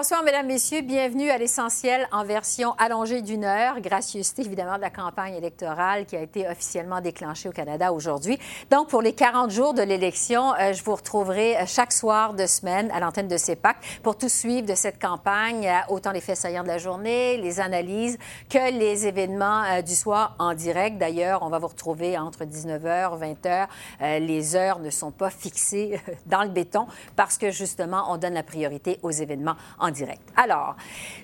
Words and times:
Bonsoir, 0.00 0.22
Mesdames, 0.22 0.46
Messieurs. 0.46 0.82
Bienvenue 0.82 1.28
à 1.28 1.38
l'essentiel 1.38 2.06
en 2.12 2.24
version 2.24 2.72
allongée 2.78 3.20
d'une 3.20 3.44
heure. 3.44 3.80
Gracieuseté, 3.80 4.42
évidemment, 4.42 4.76
de 4.76 4.80
la 4.80 4.90
campagne 4.90 5.34
électorale 5.34 6.06
qui 6.06 6.14
a 6.14 6.20
été 6.20 6.46
officiellement 6.46 7.00
déclenchée 7.00 7.48
au 7.48 7.52
Canada 7.52 7.92
aujourd'hui. 7.92 8.38
Donc, 8.70 8.90
pour 8.90 9.02
les 9.02 9.12
40 9.12 9.50
jours 9.50 9.74
de 9.74 9.82
l'élection, 9.82 10.54
euh, 10.54 10.72
je 10.72 10.84
vous 10.84 10.94
retrouverai 10.94 11.56
euh, 11.56 11.66
chaque 11.66 11.90
soir 11.90 12.34
de 12.34 12.46
semaine 12.46 12.92
à 12.92 13.00
l'antenne 13.00 13.26
de 13.26 13.36
CEPAC 13.36 13.76
pour 14.04 14.16
tout 14.16 14.28
suivre 14.28 14.68
de 14.68 14.76
cette 14.76 15.02
campagne, 15.02 15.66
euh, 15.66 15.92
autant 15.92 16.12
les 16.12 16.20
faits 16.20 16.36
saillants 16.36 16.62
de 16.62 16.68
la 16.68 16.78
journée, 16.78 17.36
les 17.36 17.58
analyses, 17.58 18.18
que 18.48 18.70
les 18.70 19.04
événements 19.04 19.82
du 19.82 19.96
soir 19.96 20.36
en 20.38 20.54
direct. 20.54 20.98
D'ailleurs, 20.98 21.42
on 21.42 21.48
va 21.48 21.58
vous 21.58 21.66
retrouver 21.66 22.16
entre 22.16 22.44
19h, 22.44 23.18
20h. 23.18 23.66
les 24.20 24.54
heures 24.54 24.78
ne 24.78 24.90
sont 24.90 25.10
pas 25.10 25.30
fixées 25.30 26.00
dans 26.26 26.44
le 26.44 26.50
béton 26.50 26.86
parce 27.16 27.36
que, 27.36 27.50
justement, 27.50 28.04
on 28.12 28.16
donne 28.16 28.34
la 28.34 28.44
priorité 28.44 29.00
aux 29.02 29.10
événements 29.10 29.56
en 29.80 29.87
direct. 29.90 30.22
Alors, 30.36 30.76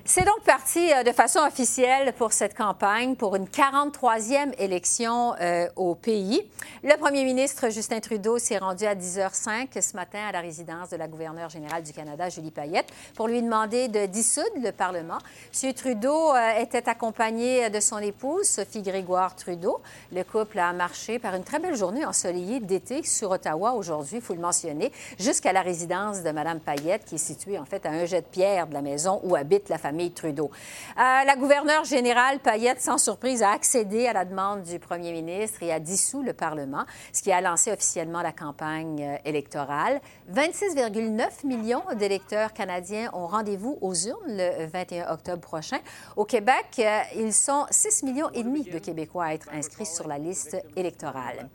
c'est 0.05 0.25
donc 0.25 0.43
parti 0.45 0.93
euh, 0.93 1.03
de 1.03 1.13
façon 1.13 1.41
officielle 1.41 2.13
pour 2.15 2.33
cette 2.33 2.55
campagne, 2.55 3.17
pour 3.17 3.37
une 3.37 3.47
43e 3.47 4.53
élection 4.59 5.35
euh, 5.41 5.69
au 5.77 5.95
pays. 5.95 6.43
Le 6.83 6.97
premier 6.99 7.25
ministre 7.25 7.71
Justin 7.71 8.01
Trudeau 8.01 8.39
s'est 8.39 8.59
rendu 8.59 8.85
à 8.85 8.95
10h05 8.95 9.81
ce 9.81 9.97
matin 9.97 10.21
à 10.29 10.33
la 10.33 10.41
résidence 10.41 10.91
de 10.91 10.97
la 10.97 11.09
gouverneure 11.09 11.49
générale 11.49 11.83
du 11.83 11.93
Canada, 11.93 12.29
Julie 12.29 12.51
Payette, 12.51 12.93
pour 13.15 13.29
lui 13.29 13.43
demander 13.43 13.89
de 13.89 14.07
dissoudre 14.07 14.61
le 14.63 14.73
Parlement. 14.73 15.19
M. 15.63 15.73
Trudeau 15.75 16.35
euh, 16.35 16.59
était 16.61 16.89
accompagné 16.89 17.71
de 17.71 17.81
son 17.81 17.99
épouse, 17.99 18.47
Sophie 18.47 18.83
Grégoire 18.83 19.37
Trudeau. 19.37 19.81
Le 20.13 20.23
couple 20.23 20.59
a 20.59 20.73
marché 20.73 21.19
par 21.19 21.35
une 21.35 21.45
très 21.45 21.59
belle 21.59 21.77
journée 21.77 22.05
ensoleillée 22.05 22.61
d'été 22.61 23.03
sur 23.03 23.31
Ottawa 23.31 23.73
aujourd'hui, 23.73 24.17
il 24.17 24.23
faut 24.23 24.35
le 24.35 24.41
mentionner, 24.41 24.93
jusqu'à 25.19 25.53
la 25.53 25.63
résidence 25.63 26.23
de 26.23 26.31
Mme 26.31 26.61
Payette, 26.61 27.05
qui 27.05 27.17
est 27.17 27.19
située 27.19 27.59
en 27.59 27.65
fait 27.65 27.85
à 27.87 27.91
un 27.91 28.05
jet 28.05 28.21
de 28.21 28.27
pierre 28.27 28.54
de 28.63 28.75
la 28.75 28.83
maison 28.83 29.21
où 29.25 29.35
habite 29.35 29.69
la 29.69 29.79
famille 29.79 30.13
Trudeau. 30.13 30.51
Euh, 30.97 31.25
la 31.25 31.37
gouverneure 31.37 31.85
générale 31.85 32.39
Payette, 32.39 32.81
sans 32.81 32.99
surprise, 32.99 33.43
a 33.43 33.51
accédé 33.51 34.07
à 34.07 34.13
la 34.13 34.25
demande 34.25 34.63
du 34.63 34.79
premier 34.79 35.13
ministre 35.13 35.63
et 35.63 35.73
a 35.73 35.81
dissous 35.81 36.23
le 36.23 36.33
Parlement, 36.33 36.85
ce 37.13 37.23
qui 37.23 37.33
a 37.33 37.41
lancé 37.41 37.73
officiellement 37.73 38.23
la 38.23 38.33
campagne 38.33 39.03
euh, 39.03 39.17
électorale. 39.25 40.01
26,9 40.33 41.47
millions 41.47 41.83
d'électeurs 41.97 42.53
canadiens 42.53 43.11
ont 43.13 43.27
rendez-vous 43.27 43.79
aux 43.81 43.95
urnes 43.95 44.21
le 44.29 44.67
21 44.67 45.11
octobre 45.13 45.43
prochain. 45.43 45.79
Au 46.17 46.25
Québec, 46.25 46.67
euh, 46.79 47.01
ils 47.17 47.35
sont 47.35 47.67
6 47.71 48.05
millions 48.05 48.31
et 48.33 48.45
demi 48.45 48.63
de 48.63 48.79
Québécois 48.79 49.25
à 49.25 49.35
être 49.35 49.49
inscrits 49.53 49.87
sur 49.87 50.07
la 50.07 50.19
liste 50.19 50.57
électorale. 50.77 51.49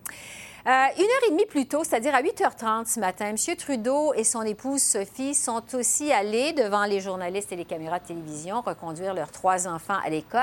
Euh, 0.67 0.71
une 0.97 1.03
heure 1.03 1.27
et 1.27 1.31
demie 1.31 1.45
plus 1.45 1.67
tôt, 1.67 1.83
c'est-à-dire 1.85 2.13
à 2.13 2.21
8h30 2.21 2.85
ce 2.85 2.99
matin, 2.99 3.27
M. 3.27 3.55
Trudeau 3.55 4.13
et 4.13 4.25
son 4.25 4.41
épouse 4.41 4.81
Sophie 4.81 5.33
sont 5.33 5.63
aussi 5.73 6.11
allés 6.11 6.51
devant 6.51 6.83
les 6.83 6.99
journalistes 6.99 7.53
et 7.53 7.55
les 7.55 7.63
caméras 7.63 7.99
de 7.99 8.07
télévision 8.07 8.59
reconduire 8.59 9.13
leurs 9.13 9.31
trois 9.31 9.69
enfants 9.69 9.97
à 10.03 10.09
l'école, 10.09 10.41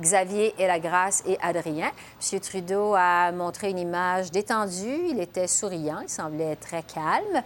Xavier, 0.00 0.54
Ella-Grâce 0.58 1.22
et 1.26 1.36
Adrien. 1.42 1.90
M. 2.32 2.40
Trudeau 2.40 2.94
a 2.96 3.30
montré 3.32 3.68
une 3.68 3.78
image 3.78 4.30
détendue, 4.30 5.08
il 5.10 5.20
était 5.20 5.46
souriant, 5.46 6.00
il 6.00 6.08
semblait 6.08 6.56
très 6.56 6.82
calme. 6.82 7.42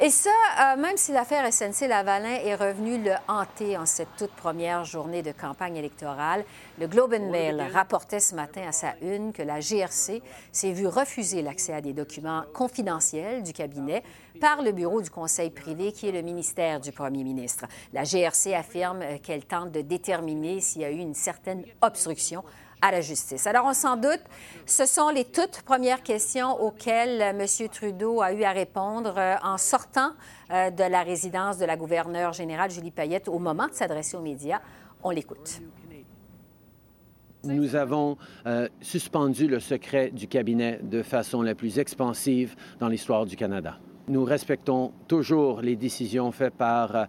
Et 0.00 0.10
ça, 0.10 0.30
euh, 0.60 0.80
même 0.80 0.96
si 0.96 1.10
l'affaire 1.10 1.44
SNC-Lavalin 1.52 2.36
est 2.44 2.54
revenue 2.54 3.02
le 3.02 3.14
hanter 3.26 3.76
en 3.76 3.84
cette 3.84 4.14
toute 4.16 4.30
première 4.30 4.84
journée 4.84 5.22
de 5.22 5.32
campagne 5.32 5.74
électorale, 5.74 6.44
le 6.78 6.86
Globe 6.86 7.14
and 7.14 7.32
Mail 7.32 7.60
rapportait 7.72 8.20
ce 8.20 8.36
matin 8.36 8.62
à 8.68 8.70
sa 8.70 8.94
une 9.02 9.32
que 9.32 9.42
la 9.42 9.58
GRC 9.58 10.22
s'est 10.52 10.70
vue 10.70 10.86
refuser 10.86 11.42
l'accès 11.42 11.72
à 11.72 11.80
des 11.80 11.94
documents 11.94 12.44
confidentiels 12.54 13.42
du 13.42 13.52
cabinet 13.52 14.04
par 14.40 14.62
le 14.62 14.70
bureau 14.70 15.02
du 15.02 15.10
Conseil 15.10 15.50
privé, 15.50 15.90
qui 15.90 16.08
est 16.08 16.12
le 16.12 16.22
ministère 16.22 16.78
du 16.78 16.92
Premier 16.92 17.24
ministre. 17.24 17.64
La 17.92 18.04
GRC 18.04 18.54
affirme 18.54 19.00
qu'elle 19.24 19.46
tente 19.46 19.72
de 19.72 19.80
déterminer 19.80 20.60
s'il 20.60 20.82
y 20.82 20.84
a 20.84 20.92
eu 20.92 20.98
une 20.98 21.14
certaine 21.14 21.64
obstruction 21.82 22.44
à 22.80 22.90
la 22.90 23.00
justice. 23.00 23.46
Alors, 23.46 23.64
on 23.66 23.74
s'en 23.74 23.96
doute, 23.96 24.20
ce 24.66 24.86
sont 24.86 25.08
les 25.10 25.24
toutes 25.24 25.62
premières 25.62 26.02
questions 26.02 26.60
auxquelles 26.60 27.20
M. 27.20 27.44
Trudeau 27.72 28.20
a 28.20 28.32
eu 28.32 28.42
à 28.44 28.52
répondre 28.52 29.14
euh, 29.16 29.34
en 29.42 29.58
sortant 29.58 30.12
euh, 30.50 30.70
de 30.70 30.84
la 30.84 31.02
résidence 31.02 31.58
de 31.58 31.64
la 31.64 31.76
gouverneure 31.76 32.32
générale 32.32 32.70
Julie 32.70 32.90
Payette 32.90 33.28
au 33.28 33.38
moment 33.38 33.66
de 33.66 33.74
s'adresser 33.74 34.16
aux 34.16 34.22
médias. 34.22 34.60
On 35.02 35.10
l'écoute. 35.10 35.60
Nous 37.44 37.76
avons 37.76 38.16
euh, 38.46 38.68
suspendu 38.80 39.46
le 39.46 39.60
secret 39.60 40.10
du 40.10 40.26
cabinet 40.26 40.80
de 40.82 41.02
façon 41.02 41.42
la 41.42 41.54
plus 41.54 41.78
expansive 41.78 42.56
dans 42.80 42.88
l'histoire 42.88 43.26
du 43.26 43.36
Canada. 43.36 43.78
Nous 44.08 44.24
respectons 44.24 44.92
toujours 45.06 45.60
les 45.60 45.76
décisions 45.76 46.32
faites 46.32 46.54
par 46.54 47.08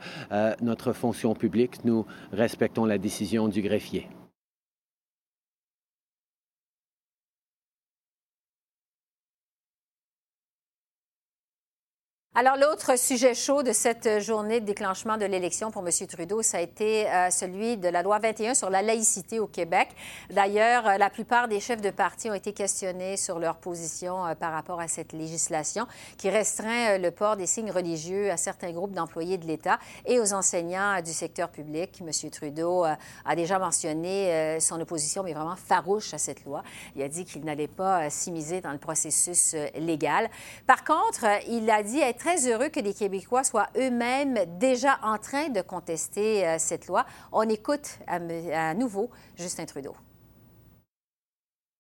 notre 0.62 0.92
fonction 0.92 1.34
publique. 1.34 1.86
Nous 1.86 2.06
respectons 2.34 2.84
la 2.84 2.98
décision 2.98 3.48
du 3.48 3.62
greffier. 3.62 4.10
Alors, 12.36 12.58
l'autre 12.58 12.96
sujet 12.96 13.34
chaud 13.34 13.64
de 13.64 13.74
cette 13.74 14.20
journée 14.22 14.60
de 14.60 14.66
déclenchement 14.66 15.18
de 15.18 15.26
l'élection 15.26 15.72
pour 15.72 15.82
M. 15.82 16.08
Trudeau, 16.08 16.44
ça 16.44 16.60
a 16.60 16.62
été 16.62 17.10
euh, 17.10 17.32
celui 17.32 17.76
de 17.76 17.88
la 17.88 18.04
loi 18.04 18.20
21 18.20 18.54
sur 18.54 18.70
la 18.70 18.84
laïcité 18.84 19.40
au 19.40 19.48
Québec. 19.48 19.90
D'ailleurs, 20.30 20.88
euh, 20.88 20.98
la 20.98 21.10
plupart 21.10 21.48
des 21.48 21.60
chefs 21.60 21.82
de 21.82 21.90
parti 21.90 22.30
ont 22.30 22.36
été 22.36 22.54
questionnés 22.54 23.18
sur 23.18 23.40
leur 23.40 23.58
position 23.58 24.28
euh, 24.28 24.36
par 24.36 24.54
rapport 24.54 24.80
à 24.80 24.88
cette 24.88 25.12
législation 25.12 25.88
qui 26.20 26.30
restreint 26.30 27.00
le 27.00 27.10
port 27.10 27.36
des 27.36 27.48
signes 27.48 27.72
religieux 27.72 28.30
à 28.30 28.38
certains 28.38 28.74
groupes 28.74 28.94
d'employés 28.94 29.40
de 29.40 29.48
l'État 29.48 29.80
et 30.06 30.20
aux 30.20 30.32
enseignants 30.32 31.02
du 31.02 31.14
secteur 31.14 31.50
public. 31.50 32.00
M. 32.00 32.30
Trudeau 32.30 32.84
a 32.84 33.36
déjà 33.36 33.58
mentionné 33.58 34.60
son 34.60 34.80
opposition, 34.80 35.24
mais 35.24 35.34
vraiment 35.34 35.56
farouche 35.56 36.14
à 36.14 36.20
cette 36.20 36.46
loi. 36.46 36.62
Il 36.96 37.02
a 37.02 37.08
dit 37.08 37.26
qu'il 37.26 37.44
n'allait 37.44 37.68
pas 37.68 38.10
s'immiser 38.12 38.62
dans 38.62 38.72
le 38.72 38.78
processus 38.78 39.56
légal. 39.76 40.30
Par 40.68 40.84
contre, 40.84 41.26
il 41.48 41.70
a 41.72 41.82
dit 41.82 42.00
être 42.00 42.19
très 42.20 42.52
heureux 42.52 42.68
que 42.68 42.82
les 42.82 42.94
Québécois 42.94 43.44
soient 43.44 43.70
eux-mêmes 43.78 44.38
déjà 44.60 45.00
en 45.02 45.18
train 45.18 45.48
de 45.48 45.62
contester 45.62 46.46
euh, 46.46 46.56
cette 46.60 46.88
loi. 46.88 47.06
On 47.32 47.44
écoute 47.44 47.98
à, 48.08 48.74
nouveau 48.74 49.10
Justin 49.38 49.66
Trudeau. 49.66 49.96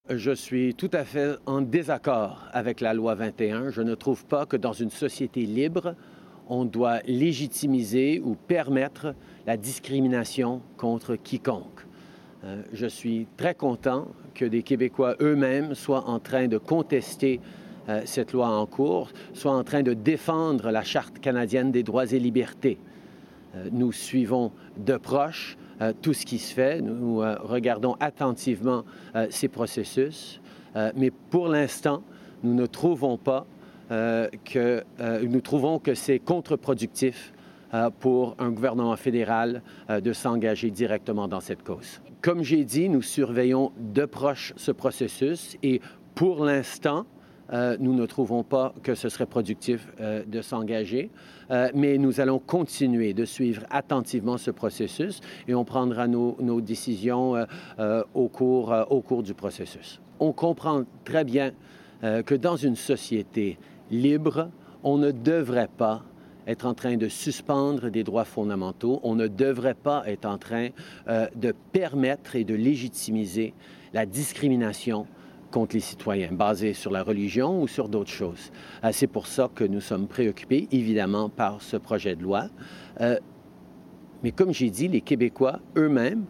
Je 0.09 0.31
suis 0.31 0.73
tout 0.73 0.89
à 0.93 1.03
fait 1.03 1.35
en 1.45 1.61
désaccord 1.61 2.47
avec 2.53 2.79
la 2.79 2.93
loi 2.93 3.13
21. 3.15 3.69
Je 3.69 3.81
ne 3.81 3.93
trouve 3.93 4.25
pas 4.25 4.45
que 4.45 4.55
dans 4.55 4.71
une 4.71 4.89
société 4.89 5.41
libre, 5.41 5.93
on 6.47 6.65
doit 6.65 7.01
légitimiser 7.05 8.19
ou 8.23 8.35
permettre 8.35 9.13
la 9.45 9.57
discrimination 9.57 10.61
contre 10.77 11.15
quiconque. 11.15 11.85
Euh, 12.45 12.63
je 12.71 12.87
suis 12.87 13.27
très 13.35 13.53
content 13.53 14.07
que 14.33 14.45
des 14.45 14.63
Québécois 14.63 15.15
eux-mêmes 15.19 15.75
soient 15.75 16.07
en 16.07 16.19
train 16.19 16.47
de 16.47 16.57
contester 16.57 17.41
euh, 17.89 18.01
cette 18.05 18.33
loi 18.33 18.47
en 18.47 18.65
cours, 18.67 19.09
soit 19.33 19.51
en 19.51 19.63
train 19.63 19.81
de 19.81 19.93
défendre 19.93 20.69
la 20.69 20.83
Charte 20.83 21.17
canadienne 21.19 21.71
des 21.71 21.81
droits 21.81 22.05
et 22.05 22.19
libertés. 22.19 22.77
Euh, 23.55 23.67
nous 23.71 23.91
suivons 23.91 24.51
de 24.77 24.95
proche 24.95 25.57
euh, 25.81 25.91
tout 25.99 26.13
ce 26.13 26.23
qui 26.23 26.37
se 26.37 26.53
fait, 26.53 26.81
nous 26.81 27.17
regardons 27.19 27.95
attentivement 27.99 28.83
ces 29.29 29.47
processus, 29.47 30.39
mais 30.95 31.09
pour 31.09 31.47
l'instant, 31.47 32.03
nous 32.43 32.53
ne 32.53 32.65
trouvons 32.65 33.17
pas 33.17 33.47
que 33.89 34.83
nous 35.23 35.41
trouvons 35.41 35.79
que 35.79 35.95
c'est 35.95 36.19
contre-productif 36.19 37.33
pour 37.99 38.35
un 38.39 38.51
gouvernement 38.51 38.95
fédéral 38.97 39.63
de 39.89 40.13
s'engager 40.13 40.69
directement 40.69 41.27
dans 41.27 41.39
cette 41.39 41.63
cause. 41.63 42.01
Comme 42.21 42.43
j'ai 42.43 42.65
dit, 42.65 42.89
nous 42.89 43.01
surveillons 43.01 43.71
de 43.79 44.05
proche 44.05 44.53
ce 44.57 44.71
processus 44.71 45.57
et 45.63 45.81
pour 46.13 46.45
l'instant, 46.45 47.05
euh, 47.51 47.77
nous 47.79 47.93
ne 47.93 48.05
trouvons 48.05 48.43
pas 48.43 48.73
que 48.83 48.95
ce 48.95 49.09
serait 49.09 49.25
productif 49.25 49.87
euh, 49.99 50.23
de 50.25 50.41
s'engager, 50.41 51.09
euh, 51.49 51.69
mais 51.73 51.97
nous 51.97 52.19
allons 52.19 52.39
continuer 52.39 53.13
de 53.13 53.25
suivre 53.25 53.63
attentivement 53.71 54.37
ce 54.37 54.51
processus 54.51 55.21
et 55.47 55.55
on 55.55 55.65
prendra 55.65 56.07
nos, 56.07 56.61
décisions 56.61 57.45
au, 58.13 58.27
cours, 58.27 59.23
du 59.23 59.33
processus. 59.33 59.99
On 60.19 60.31
comprend 60.31 60.83
très 61.05 61.23
bien 61.23 61.51
que 62.01 62.35
dans 62.35 62.55
une 62.55 62.75
société 62.75 63.57
libre, 63.89 64.49
on 64.83 64.97
ne 64.97 65.11
devrait 65.11 65.69
pas 65.75 66.03
être 66.47 66.65
en 66.65 66.73
train 66.73 66.97
de 66.97 67.07
suspendre 67.07 67.89
des 67.89 68.03
droits 68.03 68.25
fondamentaux. 68.25 68.99
On 69.03 69.15
ne 69.15 69.27
devrait 69.27 69.75
pas 69.75 70.03
être 70.05 70.25
en 70.25 70.37
train 70.37 70.69
de 71.07 71.53
permettre 71.71 72.35
et 72.35 72.43
de 72.43 72.55
légitimiser 72.55 73.53
la 73.93 74.05
discrimination 74.05 75.07
contre 75.51 75.75
les 75.75 75.81
citoyens, 75.81 76.31
basée 76.31 76.73
sur 76.73 76.91
la 76.91 77.03
religion 77.03 77.61
ou 77.61 77.67
sur 77.67 77.89
d'autres 77.89 78.11
choses. 78.11 78.51
Euh, 78.83 78.89
c'est 78.91 79.07
pour 79.07 79.27
ça 79.27 79.49
que 79.53 79.63
nous 79.63 79.81
sommes 79.81 80.07
préoccupés, 80.07 80.67
évidemment, 80.71 81.29
par 81.29 81.61
ce 81.61 81.77
projet 81.77 82.15
de 82.15 82.23
loi. 82.23 82.45
Euh, 83.01 83.17
mais 84.23 84.31
comme 84.31 84.53
j'ai 84.53 84.69
dit, 84.69 84.87
les 84.87 85.01
Québécois 85.01 85.59
eux-mêmes 85.77 86.25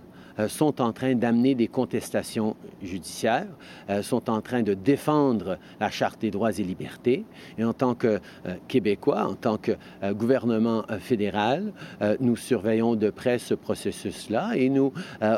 sont 0.47 0.81
en 0.81 0.94
train 0.94 1.15
d'amener 1.15 1.56
des 1.56 1.68
contestations 1.68 2.56
judiciaires, 2.81 3.47
euh, 3.89 4.01
sont 4.01 4.30
en 4.30 4.41
train 4.41 4.63
de 4.63 4.74
défendre 4.74 5.57
la 5.80 5.89
Charte 5.89 6.21
des 6.21 6.31
droits 6.31 6.51
et 6.51 6.63
libertés. 6.63 7.25
Et 7.57 7.63
en 7.63 7.74
tant 7.74 7.95
que 7.95 8.19
euh, 8.45 8.56
Québécois, 8.68 9.25
en 9.25 9.36
tant 9.36 9.57
que 9.57 9.74
gouvernement 10.12 10.83
fédéral, 11.00 11.74
nous 12.19 12.36
surveillons 12.36 12.95
de 12.95 13.09
près 13.09 13.39
ce 13.39 13.53
processus-là 13.53 14.51
et 14.56 14.69
nous 14.69 14.94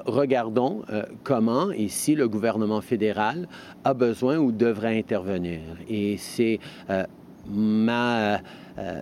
regardons 0.06 0.84
comment 1.24 1.72
et 1.72 1.88
si 1.88 2.16
le 2.16 2.28
gouvernement 2.28 2.82
fédéral 2.82 3.48
a 3.84 3.94
besoin 3.94 4.38
ou 4.38 4.52
devrait 4.52 4.98
intervenir. 4.98 5.60
Et 5.90 6.18
c'est 6.18 6.60
ma, 7.48 8.40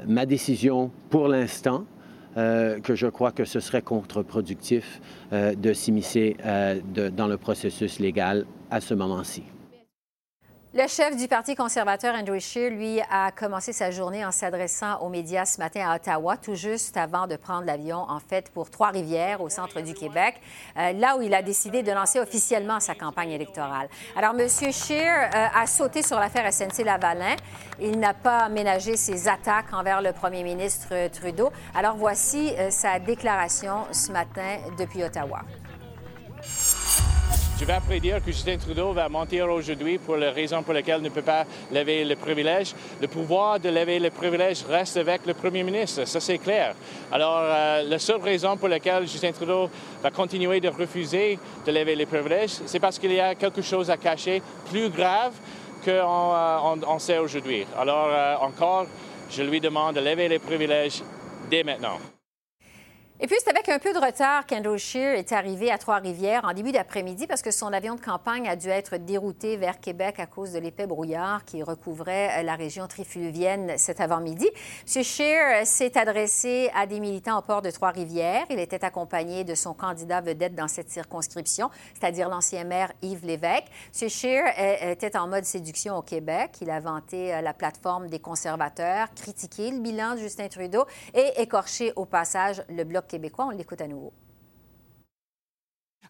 ma 0.07 0.25
décision 0.25 0.91
pour 1.09 1.27
l'instant 1.27 1.85
euh, 2.39 2.79
que 2.79 2.95
je 2.95 3.07
crois 3.07 3.31
que 3.31 3.43
ce 3.43 3.59
serait 3.59 3.81
contre-productif 3.81 5.01
euh, 5.33 5.55
de 5.55 5.73
s'immiscer 5.73 6.37
euh, 6.45 6.79
dans 7.11 7.27
le 7.27 7.37
processus 7.37 7.99
légal 7.99 8.45
à 8.71 8.79
ce 8.79 8.93
moment-ci. 8.93 9.43
Le 10.71 10.85
chef 10.87 11.17
du 11.17 11.27
Parti 11.27 11.55
conservateur, 11.55 12.13
Andrew 12.13 12.37
Scheer, 12.37 12.69
lui, 12.69 13.01
a 13.09 13.31
commencé 13.31 13.73
sa 13.73 13.89
journée 13.89 14.23
en 14.23 14.29
s'adressant 14.29 14.99
aux 14.99 15.09
médias 15.09 15.45
ce 15.45 15.57
matin 15.57 15.89
à 15.89 15.95
Ottawa, 15.95 16.37
tout 16.37 16.53
juste 16.53 16.95
avant 16.95 17.25
de 17.25 17.37
prendre 17.37 17.65
l'avion, 17.65 18.05
en 18.07 18.19
fait, 18.19 18.51
pour 18.51 18.69
Trois-Rivières, 18.69 19.41
au 19.41 19.49
centre 19.49 19.81
du 19.81 19.95
Québec, 19.95 20.35
euh, 20.77 20.91
là 20.91 21.17
où 21.17 21.23
il 21.23 21.33
a 21.33 21.41
décidé 21.41 21.81
de 21.81 21.91
lancer 21.91 22.19
officiellement 22.19 22.79
sa 22.79 22.93
campagne 22.93 23.31
électorale. 23.31 23.89
Alors, 24.15 24.35
M. 24.39 24.47
Scheer 24.47 25.31
euh, 25.33 25.47
a 25.59 25.65
sauté 25.65 26.03
sur 26.03 26.19
l'affaire 26.19 26.45
SNC-Lavalin. 26.53 27.35
Il 27.81 27.99
n'a 27.99 28.13
pas 28.13 28.47
ménagé 28.47 28.95
ses 28.95 29.27
attaques 29.27 29.73
envers 29.73 30.03
le 30.03 30.13
premier 30.13 30.43
ministre 30.43 31.07
Trudeau. 31.07 31.49
Alors, 31.73 31.95
voici 31.95 32.53
euh, 32.59 32.69
sa 32.69 32.99
déclaration 32.99 33.85
ce 33.91 34.11
matin 34.11 34.59
depuis 34.77 35.03
Ottawa. 35.03 35.41
Je 37.59 37.65
vais 37.65 37.77
prédire 37.85 38.23
que 38.23 38.31
Justin 38.31 38.55
Trudeau 38.55 38.93
va 38.93 39.09
mentir 39.09 39.49
aujourd'hui 39.49 39.97
pour 39.97 40.15
la 40.15 40.31
raison 40.31 40.63
pour 40.63 40.73
laquelle 40.73 40.99
il 40.99 41.03
ne 41.03 41.09
peut 41.09 41.21
pas 41.21 41.43
lever 41.73 42.05
le 42.05 42.15
privilège. 42.15 42.73
Le 43.01 43.07
pouvoir 43.09 43.59
de 43.59 43.67
lever 43.67 43.99
le 43.99 44.09
privilège 44.11 44.63
reste 44.63 44.95
avec 44.95 45.25
le 45.25 45.33
premier 45.33 45.63
ministre, 45.63 46.05
ça 46.05 46.21
c'est 46.21 46.37
clair. 46.37 46.73
Alors, 47.11 47.39
euh, 47.41 47.83
la 47.83 47.99
seule 47.99 48.21
raison 48.21 48.55
pour 48.55 48.69
laquelle 48.69 49.05
Justin 49.05 49.33
Trudeau 49.33 49.69
va 50.01 50.09
continuer 50.09 50.61
de 50.61 50.69
refuser 50.69 51.37
de 51.65 51.71
lever 51.73 51.95
les 51.95 52.05
privilèges, 52.05 52.61
c'est 52.65 52.79
parce 52.79 52.97
qu'il 52.97 53.11
y 53.11 53.19
a 53.19 53.35
quelque 53.35 53.61
chose 53.61 53.89
à 53.89 53.97
cacher 53.97 54.41
plus 54.69 54.89
grave 54.89 55.33
qu'on 55.83 55.91
euh, 55.91 56.99
sait 56.99 57.17
aujourd'hui. 57.17 57.65
Alors, 57.77 58.07
euh, 58.09 58.35
encore, 58.37 58.85
je 59.29 59.43
lui 59.43 59.59
demande 59.59 59.95
de 59.95 59.99
lever 59.99 60.29
les 60.29 60.39
privilèges 60.39 61.03
dès 61.51 61.65
maintenant. 61.65 61.99
Et 63.21 63.27
puis, 63.27 63.35
c'est 63.43 63.49
avec 63.49 63.67
un 63.67 63.79
peu 63.79 63.91
de 63.91 63.97
retard 63.97 64.45
qu'Andrew 64.45 64.77
Scheer 64.77 65.15
est 65.15 65.33
arrivé 65.33 65.69
à 65.69 65.77
Trois-Rivières 65.77 66.45
en 66.45 66.53
début 66.53 66.71
d'après-midi 66.71 67.27
parce 67.27 67.41
que 67.41 67.51
son 67.51 67.73
avion 67.73 67.95
de 67.95 67.99
campagne 67.99 68.47
a 68.47 68.55
dû 68.55 68.69
être 68.69 68.95
dérouté 68.95 69.57
vers 69.57 69.81
Québec 69.81 70.21
à 70.21 70.25
cause 70.25 70.53
de 70.53 70.59
l'épais 70.59 70.87
brouillard 70.87 71.43
qui 71.43 71.61
recouvrait 71.61 72.39
euh, 72.39 72.43
la 72.43 72.55
région 72.55 72.87
trifluvienne 72.87 73.77
cet 73.77 73.99
avant-midi. 73.99 74.49
M. 74.95 75.03
Scheer 75.03 75.61
euh, 75.63 75.65
s'est 75.65 75.97
adressé 75.97 76.71
à 76.73 76.87
des 76.87 77.01
militants 77.01 77.37
au 77.37 77.41
port 77.41 77.61
de 77.61 77.69
Trois-Rivières. 77.71 78.45
Il 78.51 78.59
était 78.59 78.85
accompagné 78.85 79.43
de 79.43 79.53
son 79.53 79.73
candidat 79.73 80.21
vedette 80.21 80.55
dans 80.55 80.69
cette 80.69 80.89
circonscription, 80.89 81.69
c'est-à-dire 81.99 82.29
l'ancien 82.29 82.63
maire 82.63 82.93
Yves 83.01 83.25
Lévesque. 83.25 83.67
M. 84.01 84.07
Scheer 84.07 84.45
euh, 84.57 84.91
était 84.93 85.17
en 85.17 85.27
mode 85.27 85.43
séduction 85.43 85.97
au 85.97 86.03
Québec. 86.03 86.51
Il 86.61 86.69
a 86.69 86.79
vanté 86.79 87.37
la 87.41 87.53
plateforme 87.53 88.07
des 88.07 88.19
conservateurs, 88.19 89.13
critiqué 89.13 89.71
le 89.71 89.79
bilan 89.79 90.13
de 90.13 90.19
Justin 90.19 90.47
Trudeau 90.47 90.85
et 91.13 91.41
écorché 91.41 91.91
au 91.97 92.05
passage 92.05 92.63
le 92.69 92.85
bloc 92.85 93.08
québécois. 93.09 93.47
On 93.47 93.57
l'écoute 93.57 93.81
à 93.81 93.87
nouveau. 93.87 94.13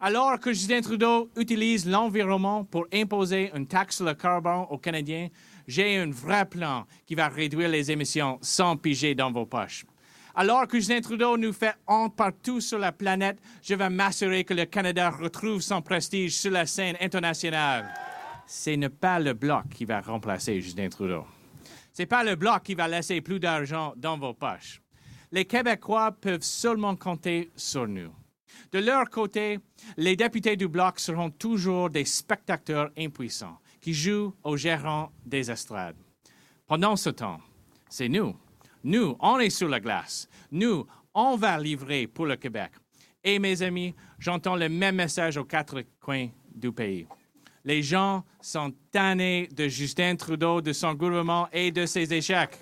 Alors 0.01 0.39
que 0.39 0.53
Justin 0.53 0.79
Trudeau 0.79 1.29
utilise 1.35 1.85
l'environnement 1.85 2.63
pour 2.63 2.85
imposer 2.93 3.51
une 3.53 3.67
taxe 3.67 3.97
sur 3.97 4.05
le 4.05 4.13
carbone 4.13 4.65
aux 4.69 4.77
Canadiens, 4.77 5.27
j'ai 5.67 5.97
un 5.97 6.09
vrai 6.09 6.45
plan 6.45 6.85
qui 7.05 7.15
va 7.15 7.27
réduire 7.27 7.67
les 7.67 7.91
émissions 7.91 8.37
sans 8.41 8.77
piger 8.77 9.13
dans 9.13 9.29
vos 9.29 9.45
poches. 9.45 9.85
Alors 10.35 10.67
que 10.67 10.77
Justin 10.77 11.01
Trudeau 11.01 11.37
nous 11.37 11.51
fait 11.51 11.75
honte 11.85 12.15
partout 12.15 12.61
sur 12.61 12.79
la 12.79 12.93
planète, 12.93 13.39
je 13.61 13.75
vais 13.75 13.89
m'assurer 13.89 14.45
que 14.45 14.53
le 14.53 14.63
Canada 14.63 15.09
retrouve 15.09 15.59
son 15.59 15.81
prestige 15.81 16.37
sur 16.37 16.51
la 16.51 16.65
scène 16.65 16.95
internationale. 17.01 17.93
Ce 18.47 18.69
n'est 18.69 18.87
pas 18.87 19.19
le 19.19 19.33
Bloc 19.33 19.67
qui 19.75 19.83
va 19.83 19.99
remplacer 19.99 20.61
Justin 20.61 20.87
Trudeau. 20.87 21.25
Ce 21.91 22.03
n'est 22.03 22.05
pas 22.05 22.23
le 22.23 22.35
Bloc 22.35 22.63
qui 22.63 22.73
va 22.73 22.87
laisser 22.87 23.19
plus 23.19 23.41
d'argent 23.41 23.91
dans 23.97 24.17
vos 24.17 24.33
poches 24.33 24.81
les 25.31 25.45
Québécois 25.45 26.11
peuvent 26.11 26.41
seulement 26.41 26.95
compter 26.95 27.49
sur 27.55 27.87
nous. 27.87 28.11
De 28.71 28.79
leur 28.79 29.09
côté, 29.09 29.59
les 29.97 30.15
députés 30.15 30.55
du 30.55 30.67
Bloc 30.67 30.99
seront 30.99 31.29
toujours 31.29 31.89
des 31.89 32.05
spectateurs 32.05 32.89
impuissants 32.97 33.59
qui 33.79 33.93
jouent 33.93 34.33
aux 34.43 34.57
gérants 34.57 35.11
des 35.25 35.49
estrades. 35.49 35.95
Pendant 36.67 36.95
ce 36.95 37.09
temps, 37.09 37.39
c'est 37.89 38.09
nous. 38.09 38.35
Nous, 38.83 39.15
on 39.19 39.39
est 39.39 39.49
sur 39.49 39.67
la 39.67 39.79
glace. 39.79 40.27
Nous, 40.51 40.85
on 41.13 41.35
va 41.35 41.59
livrer 41.59 42.07
pour 42.07 42.25
le 42.25 42.35
Québec. 42.35 42.71
Et 43.23 43.39
mes 43.39 43.61
amis, 43.61 43.95
j'entends 44.17 44.55
le 44.55 44.69
même 44.69 44.95
message 44.95 45.37
aux 45.37 45.45
quatre 45.45 45.83
coins 45.99 46.29
du 46.53 46.71
pays. 46.71 47.07
Les 47.65 47.83
gens 47.83 48.23
sont 48.41 48.73
tannés 48.91 49.49
de 49.53 49.67
Justin 49.67 50.15
Trudeau, 50.15 50.61
de 50.61 50.71
son 50.71 50.93
gouvernement 50.93 51.49
et 51.51 51.71
de 51.71 51.85
ses 51.85 52.13
échecs. 52.13 52.57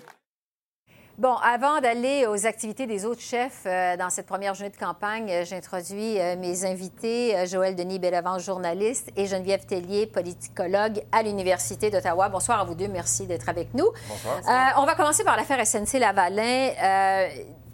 Bon, 1.18 1.34
avant 1.34 1.80
d'aller 1.80 2.28
aux 2.28 2.46
activités 2.46 2.86
des 2.86 3.04
autres 3.04 3.20
chefs 3.20 3.62
euh, 3.66 3.96
dans 3.96 4.08
cette 4.08 4.26
première 4.26 4.54
journée 4.54 4.70
de 4.70 4.76
campagne, 4.76 5.28
euh, 5.28 5.44
j'introduis 5.44 6.20
euh, 6.20 6.36
mes 6.36 6.64
invités, 6.64 7.44
Joël 7.44 7.74
Denis 7.74 7.98
Bellevant, 7.98 8.38
journaliste, 8.38 9.10
et 9.16 9.26
Geneviève 9.26 9.66
Tellier, 9.66 10.06
politicologue 10.06 11.02
à 11.10 11.24
l'Université 11.24 11.90
d'Ottawa. 11.90 12.28
Bonsoir 12.28 12.60
à 12.60 12.64
vous 12.64 12.76
deux, 12.76 12.86
merci 12.86 13.26
d'être 13.26 13.48
avec 13.48 13.74
nous. 13.74 13.88
Bonsoir. 14.08 14.74
on 14.78 14.86
va 14.86 14.94
commencer 14.94 15.24
par 15.24 15.36
l'affaire 15.36 15.58
SNC-Lavalin. 15.66 16.70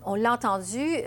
on 0.07 0.15
l'a 0.15 0.33
entendu, 0.33 1.03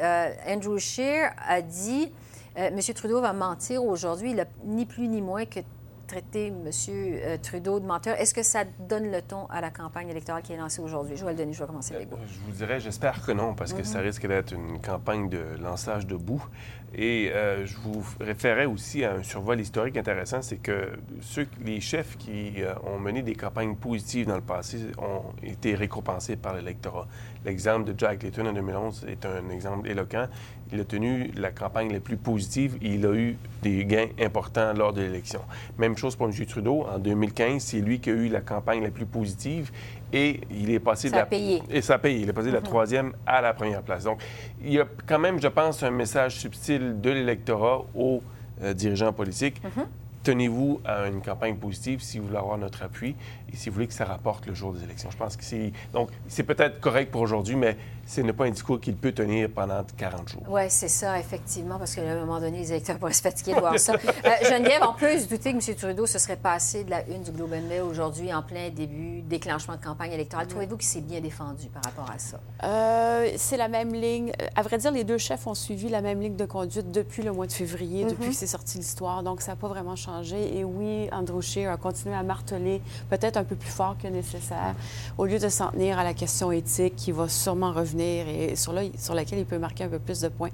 Andrew 0.47 0.77
Scheer 0.77 1.31
a 1.47 1.61
dit... 1.61 2.13
M. 2.55 2.79
Trudeau 2.95 3.21
va 3.21 3.33
mentir 3.33 3.83
aujourd'hui. 3.83 4.35
Ni 4.65 4.87
plus 4.87 5.07
ni 5.07 5.21
moins 5.21 5.45
que 5.45 5.59
traiter 6.07 6.47
M. 6.47 6.69
Euh, 6.89 7.37
Trudeau 7.41 7.79
de 7.79 7.85
menteur. 7.85 8.19
Est-ce 8.19 8.33
que 8.33 8.43
ça 8.43 8.63
donne 8.79 9.11
le 9.11 9.21
ton 9.21 9.45
à 9.47 9.61
la 9.61 9.69
campagne 9.69 10.09
électorale 10.09 10.41
qui 10.41 10.53
est 10.53 10.57
lancée 10.57 10.81
aujourd'hui? 10.81 11.17
Joël 11.17 11.35
Denis, 11.35 11.53
je 11.53 11.59
vais 11.59 11.67
commencer 11.67 11.95
avec 11.95 12.09
vous. 12.09 12.17
Je 12.25 12.39
vous 12.39 12.51
dirais, 12.51 12.79
j'espère 12.79 13.23
que 13.25 13.31
non, 13.31 13.53
parce 13.53 13.73
que 13.73 13.83
ça 13.83 13.99
mhm. 13.99 14.05
risque 14.05 14.27
d'être 14.27 14.53
une 14.53 14.81
campagne 14.81 15.29
de 15.29 15.43
lançage 15.61 16.07
de 16.07 16.15
boue. 16.15 16.43
Et 16.95 17.31
euh, 17.33 17.65
je 17.65 17.77
vous 17.77 18.03
référais 18.19 18.65
aussi 18.65 19.03
à 19.03 19.13
un 19.13 19.23
survol 19.23 19.59
historique 19.59 19.97
intéressant, 19.97 20.41
c'est 20.41 20.57
que 20.57 20.93
ceux, 21.21 21.47
les 21.63 21.81
chefs 21.81 22.17
qui 22.17 22.63
euh, 22.63 22.73
ont 22.85 22.97
mené 22.97 23.21
des 23.21 23.35
campagnes 23.35 23.75
positives 23.75 24.25
dans 24.25 24.35
le 24.35 24.41
passé 24.41 24.77
ont 24.97 25.33
été 25.43 25.75
récompensés 25.75 26.37
par 26.37 26.55
l'électorat. 26.55 27.07
L'exemple 27.47 27.93
de 27.93 27.97
Jack 27.97 28.23
Layton 28.23 28.45
en 28.45 28.51
2011 28.51 29.05
est 29.07 29.25
un 29.25 29.49
exemple 29.49 29.89
éloquent. 29.89 30.27
Il 30.73 30.81
a 30.81 30.83
tenu 30.83 31.31
la 31.37 31.51
campagne 31.51 31.93
la 31.93 32.01
plus 32.01 32.17
positive 32.17 32.75
et 32.81 32.95
il 32.95 33.05
a 33.05 33.13
eu 33.13 33.37
des 33.61 33.85
gains 33.85 34.09
importants 34.19 34.73
lors 34.73 34.91
de 34.91 34.99
l'élection. 35.01 35.39
Même 35.77 35.95
chose 35.95 36.17
pour 36.17 36.27
M. 36.27 36.33
Trudeau. 36.45 36.85
En 36.93 36.99
2015, 36.99 37.63
c'est 37.63 37.79
lui 37.79 38.01
qui 38.01 38.09
a 38.09 38.13
eu 38.13 38.27
la 38.27 38.41
campagne 38.41 38.83
la 38.83 38.91
plus 38.91 39.05
positive 39.05 39.71
et 40.11 40.41
il 40.51 40.71
est 40.71 40.79
passé 40.81 41.07
ça 41.07 41.15
de 41.15 41.19
la... 41.21 41.25
payé. 41.25 41.63
Et 41.69 41.81
ça 41.81 41.93
a 41.93 41.99
payé. 41.99 42.19
Il 42.19 42.27
est 42.27 42.33
passé 42.33 42.49
de 42.49 42.53
la 42.53 42.61
troisième 42.61 43.13
à 43.25 43.39
la 43.39 43.53
première 43.53 43.81
place. 43.81 44.03
Donc, 44.03 44.21
il 44.61 44.73
y 44.73 44.81
a 44.81 44.87
quand 45.05 45.19
même, 45.19 45.41
je 45.41 45.47
pense, 45.47 45.81
un 45.83 45.91
message 45.91 46.35
subtil 46.35 46.99
de 46.99 47.11
l'électorat 47.11 47.85
aux 47.95 48.21
euh, 48.61 48.73
dirigeants 48.73 49.13
politiques. 49.13 49.61
Mm-hmm 49.63 49.85
tenez-vous 50.27 50.81
à 50.83 51.07
une 51.07 51.21
campagne 51.21 51.55
positive 51.55 52.01
si 52.01 52.19
vous 52.19 52.27
voulez 52.27 52.37
avoir 52.37 52.57
notre 52.57 52.83
appui 52.83 53.15
et 53.51 53.55
si 53.55 53.69
vous 53.69 53.75
voulez 53.75 53.87
que 53.87 53.93
ça 53.93 54.03
rapporte 54.03 54.45
le 54.45 54.53
jour 54.53 54.73
des 54.73 54.83
élections. 54.83 55.09
Je 55.09 55.15
pense 55.15 55.37
que 55.37 55.43
c'est... 55.43 55.71
Donc, 55.93 56.09
c'est 56.27 56.43
peut-être 56.43 56.81
correct 56.81 57.11
pour 57.11 57.21
aujourd'hui, 57.21 57.55
mais 57.55 57.77
ce 58.05 58.21
n'est 58.21 58.33
pas 58.33 58.45
un 58.45 58.49
discours 58.49 58.79
qu'il 58.79 58.95
peut 58.95 59.13
tenir 59.13 59.49
pendant 59.49 59.83
40 59.97 60.29
jours. 60.29 60.43
Oui, 60.49 60.63
c'est 60.69 60.87
ça, 60.89 61.17
effectivement, 61.19 61.77
parce 61.77 61.95
qu'à 61.95 62.01
un 62.01 62.19
moment 62.19 62.41
donné, 62.41 62.59
les 62.59 62.71
électeurs 62.71 62.97
pourraient 62.97 63.13
se 63.13 63.21
fatiguer 63.21 63.53
de 63.53 63.59
voir 63.61 63.79
ça. 63.79 63.93
Euh, 63.93 64.49
Geneviève, 64.49 64.81
on 64.87 64.93
peut 64.93 65.17
se 65.17 65.27
douter 65.27 65.53
que 65.53 65.69
M. 65.69 65.75
Trudeau 65.75 66.05
se 66.05 66.19
serait 66.19 66.37
passé 66.37 66.83
de 66.83 66.89
la 66.89 67.05
une 67.07 67.21
du 67.21 67.31
Globe 67.31 67.53
and 67.53 67.67
Mail 67.67 67.81
aujourd'hui 67.81 68.33
en 68.33 68.41
plein 68.41 68.69
début, 68.69 69.21
déclenchement 69.21 69.75
de 69.75 69.83
campagne 69.83 70.11
électorale. 70.11 70.47
Trouvez-vous 70.47 70.77
qu'il 70.77 70.87
s'est 70.87 71.01
bien 71.01 71.21
défendu 71.21 71.67
par 71.67 71.83
rapport 71.83 72.09
à 72.13 72.17
ça? 72.17 72.39
Euh, 72.63 73.31
c'est 73.37 73.57
la 73.57 73.67
même 73.67 73.93
ligne. 73.93 74.31
À 74.55 74.61
vrai 74.61 74.77
dire, 74.77 74.91
les 74.91 75.03
deux 75.03 75.17
chefs 75.17 75.47
ont 75.47 75.55
suivi 75.55 75.89
la 75.89 76.01
même 76.01 76.21
ligne 76.21 76.35
de 76.35 76.45
conduite 76.45 76.91
depuis 76.91 77.23
le 77.23 77.31
mois 77.33 77.47
de 77.47 77.53
février, 77.53 78.05
depuis 78.05 78.25
mhm. 78.25 78.29
que 78.29 78.35
c'est 78.35 78.47
sorti 78.47 78.77
l'histoire. 78.77 79.23
Donc, 79.23 79.41
ça 79.41 79.51
n'a 79.51 79.55
pas 79.57 79.67
vraiment 79.67 79.95
changé. 79.95 80.16
Et 80.33 80.63
oui, 80.63 81.09
Andrew 81.11 81.41
Scheer 81.41 81.71
a 81.71 81.77
continué 81.77 82.15
à 82.15 82.23
marteler, 82.23 82.81
peut-être 83.09 83.37
un 83.37 83.43
peu 83.43 83.55
plus 83.55 83.69
fort 83.69 83.95
que 84.01 84.07
nécessaire, 84.07 84.75
au 85.17 85.25
lieu 85.25 85.39
de 85.39 85.49
s'en 85.49 85.69
tenir 85.69 85.99
à 85.99 86.03
la 86.03 86.13
question 86.13 86.51
éthique 86.51 86.95
qui 86.95 87.11
va 87.11 87.27
sûrement 87.27 87.71
revenir 87.71 88.27
et 88.27 88.55
sur, 88.55 88.73
là, 88.73 88.81
sur 88.97 89.13
laquelle 89.13 89.39
il 89.39 89.45
peut 89.45 89.57
marquer 89.57 89.83
un 89.83 89.89
peu 89.89 89.99
plus 89.99 90.21
de 90.21 90.29
points. 90.29 90.49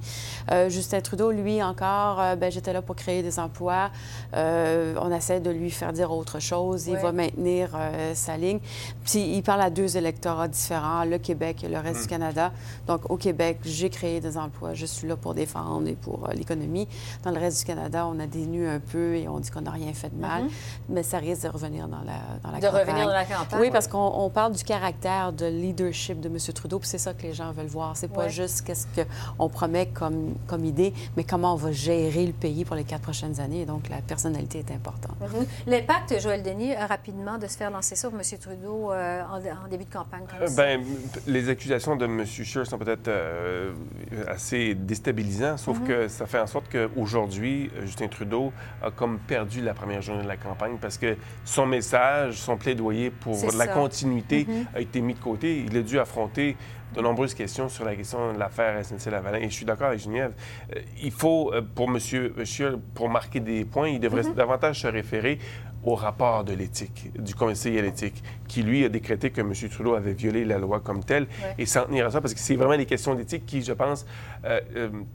Justin 0.67 1.01
Trudeau, 1.01 1.32
lui, 1.32 1.62
encore, 1.63 2.36
ben, 2.38 2.51
j'étais 2.51 2.74
là 2.74 2.82
pour 2.82 2.96
créer 2.96 3.24
des 3.24 3.39
emplois. 3.39 3.89
on 4.34 5.12
essaie 5.12 5.39
de 5.39 5.50
lui 5.50 5.72
faire 5.72 5.93
dire 5.93 6.12
autre 6.12 6.39
chose. 6.39 6.88
Il 6.88 6.98
va 6.98 7.12
maintenir 7.12 7.70
sa 8.13 8.38
ligne. 8.38 8.60
Puis 9.03 9.20
il 9.36 9.43
parle 9.43 9.62
à 9.62 9.70
deux 9.70 9.98
électorats 9.98 10.48
différents, 10.48 11.05
le 11.05 11.17
Québec 11.17 11.63
et 11.63 11.67
le 11.67 11.77
reste 11.77 12.01
du 12.01 12.05
mm. 12.05 12.10
Canada. 12.10 12.51
Donc, 12.88 13.10
au 13.10 13.17
Québec, 13.17 13.60
j'ai 13.63 13.89
créé 13.89 14.20
des 14.20 14.38
emplois. 14.38 14.74
Je 14.74 14.86
suis 14.86 15.08
là 15.08 15.15
pour 15.15 15.34
défendre 15.34 15.88
et 15.88 15.93
pour 15.93 16.27
l'économie. 16.34 16.88
Dans 17.24 17.32
le 17.32 17.39
reste 17.39 17.60
du 17.60 17.65
Canada, 17.65 18.08
on 18.08 18.20
a 18.20 18.27
dénu 18.27 18.67
un 18.67 18.79
peu 18.79 19.15
et 19.15 19.27
on 19.27 19.39
dit 19.39 19.51
qu'on 19.53 19.62
n'a 19.62 19.72
rien 19.72 19.93
fait 19.93 20.10
de 20.10 20.19
mal. 20.19 20.43
Mm-hmm. 20.43 20.50
Mais 20.89 21.03
ça 21.03 21.17
risque 21.17 21.43
de 21.43 21.50
revenir 21.50 21.88
dans 21.88 22.01
la, 22.01 22.39
dans 22.43 22.51
la 22.51 22.60
de 22.60 22.67
revenir 22.67 23.05
dans 23.05 23.13
la 23.13 23.25
campagne. 23.25 23.60
Oui, 23.60 23.69
parce 23.72 23.88
qu'on 23.88 24.29
parle 24.33 24.53
du 24.53 24.63
caractère 24.63 25.33
de 25.33 25.45
leadership 25.45 26.19
de 26.19 26.29
M. 26.29 26.38
Trudeau, 26.53 26.79
puis 26.79 26.89
c'est 26.89 26.98
ça 26.98 27.13
que 27.13 27.24
les 27.24 27.33
gens 27.33 27.51
veulent 27.51 27.67
voir. 27.67 27.95
C'est 27.95 28.12
pas 28.12 28.27
juste 28.27 28.62
qu'est-ce 28.65 28.88
qu'on 28.88 29.50
promet 29.50 29.88
comme, 29.88 30.36
comme 30.48 30.65
idée, 30.65 30.93
mais 31.15 31.24
comment 31.24 31.53
on 31.53 31.57
va 31.57 31.72
gérer 31.72 32.25
le 32.25 32.33
pays 32.33 32.65
pour 32.65 32.75
les 32.75 32.83
quatre 32.83 33.01
prochaines 33.01 33.39
années. 33.39 33.65
donc, 33.65 33.89
la 33.89 34.01
personnalité 34.01 34.60
est 34.60 34.72
importante. 34.74 35.15
Mhm. 35.22 35.45
L'impact, 35.67 36.19
Joël 36.19 36.43
Denis, 36.43 36.74
euh, 36.74 36.86
rapidement, 36.86 37.38
de 37.38 37.48
se 37.48 37.57
faire 37.57 37.72
lancer 37.72 37.95
ça 37.95 38.10
pour 38.10 38.19
M. 38.19 38.25
Trudeau 38.39 38.91
euh, 38.91 39.22
en, 39.24 39.67
début 39.67 39.86
de 39.86 39.93
campagne? 39.93 40.24
Euh, 40.41 40.48
ben, 40.55 40.81
les 41.27 41.50
accusations 41.50 41.95
de 41.95 42.05
M. 42.05 42.25
Scheer 42.25 42.65
sont 42.65 42.77
peut-être 42.77 43.10
assez 44.27 44.75
déstabilisantes, 44.75 45.60
sauf 45.60 45.79
mhm. 45.79 45.88
que 45.88 46.07
ça 46.07 46.25
fait 46.25 46.39
en 46.39 46.48
sorte 46.48 46.65
qu'aujourd'hui, 46.72 47.72
Justin 47.83 48.07
Trudeau 48.07 48.51
a 48.81 48.91
comme 48.91 49.19
perdu 49.19 49.42
la 49.63 49.73
première 49.73 50.01
journée 50.01 50.23
de 50.23 50.27
la 50.27 50.38
campagne 50.38 50.77
parce 50.79 50.97
que 50.97 51.15
son 51.45 51.65
message, 51.65 52.35
son 52.35 52.57
plaidoyer 52.57 53.09
pour 53.09 53.38
la 53.57 53.67
continuité 53.67 54.45
mhm. 54.47 54.65
a 54.75 54.81
été 54.81 55.01
mis 55.01 55.13
de 55.13 55.19
côté. 55.19 55.63
Il 55.65 55.77
a 55.77 55.81
dû 55.81 56.00
affronter 56.00 56.55
de 56.93 57.01
nombreuses 57.01 57.33
questions 57.33 57.69
sur 57.69 57.85
la 57.85 57.95
question 57.95 58.33
de 58.33 58.39
l'affaire 58.39 58.79
SNC-Lavalin. 58.83 59.39
Et 59.39 59.50
je 59.50 59.55
suis 59.55 59.65
d'accord 59.65 59.88
avec 59.88 60.00
Geneviève. 60.00 60.33
Euh, 60.75 60.79
il 61.01 61.12
faut, 61.12 61.51
euh, 61.53 61.62
pour 61.62 61.89
M. 61.89 62.00
Scheer, 62.45 62.77
pour 62.93 63.09
marquer 63.09 63.39
des 63.39 63.65
points, 63.65 63.89
il 63.89 64.00
devrait 64.00 64.23
mhm. 64.23 64.35
davantage 64.35 64.81
se 64.81 64.88
référer 64.88 65.39
au 65.83 65.95
rapport 65.95 66.43
de 66.43 66.53
l'éthique, 66.53 67.12
du 67.19 67.35
conseil 67.35 67.77
à 67.77 67.81
l'éthique, 67.81 68.23
qui, 68.47 68.63
lui, 68.63 68.85
a 68.85 68.89
décrété 68.89 69.31
que 69.31 69.41
M. 69.41 69.53
Trudeau 69.69 69.95
avait 69.95 70.13
violé 70.13 70.45
la 70.45 70.57
loi 70.57 70.79
comme 70.79 71.03
telle, 71.03 71.27
et 71.57 71.65
s'en 71.65 71.85
tenir 71.85 72.05
à 72.05 72.12
ça, 72.12 72.21
parce 72.21 72.33
que 72.33 72.39
c'est 72.39 72.55
vraiment 72.55 72.77
des 72.77 72.85
questions 72.85 73.15
d'éthique 73.15 73.45
qui, 73.45 73.62
je 73.62 73.73
pense, 73.73 74.05
euh, 74.45 74.62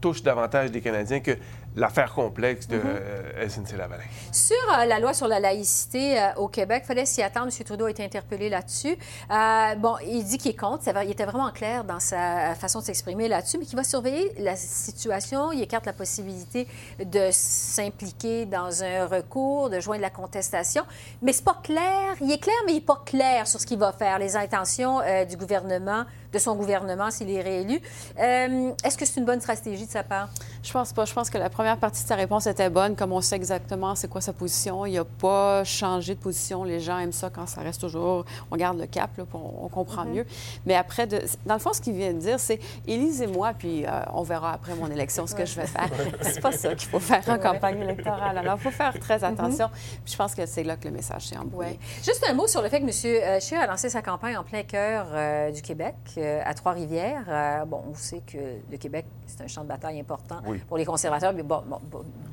touchent 0.01 0.23
davantage 0.23 0.71
les 0.71 0.81
Canadiens 0.81 1.21
que 1.21 1.33
l'affaire 1.79 2.13
complexe 2.13 2.67
de 2.69 2.77
mhm. 2.77 2.83
euh, 2.87 3.49
SNC-Lavalin. 3.49 4.03
Sur 4.33 4.57
euh, 4.57 4.85
la 4.85 4.99
loi 4.99 5.15
sur 5.15 5.29
la 5.29 5.41
laïcité 5.41 6.21
euh, 6.21 6.35
au 6.37 6.49
Québec, 6.49 6.83
il 6.85 6.87
fallait 6.89 7.07
s'y 7.07 7.23
attendre. 7.23 7.47
M. 7.47 7.65
Trudeau 7.65 7.87
a 7.87 7.91
été 7.91 8.05
interpellé 8.05 8.49
là-dessus. 8.49 8.97
bon, 9.79 9.97
il 10.05 10.25
dit 10.25 10.39
qu'il 10.39 10.51
est 10.51 10.57
contre. 10.57 10.85
il 11.05 11.11
était 11.11 11.25
vraiment 11.25 11.51
clair 11.51 11.85
dans 11.85 12.01
sa 12.01 12.55
façon 12.55 12.81
de 12.81 12.85
s'exprimer 12.85 13.29
là-dessus, 13.29 13.59
mais 13.59 13.65
qu'il 13.65 13.77
va 13.77 13.85
surveiller 13.85 14.33
la 14.39 14.57
situation. 14.57 15.53
Il 15.53 15.63
écarte 15.63 15.87
la 15.87 15.93
possibilité 15.93 16.67
de 17.03 17.29
s'impliquer 17.31 18.47
dans 18.47 18.83
un 18.83 19.07
recours, 19.07 19.71
de 19.71 19.81
joindre 19.81 20.03
la 20.03 20.11
contestation. 20.11 20.85
Mais 21.23 21.33
c'est 21.33 21.45
pas 21.45 21.61
clair. 21.63 22.17
Il 22.21 22.31
est 22.31 22.43
clair, 22.43 22.57
mais 22.67 22.73
il 22.73 22.77
n'est 22.77 22.81
pas 22.81 23.03
clair 23.05 23.47
sur 23.47 23.61
ce 23.61 23.67
qu'il 23.67 23.79
va 23.79 23.93
faire, 23.93 24.19
les 24.19 24.37
intentions 24.37 25.01
du 25.29 25.37
gouvernement 25.37 26.05
de 26.33 26.39
son 26.39 26.57
gouvernement 26.57 27.11
s'il 27.11 27.31
est 27.31 27.41
réélu. 27.41 27.81
Euh, 28.19 28.73
est-ce 28.85 28.99
que 28.99 29.05
c'est 29.05 29.21
une 29.21 29.27
bonne 29.27 29.41
stratégie 29.41 29.87
de 29.87 29.91
sa 29.91 30.03
part? 30.03 30.29
Je 30.63 30.73
pense 30.73 30.93
pas. 30.93 31.05
Je 31.05 31.15
pense 31.15 31.31
que 31.31 31.39
la 31.39 31.51
première 31.51 31.79
partie 31.79 32.03
de 32.03 32.09
sa 32.09 32.17
réponse 32.17 32.47
était 32.47 32.71
bonne, 32.71 32.97
comme 32.97 33.13
on 33.13 33.21
sait 33.21 33.37
exactement 33.37 33.95
c'est 33.95 34.09
quoi 34.09 34.21
sa 34.21 34.33
position. 34.33 34.87
Il 34.87 34.95
n'a 34.95 35.05
pas 35.05 35.65
changé 35.65 36.15
de 36.15 36.21
position. 36.21 36.65
Les 36.65 36.81
gens 36.81 36.99
aiment 36.99 37.13
ça 37.13 37.31
quand 37.31 37.47
ça 37.47 37.61
reste 37.61 37.81
toujours. 37.81 38.25
On 38.51 38.57
garde 38.57 38.79
le 38.79 38.87
cap, 38.87 39.17
là, 39.17 39.25
on, 39.33 39.69
comprend 39.69 40.05
mm-hmm. 40.05 40.13
mieux. 40.13 40.27
Mais 40.67 40.75
après, 40.75 41.07
de, 41.07 41.23
dans 41.47 41.55
le 41.55 41.61
fond, 41.61 41.73
ce 41.73 41.81
qu'il 41.81 41.95
vient 41.95 42.13
de 42.13 42.19
dire, 42.19 42.41
c'est 42.41 42.59
élisez-moi, 42.87 43.53
puis 43.59 43.87
euh, 43.87 43.91
on 44.13 44.23
verra 44.23 44.53
après 44.53 44.75
mon 44.75 44.91
élection 44.91 45.27
ce 45.27 45.35
que 45.35 45.47
je 45.47 45.57
vais 45.57 45.67
faire. 45.67 45.89
c'est 46.23 46.41
pas 46.41 46.53
ça 46.53 46.75
qu'il 46.75 46.89
faut 46.89 47.01
faire 47.01 47.23
en 47.29 47.39
campagne 47.39 47.81
électorale. 47.81 48.37
Alors, 48.39 48.57
il 48.59 48.63
faut 48.63 48.71
faire 48.71 48.99
très 48.99 49.19
mm-hmm. 49.19 49.33
attention. 49.33 49.71
je 50.05 50.17
pense 50.17 50.35
que 50.35 50.47
c'est 50.47 50.65
là 50.65 50.77
que 50.77 50.87
le 50.87 50.95
message 50.95 51.29
s'est 51.29 51.37
embrouillé. 51.37 51.79
Juste 52.03 52.25
un 52.29 52.35
mot 52.35 52.47
sur 52.47 52.63
le 52.63 52.69
fait 52.69 52.81
que 52.81 52.87
M. 52.87 53.41
Scheer 53.41 53.61
a 53.61 53.67
lancé 53.67 53.89
sa 53.89 54.03
campagne 54.03 54.37
en 54.37 54.45
plein 54.45 54.63
cœur 54.63 55.07
euh, 55.13 55.51
du 55.51 55.63
Québec 55.63 55.95
à 56.45 56.55
Trois-Rivières. 56.55 57.25
Euh, 57.29 57.65
bon, 57.65 57.83
on 57.91 57.95
sait 57.95 58.23
que 58.27 58.39
le 58.71 58.77
Québec, 58.77 59.07
c'est 59.27 59.43
un 59.43 59.47
champ 59.47 59.63
de 59.63 59.69
bataille 59.69 60.01
important 60.01 60.41
pour 60.67 60.79
les 60.79 60.85
conservateurs, 60.85 61.33
mais 61.33 61.43
bon, 61.43 61.63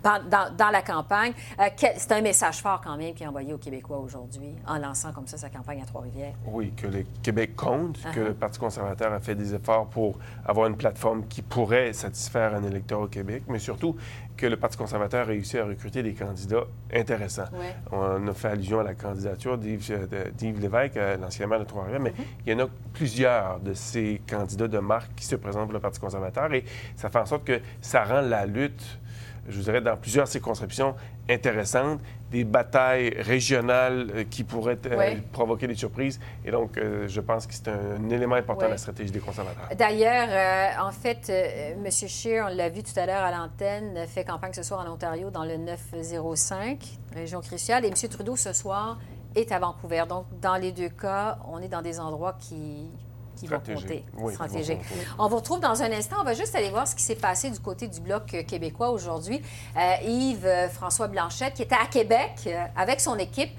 dans, 0.04 0.70
la 0.72 0.82
campagne, 0.82 1.34
euh, 1.60 1.70
c'est 1.98 2.12
un 2.12 2.22
message 2.22 2.62
fort 2.62 2.82
quand 2.82 2.98
même 2.98 3.14
qui 3.14 3.24
est 3.24 3.28
envoyé 3.28 3.54
aux 3.54 3.58
Québécois 3.58 3.98
aujourd'hui 3.98 4.56
en 4.68 4.78
lançant 4.78 5.12
comme 5.12 5.28
ça 5.28 5.38
sa 5.38 5.50
campagne 5.50 5.82
à 5.82 5.86
Trois-Rivières. 5.86 6.34
Oui, 6.48 6.74
que 6.76 6.88
le 6.88 7.06
Québec 7.24 7.56
compte, 7.56 8.02
que 8.14 8.20
uh-huh. 8.20 8.28
le 8.28 8.34
Parti 8.34 8.60
conservateur 8.60 9.12
a 9.14 9.20
fait 9.20 9.36
des 9.36 9.54
efforts 9.54 9.88
pour 9.88 10.18
avoir 10.46 10.68
une 10.68 10.78
plateforme 10.78 11.26
qui 11.28 11.42
pourrait 11.42 11.94
satisfaire 11.94 12.56
un 12.56 12.64
électeur 12.64 13.02
au 13.02 13.08
Québec, 13.08 13.44
mais 13.48 13.60
surtout 13.60 13.96
que 14.38 14.46
le 14.46 14.58
Parti 14.58 14.78
conservateur 14.78 15.22
a 15.22 15.26
réussi 15.26 15.58
à 15.58 15.66
recruter 15.66 16.04
des 16.04 16.14
candidats 16.14 16.66
intéressants. 16.94 17.46
On 17.92 18.28
a 18.28 18.34
fait 18.34 18.50
allusion 18.50 18.80
à 18.80 18.84
la 18.84 18.94
candidature 18.94 19.58
d'Yves, 19.58 19.92
euh, 19.92 20.32
Lévesque, 20.42 20.98
euh, 20.98 21.18
l'ancien 21.18 21.48
maire 21.48 21.60
de 21.60 21.66
Trois-Rivières, 21.66 22.02
mais 22.02 22.12
mm-hmm. 22.12 22.46
il 22.46 22.54
y 22.54 22.56
en 22.56 22.66
a 22.66 22.70
plusieurs 22.94 23.60
de 23.60 23.74
ces 23.74 24.22
candidats 24.30 24.68
de 24.68 24.80
marque 24.80 25.16
qui 25.16 25.26
se 25.26 25.36
présentent 25.36 25.66
pour 25.66 25.74
le 25.74 25.80
Parti 25.80 26.00
conservateur 26.00 26.54
et 26.54 26.64
ça 26.96 27.10
fait 27.10 27.20
en 27.20 27.26
sorte 27.26 27.46
que 27.46 27.60
ça 27.82 28.04
rend 28.04 28.22
la 28.22 28.46
lutte 28.46 29.00
je 29.48 29.58
vous 29.58 29.64
dirais, 29.64 29.82
dans 29.82 29.96
plusieurs 29.98 30.28
circonscriptions 30.28 30.96
intéressantes, 31.30 32.00
des 32.32 32.44
batailles 32.44 33.14
régionales 33.20 34.12
euh, 34.14 34.24
qui 34.30 34.44
pourraient 34.44 34.80
euh, 34.88 35.16
provoquer 35.32 35.68
des 35.68 35.76
surprises. 35.76 36.20
Et 36.44 36.52
donc, 36.52 36.78
euh, 36.78 37.08
je 37.08 37.22
pense 37.22 37.46
que 37.48 37.54
c'est 37.54 37.68
un, 37.68 38.10
élément 38.10 38.36
important 38.36 38.66
de 38.66 38.72
la 38.72 38.78
stratégie 38.78 39.12
des 39.12 39.20
conservateurs. 39.20 39.70
D'ailleurs, 39.78 40.86
en 40.86 40.92
fait, 40.92 41.30
M. 41.30 41.86
Scheer, 41.92 42.46
on 42.46 42.56
l'a 42.56 42.70
vu 42.70 42.84
tout 42.84 42.98
à 43.00 43.06
l'heure 43.06 43.24
à 43.24 43.32
l'antenne, 43.32 44.06
fait 44.08 44.24
campagne 44.24 44.54
ce 44.54 44.64
soir 44.64 44.86
en 44.86 44.92
Ontario 44.92 45.30
dans 45.30 45.44
le 45.44 45.58
905, 45.58 46.80
région 47.14 47.42
cruciale. 47.42 47.86
Et 47.86 47.90
M. 47.90 47.94
Trudeau, 48.10 48.36
ce 48.36 48.54
soir, 48.54 48.98
est 49.36 49.52
à 49.52 49.60
Vancouver. 49.60 50.04
Donc, 50.08 50.26
dans 50.42 50.56
les 50.56 50.72
deux 50.72 50.90
cas, 50.90 51.38
on 51.48 51.62
est 51.62 51.68
dans 51.68 51.82
des 51.82 52.00
endroits 52.00 52.38
qui 52.40 52.90
qui 53.36 53.48
vont 53.48 53.60
compter. 53.60 54.06
stratégique. 54.32 54.80
On 55.20 55.28
vous 55.28 55.38
retrouve 55.38 55.60
dans 55.60 55.82
un 55.82 55.92
instant. 55.92 56.18
On 56.22 56.24
va 56.24 56.34
juste 56.34 56.56
aller 56.56 56.70
voir 56.70 56.88
ce 56.88 56.96
qui 56.96 57.04
s'est 57.04 57.16
passé 57.16 57.50
du 57.50 57.60
côté 57.60 57.88
du 57.88 58.00
Bloc 58.00 58.26
québécois 58.48 58.90
aujourd'hui. 58.90 59.42
Euh, 59.78 59.96
Yves-François 60.04 61.06
euh, 61.06 61.10
Blanchette, 61.10 61.54
qui 61.54 61.64
était 61.64 61.76
à 61.76 61.86
Québec 61.86 62.32
euh, 62.48 62.66
avec 62.76 63.02
son 63.02 63.18
équipe 63.18 63.52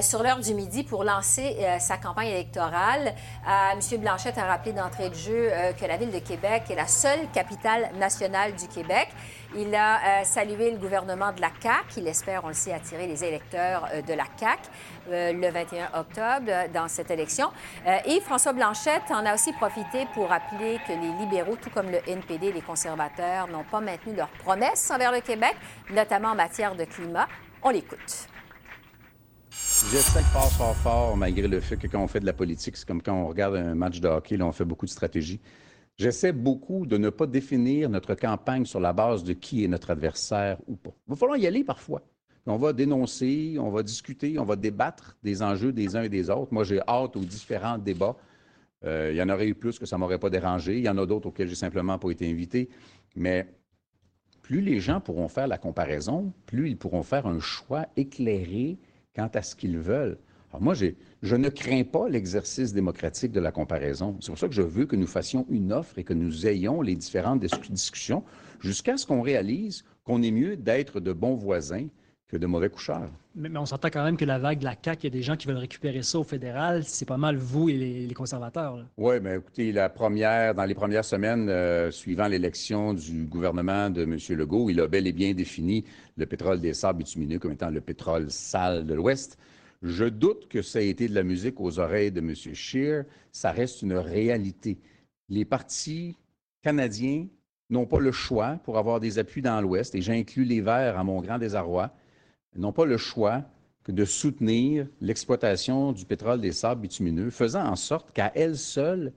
sur 0.00 0.22
l'heure 0.22 0.40
du 0.40 0.54
midi 0.54 0.84
pour 0.84 1.04
lancer 1.04 1.58
sa 1.80 1.98
campagne 1.98 2.28
électorale. 2.28 3.14
M. 3.46 4.00
Blanchette 4.00 4.38
a 4.38 4.46
rappelé 4.46 4.72
d'entrée 4.72 5.10
de 5.10 5.14
jeu 5.14 5.50
que 5.78 5.84
la 5.84 5.98
ville 5.98 6.10
de 6.10 6.18
Québec 6.18 6.64
est 6.70 6.74
la 6.74 6.86
seule 6.86 7.28
capitale 7.32 7.90
nationale 7.98 8.54
du 8.54 8.66
Québec. 8.68 9.08
Il 9.58 9.74
a 9.74 10.22
salué 10.24 10.70
le 10.70 10.76
gouvernement 10.76 11.32
de 11.32 11.40
la 11.40 11.50
CAQ. 11.62 11.98
Il 11.98 12.06
espère, 12.08 12.44
on 12.44 12.48
le 12.48 12.54
sait, 12.54 12.72
attirer 12.72 13.06
les 13.06 13.24
électeurs 13.24 13.88
de 14.06 14.12
la 14.12 14.24
CAQ 14.38 14.68
le 15.10 15.50
21 15.50 15.98
octobre 15.98 16.70
dans 16.74 16.88
cette 16.88 17.10
élection. 17.10 17.48
et 18.04 18.20
François 18.20 18.52
Blanchette 18.52 19.10
en 19.10 19.24
a 19.24 19.34
aussi 19.34 19.52
profité 19.52 20.06
pour 20.12 20.28
rappeler 20.28 20.78
que 20.86 20.92
les 20.92 21.24
libéraux, 21.24 21.56
tout 21.56 21.70
comme 21.70 21.90
le 21.90 21.98
NPD 22.06 22.48
et 22.48 22.52
les 22.52 22.60
conservateurs, 22.60 23.48
n'ont 23.48 23.64
pas 23.64 23.80
maintenu 23.80 24.14
leurs 24.14 24.30
promesses 24.44 24.90
envers 24.90 25.12
le 25.12 25.20
Québec, 25.20 25.56
notamment 25.90 26.28
en 26.28 26.34
matière 26.34 26.74
de 26.74 26.84
climat. 26.84 27.26
On 27.62 27.70
l'écoute. 27.70 28.28
J'essaie 29.90 30.20
de 30.20 30.24
fort, 30.24 30.52
fort, 30.52 30.76
fort, 30.76 31.16
malgré 31.16 31.48
le 31.48 31.60
fait 31.60 31.76
que 31.76 31.86
quand 31.86 32.00
on 32.00 32.08
fait 32.08 32.20
de 32.20 32.26
la 32.26 32.32
politique, 32.32 32.76
c'est 32.76 32.86
comme 32.86 33.00
quand 33.00 33.14
on 33.14 33.26
regarde 33.26 33.56
un 33.56 33.74
match 33.74 34.00
de 34.00 34.08
hockey, 34.08 34.36
là, 34.36 34.44
on 34.44 34.52
fait 34.52 34.64
beaucoup 34.64 34.86
de 34.86 34.90
stratégie. 34.90 35.40
J'essaie 35.98 36.32
beaucoup 36.32 36.86
de 36.86 36.98
ne 36.98 37.08
pas 37.10 37.26
définir 37.26 37.88
notre 37.88 38.14
campagne 38.14 38.66
sur 38.66 38.80
la 38.80 38.92
base 38.92 39.24
de 39.24 39.32
qui 39.32 39.64
est 39.64 39.68
notre 39.68 39.90
adversaire 39.90 40.58
ou 40.66 40.76
pas. 40.76 40.94
Il 41.06 41.10
va 41.10 41.16
falloir 41.16 41.38
y 41.38 41.46
aller 41.46 41.64
parfois. 41.64 42.02
On 42.48 42.58
va 42.58 42.72
dénoncer, 42.72 43.56
on 43.58 43.70
va 43.70 43.82
discuter, 43.82 44.38
on 44.38 44.44
va 44.44 44.54
débattre 44.56 45.16
des 45.22 45.42
enjeux 45.42 45.72
des 45.72 45.96
uns 45.96 46.02
et 46.02 46.08
des 46.08 46.30
autres. 46.30 46.52
Moi, 46.52 46.64
j'ai 46.64 46.80
hâte 46.86 47.16
aux 47.16 47.24
différents 47.24 47.78
débats 47.78 48.16
euh, 48.84 49.10
il 49.12 49.16
y 49.16 49.22
en 49.22 49.28
aurait 49.28 49.48
eu 49.48 49.54
plus 49.54 49.78
que 49.78 49.86
ça 49.86 49.96
ne 49.96 50.00
m'aurait 50.00 50.18
pas 50.18 50.30
dérangé. 50.30 50.78
Il 50.78 50.84
y 50.84 50.88
en 50.88 50.98
a 50.98 51.06
d'autres 51.06 51.28
auxquels 51.28 51.48
j'ai 51.48 51.54
simplement 51.54 51.98
pas 51.98 52.10
été 52.10 52.30
invité. 52.30 52.68
Mais 53.14 53.46
plus 54.42 54.60
les 54.60 54.80
gens 54.80 55.00
pourront 55.00 55.28
faire 55.28 55.48
la 55.48 55.58
comparaison, 55.58 56.32
plus 56.46 56.70
ils 56.70 56.76
pourront 56.76 57.02
faire 57.02 57.26
un 57.26 57.40
choix 57.40 57.86
éclairé 57.96 58.78
quant 59.14 59.30
à 59.34 59.42
ce 59.42 59.56
qu'ils 59.56 59.78
veulent. 59.78 60.18
Alors 60.50 60.62
moi, 60.62 60.74
je 60.74 61.36
ne 61.36 61.48
crains 61.48 61.84
pas 61.84 62.08
l'exercice 62.08 62.72
démocratique 62.72 63.32
de 63.32 63.40
la 63.40 63.52
comparaison. 63.52 64.16
C'est 64.20 64.30
pour 64.30 64.38
ça 64.38 64.48
que 64.48 64.54
je 64.54 64.62
veux 64.62 64.86
que 64.86 64.96
nous 64.96 65.06
fassions 65.06 65.46
une 65.50 65.72
offre 65.72 65.98
et 65.98 66.04
que 66.04 66.14
nous 66.14 66.46
ayons 66.46 66.82
les 66.82 66.94
différentes 66.94 67.40
discussions 67.70 68.22
jusqu'à 68.60 68.96
ce 68.96 69.06
qu'on 69.06 69.22
réalise 69.22 69.84
qu'on 70.04 70.22
est 70.22 70.30
mieux 70.30 70.56
d'être 70.56 71.00
de 71.00 71.12
bons 71.12 71.34
voisins 71.34 71.88
que 72.28 72.36
de 72.36 72.46
mauvais 72.46 72.68
coucheurs. 72.68 73.08
Mais, 73.36 73.50
on 73.56 73.66
s'entend 73.66 73.88
quand 73.88 74.02
même 74.02 74.16
que 74.16 74.24
la 74.24 74.38
vague 74.38 74.58
de 74.58 74.64
la 74.64 74.74
CAQ, 74.82 75.02
il 75.02 75.04
y 75.04 75.06
a 75.06 75.10
des 75.10 75.22
gens 75.22 75.36
qui 75.36 75.46
veulent 75.46 75.58
récupérer 75.58 76.02
ça 76.02 76.18
au 76.18 76.24
fédéral. 76.24 76.82
C'est 76.84 77.04
pas 77.04 77.16
mal 77.16 77.36
vous 77.36 77.68
et 77.68 78.06
les, 78.06 78.14
conservateurs. 78.14 78.84
Oui, 78.96 79.16
mais 79.22 79.36
écoutez, 79.36 79.70
la 79.70 79.88
première, 79.88 80.54
dans 80.54 80.64
les 80.64 80.74
premières 80.74 81.04
semaines 81.04 81.48
euh, 81.48 81.90
suivant 81.90 82.26
l'élection 82.26 82.94
du 82.94 83.26
gouvernement 83.26 83.90
de 83.90 84.02
M. 84.02 84.18
Legault, 84.30 84.70
il 84.70 84.80
a 84.80 84.88
bel 84.88 85.06
et 85.06 85.12
bien 85.12 85.34
défini 85.34 85.84
le 86.16 86.26
pétrole 86.26 86.60
des 86.60 86.72
sables 86.72 87.00
bitumineux 87.00 87.38
comme 87.38 87.52
étant 87.52 87.70
le 87.70 87.80
pétrole 87.80 88.30
sale 88.30 88.86
de 88.86 88.94
l'Ouest. 88.94 89.38
Je 89.86 90.04
doute 90.04 90.48
que 90.48 90.62
ça 90.62 90.82
ait 90.82 90.88
été 90.88 91.08
de 91.08 91.14
la 91.14 91.22
musique 91.22 91.60
aux 91.60 91.78
oreilles 91.78 92.10
de 92.10 92.18
M. 92.18 92.34
Scheer. 92.34 93.04
Ça 93.30 93.52
reste 93.52 93.82
une 93.82 93.94
réalité. 93.94 94.78
les 95.28 95.44
partis 95.44 96.16
canadiens 96.62 97.28
n'ont 97.70 97.86
pas 97.86 98.00
le 98.00 98.10
choix 98.10 98.58
pour 98.64 98.78
avoir 98.78 98.98
des 98.98 99.20
appuis 99.20 99.42
dans 99.42 99.60
l'Ouest, 99.60 99.94
et 99.94 100.02
j'inclus 100.02 100.44
les 100.44 100.60
Verts 100.60 100.98
à 100.98 101.04
mon 101.04 101.20
grand 101.20 101.38
désarroi, 101.38 101.92
n'ont 102.56 102.72
pas 102.72 102.84
le 102.84 102.96
choix 102.96 103.44
que 103.84 103.92
de 103.92 104.04
soutenir 104.04 104.88
l'exploitation 105.00 105.92
du 105.92 106.04
pétrole 106.04 106.40
des 106.40 106.52
sables 106.52 106.80
bitumineux, 106.80 107.30
faisant 107.30 107.64
en 107.64 107.76
sorte 107.76 108.12
qu'à 108.12 108.32
elle 108.34 108.56
seule, 108.56 109.12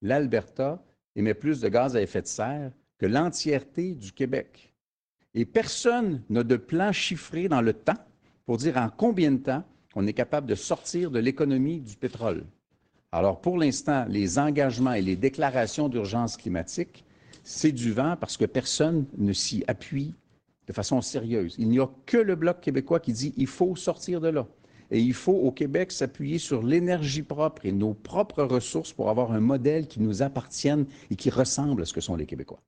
l'Alberta 0.00 0.82
émet 1.16 1.34
plus 1.34 1.60
de 1.60 1.68
gaz 1.68 1.96
à 1.96 2.02
effet 2.02 2.22
de 2.22 2.26
serre 2.26 2.72
que 2.98 3.06
l'entièreté 3.06 3.94
du 3.94 4.12
Québec. 4.12 4.72
Et 5.34 5.44
personne 5.44 6.22
n'a 6.30 6.44
de 6.44 6.56
plan 6.56 6.92
chiffré 6.92 7.48
dans 7.48 7.60
le 7.60 7.74
temps 7.74 8.02
pour 8.46 8.56
dire 8.56 8.78
en 8.78 8.88
combien 8.88 9.32
de 9.32 9.38
temps 9.38 9.64
on 9.94 10.06
est 10.06 10.12
capable 10.12 10.46
de 10.46 10.54
sortir 10.54 11.10
de 11.10 11.18
l'économie 11.18 11.80
du 11.80 11.96
pétrole. 11.96 12.44
Alors, 13.12 13.40
pour 13.40 13.58
l'instant, 13.58 14.06
les 14.08 14.38
engagements 14.38 14.94
et 14.94 15.02
les 15.02 15.16
déclarations 15.16 15.88
d'urgence 15.88 16.36
climatique, 16.36 17.04
c'est 17.44 17.72
du 17.72 17.92
vent 17.92 18.16
parce 18.18 18.36
que 18.36 18.44
personne 18.44 19.06
ne 19.16 19.32
s'y 19.32 19.62
appuie 19.68 20.14
de 20.66 20.72
façon 20.72 21.00
sérieuse. 21.00 21.54
Il 21.58 21.68
n'y 21.68 21.78
a 21.78 21.88
que 22.06 22.16
le 22.16 22.34
Bloc 22.34 22.60
québécois 22.60 23.00
qui 23.00 23.12
dit 23.12 23.34
il 23.36 23.46
faut 23.46 23.76
sortir 23.76 24.20
de 24.20 24.28
là. 24.28 24.46
Et 24.90 25.00
il 25.00 25.14
faut 25.14 25.32
au 25.32 25.50
Québec 25.50 25.92
s'appuyer 25.92 26.38
sur 26.38 26.62
l'énergie 26.62 27.22
propre 27.22 27.66
et 27.66 27.72
nos 27.72 27.94
propres 27.94 28.42
ressources 28.42 28.92
pour 28.92 29.10
avoir 29.10 29.32
un 29.32 29.40
modèle 29.40 29.86
qui 29.86 30.00
nous 30.00 30.22
appartienne 30.22 30.86
et 31.10 31.16
qui 31.16 31.30
ressemble 31.30 31.82
à 31.82 31.84
ce 31.84 31.92
que 31.92 32.00
sont 32.00 32.16
les 32.16 32.26
Québécois. 32.26 32.60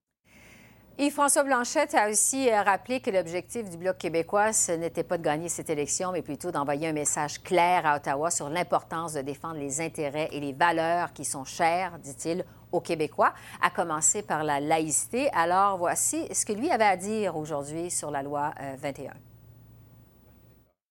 Yves-François 0.99 1.45
Blanchette 1.45 1.95
a 1.95 2.09
aussi 2.09 2.49
euh, 2.49 2.63
rappelé 2.63 3.01
que 3.01 3.11
l'objectif 3.11 3.69
du 3.69 3.77
Bloc 3.77 3.99
québécois, 3.99 4.55
ce 4.55 4.73
n'était 4.73 5.03
pas 5.03 5.19
de 5.19 5.23
gagner 5.23 5.51
cette 5.51 5.69
élection, 5.69 6.11
mais 6.11 6.23
plutôt 6.23 6.51
d'envoyer 6.51 6.89
un 6.89 6.95
message 6.95 7.43
clair 7.43 7.85
à 7.85 7.97
Ottawa 7.97 8.31
sur 8.31 8.49
l'importance 8.49 9.13
de 9.13 9.21
défendre 9.21 9.59
les 9.59 9.83
intérêts 9.83 10.31
et 10.33 10.41
les 10.41 10.55
valeurs 10.55 11.13
qui 11.13 11.27
sont 11.27 11.45
chères, 11.45 11.99
dit-il, 11.99 12.47
aux 12.73 12.81
Québécois, 12.81 13.35
à 13.61 13.69
commencer 13.69 14.23
par 14.23 14.43
la 14.43 14.59
laïcité. 14.59 15.29
Alors, 15.35 15.77
voici 15.77 16.35
ce 16.35 16.47
que 16.47 16.55
lui 16.55 16.71
avait 16.71 16.85
à 16.85 16.97
dire 16.97 17.37
aujourd'hui 17.37 17.91
sur 17.91 18.11
la 18.11 18.23
loi 18.23 18.55
21. 18.79 19.11
Euh, 19.11 19.15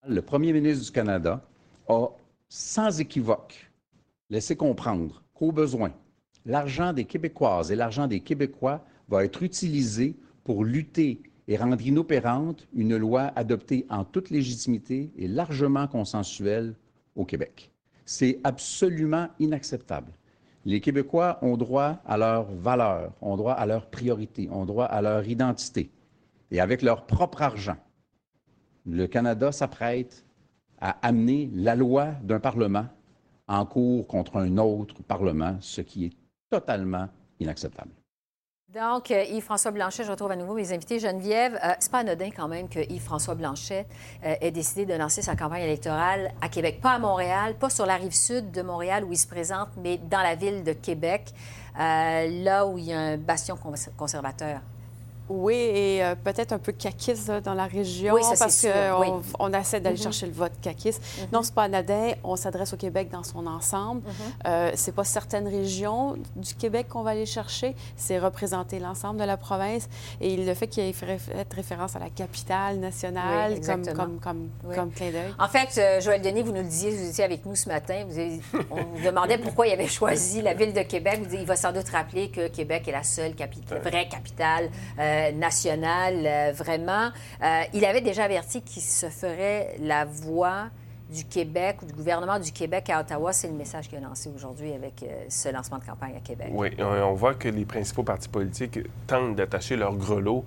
Le 0.06 0.22
premier 0.22 0.52
ministre 0.52 0.84
du 0.84 0.92
Canada 0.92 1.42
a, 1.88 2.06
sans 2.48 3.00
équivoque, 3.00 3.72
laissé 4.30 4.54
comprendre 4.54 5.24
qu'au 5.34 5.50
besoin, 5.50 5.90
l'argent 6.44 6.92
des 6.92 7.06
Québécoises 7.06 7.72
et 7.72 7.74
l'argent 7.74 8.06
des 8.06 8.20
Québécois 8.20 8.84
va 9.08 9.24
être 9.24 9.42
utilisé 9.42 10.16
pour 10.44 10.64
lutter 10.64 11.20
et 11.48 11.56
rendre 11.56 11.80
inopérante 11.80 12.66
une 12.74 12.96
loi 12.96 13.32
adoptée 13.36 13.86
en 13.88 14.04
toute 14.04 14.30
légitimité 14.30 15.10
et 15.16 15.28
largement 15.28 15.86
consensuelle 15.86 16.74
au 17.14 17.24
Québec. 17.24 17.70
C'est 18.04 18.40
absolument 18.44 19.28
inacceptable. 19.38 20.12
Les 20.64 20.80
Québécois 20.80 21.38
ont 21.42 21.56
droit 21.56 22.00
à 22.04 22.16
leurs 22.16 22.50
valeurs, 22.52 23.12
ont 23.20 23.36
droit 23.36 23.52
à 23.52 23.66
leurs 23.66 23.86
priorités, 23.86 24.48
ont 24.50 24.64
droit 24.64 24.86
à 24.86 25.00
leur 25.00 25.26
identité. 25.28 25.90
Et 26.50 26.60
avec 26.60 26.82
leur 26.82 27.06
propre 27.06 27.42
argent, 27.42 27.76
le 28.84 29.06
Canada 29.06 29.52
s'apprête 29.52 30.24
à 30.80 30.90
amener 31.06 31.50
la 31.54 31.74
loi 31.74 32.12
d'un 32.22 32.40
Parlement 32.40 32.86
en 33.48 33.64
cours 33.64 34.06
contre 34.06 34.36
un 34.36 34.58
autre 34.58 35.02
Parlement, 35.02 35.56
ce 35.60 35.80
qui 35.80 36.06
est 36.06 36.12
totalement 36.50 37.08
inacceptable. 37.40 37.90
Donc, 38.76 39.10
euh, 39.10 39.24
Yves-François 39.30 39.70
Blanchet, 39.70 40.04
je 40.04 40.10
retrouve 40.10 40.30
à 40.32 40.36
nouveau 40.36 40.52
mes 40.52 40.70
invités. 40.70 40.98
Geneviève, 40.98 41.58
euh, 41.64 41.72
c'est 41.78 41.90
pas 41.90 42.00
anodin 42.00 42.28
quand 42.30 42.46
même 42.46 42.68
que 42.68 42.80
Yves-François 42.80 43.34
Blanchet 43.34 43.86
euh, 44.22 44.34
ait 44.38 44.50
décidé 44.50 44.84
de 44.84 44.92
lancer 44.92 45.22
sa 45.22 45.34
campagne 45.34 45.62
électorale 45.62 46.32
à 46.42 46.50
Québec, 46.50 46.80
pas 46.82 46.90
à 46.90 46.98
Montréal, 46.98 47.54
pas 47.58 47.70
sur 47.70 47.86
la 47.86 47.96
rive 47.96 48.12
sud 48.12 48.50
de 48.50 48.60
Montréal 48.60 49.04
où 49.04 49.12
il 49.12 49.16
se 49.16 49.26
présente, 49.26 49.68
mais 49.78 49.96
dans 49.96 50.20
la 50.20 50.34
ville 50.34 50.62
de 50.62 50.74
Québec, 50.74 51.32
là 51.78 52.66
où 52.66 52.76
il 52.76 52.84
y 52.84 52.92
a 52.92 53.00
un 53.00 53.16
bastion 53.16 53.56
conservateur. 53.96 54.60
Oui, 55.28 55.54
et 55.54 56.04
euh, 56.04 56.14
peut-être 56.14 56.52
un 56.52 56.58
peu 56.58 56.72
caquiste 56.72 57.30
dans 57.30 57.54
la 57.54 57.66
région, 57.66 58.14
oui, 58.14 58.22
parce 58.38 58.62
qu'on 58.62 59.22
on 59.38 59.52
essaie 59.52 59.80
d'aller 59.80 59.96
mm-hmm. 59.96 60.02
chercher 60.02 60.26
le 60.26 60.32
vote 60.32 60.52
caquiste. 60.62 61.02
Mm-hmm. 61.02 61.32
Non, 61.32 61.42
c'est 61.42 61.54
pas 61.54 61.64
anodin. 61.64 62.12
On 62.22 62.36
s'adresse 62.36 62.72
au 62.72 62.76
Québec 62.76 63.10
dans 63.10 63.24
son 63.24 63.46
ensemble. 63.46 64.02
Mm-hmm. 64.02 64.48
euh, 64.48 64.70
c'est 64.74 64.94
pas 64.94 65.04
certaines 65.04 65.48
régions 65.48 66.16
du 66.36 66.54
Québec 66.54 66.88
qu'on 66.88 67.02
va 67.02 67.10
aller 67.10 67.26
chercher, 67.26 67.74
c'est 67.96 68.18
représenter 68.18 68.78
l'ensemble 68.78 69.18
de 69.18 69.24
la 69.24 69.36
province. 69.36 69.88
Et 70.20 70.36
le 70.36 70.54
fait 70.54 70.68
qu'il 70.68 70.84
ait 70.84 70.92
fait 70.92 71.18
référence 71.54 71.96
à 71.96 71.98
la 71.98 72.10
capitale 72.10 72.78
nationale 72.78 73.60
comme, 73.60 73.84
comme, 73.86 74.20
comme, 74.20 74.48
comme, 74.74 74.90
clin 74.92 75.10
d'œil. 75.10 75.34
En 75.38 75.48
fait, 75.48 75.78
euh, 75.78 76.00
Joël 76.00 76.22
Denis, 76.22 76.42
vous 76.42 76.52
nous 76.52 76.62
le 76.62 76.68
disiez, 76.68 76.90
vous 76.90 77.08
étiez 77.10 77.24
avec 77.24 77.44
nous 77.44 77.56
ce 77.56 77.68
matin. 77.68 78.04
Vous 78.08 78.16
on 78.70 78.76
vous 78.76 79.04
demandait 79.04 79.38
pourquoi 79.38 79.66
il 79.66 79.72
avait 79.72 79.88
choisi 79.88 80.42
la 80.42 80.54
ville 80.54 80.72
de 80.72 80.82
Québec. 80.82 81.20
Vous 81.22 81.34
il 81.34 81.44
va 81.44 81.56
sans 81.56 81.72
doute 81.72 81.88
rappeler 81.88 82.30
que 82.30 82.48
Québec 82.48 82.88
est 82.88 82.92
la 82.92 83.02
seule 83.02 83.34
vraie 83.82 84.08
capitale. 84.08 84.70
Euh, 85.16 85.32
national, 85.32 86.14
euh, 86.24 86.52
vraiment. 86.52 87.10
Euh, 87.42 87.62
il 87.72 87.84
avait 87.84 88.00
déjà 88.00 88.24
averti 88.24 88.62
qu'il 88.62 88.82
se 88.82 89.06
ferait 89.06 89.76
la 89.80 90.04
voix 90.04 90.68
du 91.10 91.24
Québec 91.24 91.76
ou 91.82 91.86
du 91.86 91.92
gouvernement 91.92 92.38
du 92.38 92.52
Québec 92.52 92.90
à 92.90 93.00
Ottawa. 93.00 93.32
C'est 93.32 93.48
le 93.48 93.54
message 93.54 93.88
qu'il 93.88 93.98
a 93.98 94.00
lancé 94.00 94.30
aujourd'hui 94.34 94.72
avec 94.72 95.04
ce 95.28 95.48
lancement 95.50 95.78
de 95.78 95.84
campagne 95.84 96.16
à 96.16 96.20
Québec. 96.20 96.48
Oui, 96.50 96.70
on 96.80 97.12
voit 97.12 97.34
que 97.34 97.48
les 97.48 97.64
principaux 97.64 98.02
partis 98.02 98.28
politiques 98.28 98.80
tentent 99.06 99.36
d'attacher 99.36 99.76
leur 99.76 99.94
grelot 99.94 100.44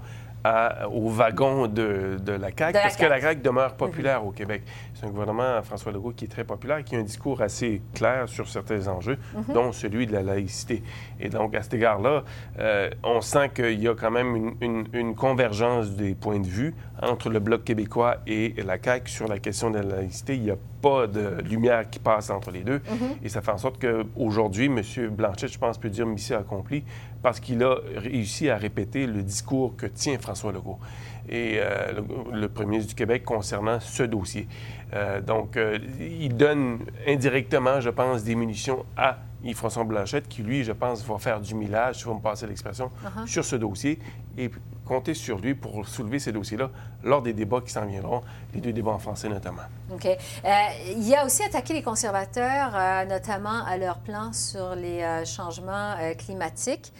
au 0.91 1.09
wagon 1.09 1.67
de, 1.67 2.19
la 2.27 2.49
CAQ, 2.49 2.73
parce 2.73 2.97
que 2.97 3.05
la 3.05 3.21
CAQ 3.21 3.41
demeure 3.41 3.75
populaire 3.75 4.25
au 4.25 4.31
Québec. 4.31 4.63
C'est 4.99 5.05
un 5.05 5.11
gouvernement, 5.11 5.61
François 5.63 5.93
Legault, 5.93 6.11
qui 6.11 6.25
est 6.25 6.29
très 6.29 6.43
populaire, 6.43 6.83
qui 6.83 6.93
a 6.93 6.99
un 6.99 7.03
discours 7.03 7.41
assez 7.41 7.81
clair 7.93 8.27
sur 8.27 8.49
certains 8.49 8.85
enjeux, 8.89 9.17
mhm. 9.33 9.53
dont 9.53 9.71
celui 9.71 10.05
de 10.07 10.11
la 10.11 10.23
laïcité. 10.23 10.83
Et 11.21 11.29
donc, 11.29 11.55
à 11.55 11.63
cet 11.63 11.75
égard-là, 11.75 12.25
euh, 12.59 12.89
on 13.03 13.21
sent 13.21 13.49
qu'il 13.55 13.81
y 13.81 13.87
a 13.87 13.95
quand 13.95 14.11
même 14.11 14.55
une, 14.59 15.15
convergence 15.15 15.91
des 15.91 16.15
points 16.15 16.39
de 16.39 16.47
vue 16.47 16.73
entre 17.01 17.29
le 17.29 17.39
Bloc 17.39 17.63
québécois 17.63 18.17
et 18.27 18.53
la 18.65 18.77
CAQ 18.81 19.09
sur 19.09 19.27
la 19.29 19.39
question 19.39 19.69
de 19.69 19.79
la 19.79 19.95
laïcité. 19.95 20.35
Il 20.35 20.41
n'y 20.41 20.51
a 20.51 20.57
pas 20.81 21.07
de 21.07 21.41
lumière 21.43 21.89
qui 21.89 21.99
passe 21.99 22.29
entre 22.29 22.51
les 22.51 22.63
deux. 22.63 22.81
Mhm. 22.89 23.09
Et 23.23 23.29
ça 23.29 23.41
fait 23.41 23.51
en 23.51 23.57
sorte 23.57 23.81
qu'aujourd'hui, 23.81 24.65
M. 24.65 24.81
Blanchette, 25.11 25.53
je 25.53 25.59
pense, 25.59 25.77
peut 25.77 25.89
dire 25.89 26.05
mission 26.05 26.37
accomplie 26.37 26.83
parce 27.21 27.39
qu'il 27.39 27.63
a 27.63 27.77
réussi 27.95 28.49
à 28.49 28.57
répéter 28.57 29.07
le 29.07 29.23
discours 29.23 29.75
que 29.77 29.85
tient 29.85 30.17
François 30.19 30.51
Legault 30.51 30.79
et 31.29 31.59
euh, 31.59 32.01
le, 32.31 32.49
premier 32.49 32.71
ministre 32.71 32.89
du 32.89 32.95
Québec 32.95 33.23
concernant 33.23 33.79
ce 33.79 34.03
dossier. 34.03 34.47
Euh, 34.93 35.21
donc, 35.21 35.55
euh, 35.55 35.77
il 35.99 36.35
donne 36.35 36.79
indirectement, 37.07 37.79
je 37.79 37.91
pense, 37.91 38.23
des 38.23 38.33
munitions 38.33 38.85
à 38.97 39.17
Yves-François 39.43 39.83
Blanchette, 39.83 40.27
qui, 40.27 40.41
lui, 40.41 40.63
je 40.63 40.71
pense, 40.71 41.05
va 41.05 41.17
faire 41.19 41.39
du 41.39 41.53
millage, 41.53 41.97
si 41.97 42.03
vous 42.05 42.15
me 42.15 42.19
passez 42.19 42.47
l'expression, 42.47 42.91
uh-huh. 43.03 43.27
sur 43.27 43.45
ce 43.45 43.55
dossier 43.55 43.99
et 44.37 44.49
compter 44.85 45.13
sur 45.13 45.37
lui 45.37 45.53
pour 45.53 45.87
soulever 45.87 46.17
ces 46.17 46.31
dossiers-là 46.31 46.71
lors 47.03 47.21
des 47.21 47.33
débats 47.33 47.61
qui 47.61 47.71
s'en 47.71 47.85
viendront, 47.85 48.21
les 48.53 48.59
deux 48.59 48.73
débats 48.73 48.91
en 48.91 48.99
français 48.99 49.29
notamment. 49.29 49.61
OK. 49.93 50.07
il 50.87 51.07
y 51.07 51.15
a 51.15 51.25
aussi 51.25 51.43
attaqué 51.43 51.73
les 51.73 51.83
conservateurs, 51.83 53.05
notamment 53.07 53.63
à 53.65 53.77
leur 53.77 53.99
plan 53.99 54.33
sur 54.33 54.73
les 54.73 55.23
changements 55.25 55.93
climatiques 56.17 56.91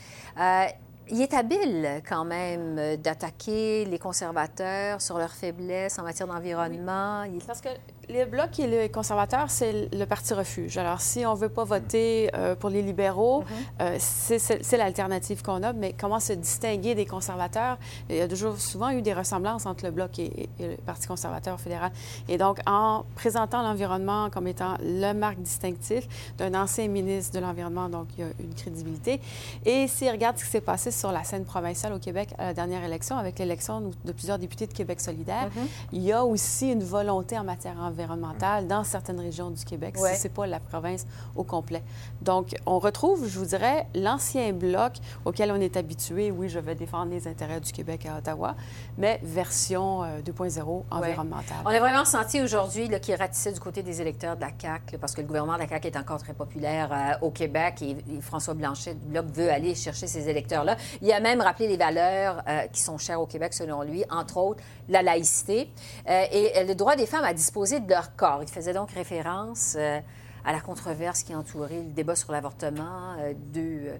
il 1.10 1.22
est 1.22 1.34
habile 1.34 2.02
quand 2.08 2.26
même 2.26 2.78
euh, 2.78 2.98
d'attaquer 2.98 3.86
les 3.86 4.00
conservateurs 4.00 5.02
sur 5.02 5.18
leurs 5.18 5.34
faiblesses 5.34 5.98
en 6.00 6.04
matière 6.04 6.28
d'environnement. 6.28 7.24
Parce 7.46 7.62
que 7.62 7.70
le 8.10 8.26
Bloc 8.26 8.60
et 8.60 8.68
les 8.68 8.90
conservateurs, 8.90 9.50
c'est 9.50 9.94
le 9.94 10.06
parti 10.06 10.34
refuge. 10.34 10.78
Alors, 10.78 11.00
si 11.00 11.26
on 11.26 11.36
ne 11.36 11.40
veut 11.40 11.50
pas 11.50 11.64
voter 11.64 12.30
euh, 12.34 12.56
pour 12.56 12.70
les 12.70 12.82
libéraux, 12.82 13.44
mm-hmm. 13.44 13.82
euh, 13.82 13.98
c'est 14.00 14.78
l'alternative 14.78 15.44
qu'on 15.44 15.62
a. 15.62 15.74
Mais 15.74 15.94
comment 15.94 16.20
se 16.20 16.34
distinguer 16.34 16.96
des 16.96 17.06
conservateurs? 17.06 17.78
Il 18.10 18.16
y 18.16 18.22
a 18.22 18.28
toujours 18.28 18.58
souvent 18.58 18.90
eu 18.90 19.02
des 19.02 19.14
ressemblances 19.14 19.66
entre 19.66 19.86
le 19.86 19.92
Bloc 19.92 20.18
et, 20.18 20.50
le 20.60 20.76
Parti 20.78 21.08
conservateur 21.08 21.60
fédéral. 21.60 21.92
Et 22.28 22.38
donc, 22.38 22.60
en 22.66 23.06
présentant 23.16 23.62
l'environnement 23.62 24.30
comme 24.30 24.48
étant 24.48 24.76
le 24.82 25.14
marque 25.14 25.40
distinctif 25.40 26.08
d'un 26.38 26.56
ancien 26.56 26.88
ministre 26.88 27.36
de 27.36 27.40
l'Environnement, 27.40 27.90
donc 27.90 28.08
il 28.18 28.22
y 28.22 28.28
a 28.28 28.32
une 28.40 28.56
crédibilité. 28.56 29.22
Et 29.66 29.88
si 29.88 30.10
regarde 30.10 30.38
ce 30.38 30.46
qui 30.46 30.50
s'est 30.50 30.62
passé 30.62 30.90
sur 30.92 31.12
la 31.12 31.24
scène 31.24 31.46
provinciale 31.46 31.94
au 31.94 32.00
Québec 32.00 32.30
à 32.40 32.46
la 32.46 32.54
dernière 32.54 32.84
élection, 32.84 33.18
avec 33.18 33.38
l'élection 33.38 33.92
de 34.04 34.12
plusieurs 34.12 34.40
députés 34.40 34.66
de 34.66 34.74
Québec 34.74 35.00
solidaire, 35.00 35.48
mm-hmm. 35.48 35.90
il 35.94 36.02
y 36.02 36.12
a 36.12 36.26
aussi 36.26 36.72
une 36.72 36.84
volonté 36.84 37.38
en 37.38 37.44
matière 37.44 37.74
environnementale 37.80 37.99
environnementale 38.00 38.68
dans 38.68 38.84
certaines 38.84 39.20
régions 39.20 39.50
du 39.50 39.64
Québec, 39.66 39.98
si 39.98 40.18
ce 40.18 40.28
n'est 40.28 40.34
pas 40.34 40.48
la 40.48 40.60
province 40.60 41.06
au 41.36 41.44
complet. 41.44 41.84
Donc, 42.22 42.56
on 42.66 42.80
retrouve, 42.80 43.28
je 43.28 43.40
vous 43.40 43.46
dirais, 43.46 43.88
l'ancien 43.96 44.54
bloc 44.54 44.94
auquel 45.26 45.52
on 45.52 45.60
est 45.60 45.76
habitué. 45.78 46.32
Oui, 46.32 46.50
je 46.50 46.60
vais 46.60 46.76
défendre 46.76 47.12
les 47.12 47.28
intérêts 47.28 47.60
du 47.60 47.72
Québec 47.72 48.06
à 48.06 48.18
Ottawa, 48.18 48.56
mais 48.98 49.20
version 49.24 50.04
2.0 50.04 50.60
euh, 50.60 50.82
environnementale. 50.92 51.58
On 51.66 51.70
a 51.70 51.80
vraiment 51.80 52.06
senti 52.06 52.42
aujourd'hui 52.42 52.90
qu'il 53.02 53.16
ratissait 53.16 53.52
du 53.52 53.60
côté 53.60 53.84
des 53.84 54.02
électeurs 54.02 54.36
de 54.36 54.42
la 54.42 54.52
CAQ, 54.60 54.98
parce 54.98 55.14
que 55.14 55.22
le 55.22 55.28
gouvernement 55.28 55.56
de 55.56 55.60
la 55.60 55.68
CAQ 55.68 55.88
est 55.88 55.98
encore 55.98 56.20
très 56.20 56.34
populaire 56.34 56.90
euh, 56.92 57.26
au 57.26 57.32
Québec 57.32 57.82
et, 57.82 57.98
François 58.22 58.54
Blanchet 58.54 58.96
du 58.96 59.06
Bloc 59.08 59.26
veut 59.28 59.50
aller 59.50 59.76
chercher 59.76 60.08
ces 60.08 60.30
électeurs-là. 60.30 60.76
Il 61.02 61.12
a 61.12 61.20
même 61.20 61.42
rappelé 61.42 61.68
les 61.68 61.78
valeurs 61.78 62.44
euh, 62.48 62.68
qui 62.68 62.82
sont 62.82 62.98
chères 62.98 63.22
au 63.22 63.26
Québec, 63.26 63.54
selon 63.54 63.82
lui, 63.82 64.04
entre 64.10 64.38
autres 64.38 64.62
la 64.88 65.02
laïcité 65.02 65.70
et 66.08 66.64
le 66.64 66.74
droit 66.74 66.96
des 66.96 67.06
femmes 67.06 67.24
à 67.24 67.34
disposer 67.34 67.80
de 67.80 67.86
leur 67.90 68.16
corps. 68.16 68.42
Il 68.44 68.50
faisait 68.50 68.74
donc 68.74 68.92
référence 68.92 69.76
euh, 69.78 70.00
à 70.46 70.52
la 70.54 70.62
controverse 70.62 71.24
qui 71.24 71.34
a 71.34 71.38
entouré 71.38 71.84
le 71.84 71.92
débat 71.92 72.16
sur 72.16 72.32
l'avortement. 72.32 73.16
deux 73.52 74.00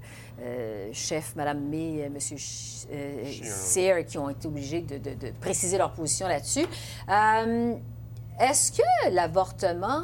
chefs, 0.94 1.36
Mme 1.36 1.60
May 1.68 1.96
et 1.96 2.04
M. 2.04 2.18
Sear, 2.20 4.06
qui 4.06 4.18
ont 4.18 4.30
été 4.30 4.48
obligés 4.48 4.82
de, 4.82 4.98
de 4.98 5.32
préciser 5.42 5.78
leur 5.78 5.92
position 5.92 6.28
là-dessus. 6.28 6.66
Est-ce 8.40 8.72
que 8.72 9.12
l'avortement 9.12 10.04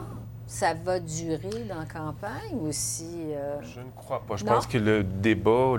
ça 0.56 0.74
va 0.74 1.02
durer 1.02 1.66
dans 1.68 1.80
la 1.80 1.86
campagne 1.86 2.58
aussi? 2.66 3.04
Euh? 3.32 3.58
Je 3.62 3.82
ne 3.82 3.92
crois 3.94 4.24
pas. 4.26 4.38
Je 4.38 4.46
pense 4.46 4.66
que 4.66 4.78
le 4.78 5.04
débat, 5.04 5.76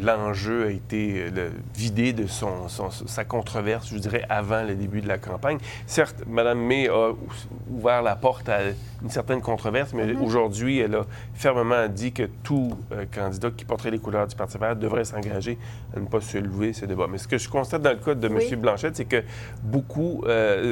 l'enjeu 0.00 0.66
a 0.66 0.70
été 0.70 1.28
euh, 1.36 1.50
vidé 1.74 2.12
de 2.12 2.28
son, 2.28 2.68
sa 2.68 3.24
controverse, 3.24 3.88
je 3.88 3.98
dirais, 3.98 4.24
avant 4.28 4.62
le 4.62 4.76
début 4.76 5.00
de 5.00 5.08
la 5.08 5.18
campagne. 5.18 5.58
Certes, 5.88 6.22
Mme 6.28 6.60
May 6.60 6.88
a 6.88 7.10
ouvert 7.68 8.02
la 8.02 8.14
porte 8.14 8.48
à 8.48 8.60
une 9.02 9.10
certaine 9.10 9.40
controverse, 9.40 9.92
mais 9.92 10.06
mhm. 10.06 10.22
aujourd'hui, 10.22 10.78
elle 10.78 10.94
a 10.94 11.06
fermement 11.34 11.88
dit 11.88 12.12
que 12.12 12.28
tout 12.44 12.78
euh, 12.92 13.06
candidat 13.12 13.50
qui 13.50 13.64
porterait 13.64 13.90
les 13.90 13.98
couleurs 13.98 14.28
du 14.28 14.36
Parti 14.36 14.56
vert 14.56 14.76
devrait 14.76 15.04
s'engager 15.04 15.58
à 15.96 15.98
ne 15.98 16.06
pas 16.06 16.20
se 16.20 16.38
lever 16.38 16.72
ce 16.72 16.86
débat. 16.86 17.08
Mais 17.10 17.18
ce 17.18 17.26
que 17.26 17.38
je 17.38 17.48
constate 17.48 17.82
dans 17.82 17.90
le 17.90 17.96
cas 17.96 18.14
de 18.14 18.28
M. 18.28 18.38
Blanchette, 18.60 18.94
c'est 18.94 19.04
que 19.04 19.24
beaucoup, 19.64 20.22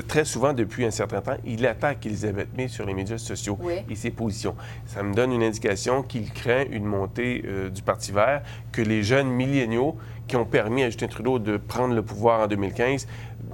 très 0.06 0.24
souvent 0.24 0.52
depuis 0.52 0.84
un 0.84 0.92
certain 0.92 1.20
temps, 1.20 1.36
il 1.44 1.66
attaque 1.66 2.06
Elisabeth 2.06 2.56
May 2.56 2.68
sur 2.68 2.86
les 2.86 2.94
médias 2.94 3.18
sociaux 3.18 3.39
et 3.88 3.94
ses 3.94 4.10
positions. 4.10 4.54
Ça 4.86 5.02
me 5.02 5.14
donne 5.14 5.32
une 5.32 5.42
indication 5.42 6.02
qu'il 6.02 6.30
craint 6.32 6.64
une 6.70 6.84
montée 6.84 7.42
euh, 7.46 7.70
du 7.70 7.82
Parti 7.82 8.12
vert, 8.12 8.42
que 8.72 8.82
les 8.82 9.02
jeunes 9.02 9.28
milléniaux 9.28 9.96
qui 10.26 10.36
ont 10.36 10.44
permis 10.44 10.82
à 10.82 10.86
Justin 10.86 11.08
Trudeau 11.08 11.38
de 11.38 11.56
prendre 11.56 11.94
le 11.94 12.02
pouvoir 12.02 12.40
en 12.40 12.46
2015 12.46 13.06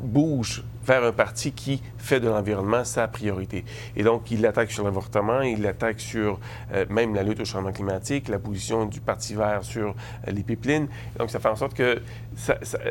bougent 0.03 0.63
vers 0.85 1.03
un 1.03 1.13
parti 1.13 1.53
qui 1.53 1.83
fait 1.99 2.21
de 2.21 2.29
l'environnement 2.29 2.85
sa 2.85 3.09
priorité. 3.09 3.65
Et 3.97 4.05
donc, 4.05 4.31
il 4.31 4.45
attaque 4.47 4.71
sur 4.71 4.85
l'avortement, 4.85 5.41
il 5.41 5.67
attaque 5.67 5.99
sur 5.99 6.39
euh, 6.73 6.85
même 6.89 7.15
la 7.15 7.23
lutte 7.23 7.41
au 7.41 7.45
changement 7.45 7.73
climatique, 7.73 8.29
la 8.29 8.39
position 8.39 8.87
du 8.87 9.01
Parti 9.01 9.35
vert 9.35 9.65
sur 9.65 9.89
euh, 9.89 10.31
les 10.31 10.43
pipelines. 10.43 10.87
Donc, 11.19 11.31
ça 11.31 11.41
fait 11.41 11.49
en 11.49 11.57
sorte 11.57 11.75
que 11.75 12.01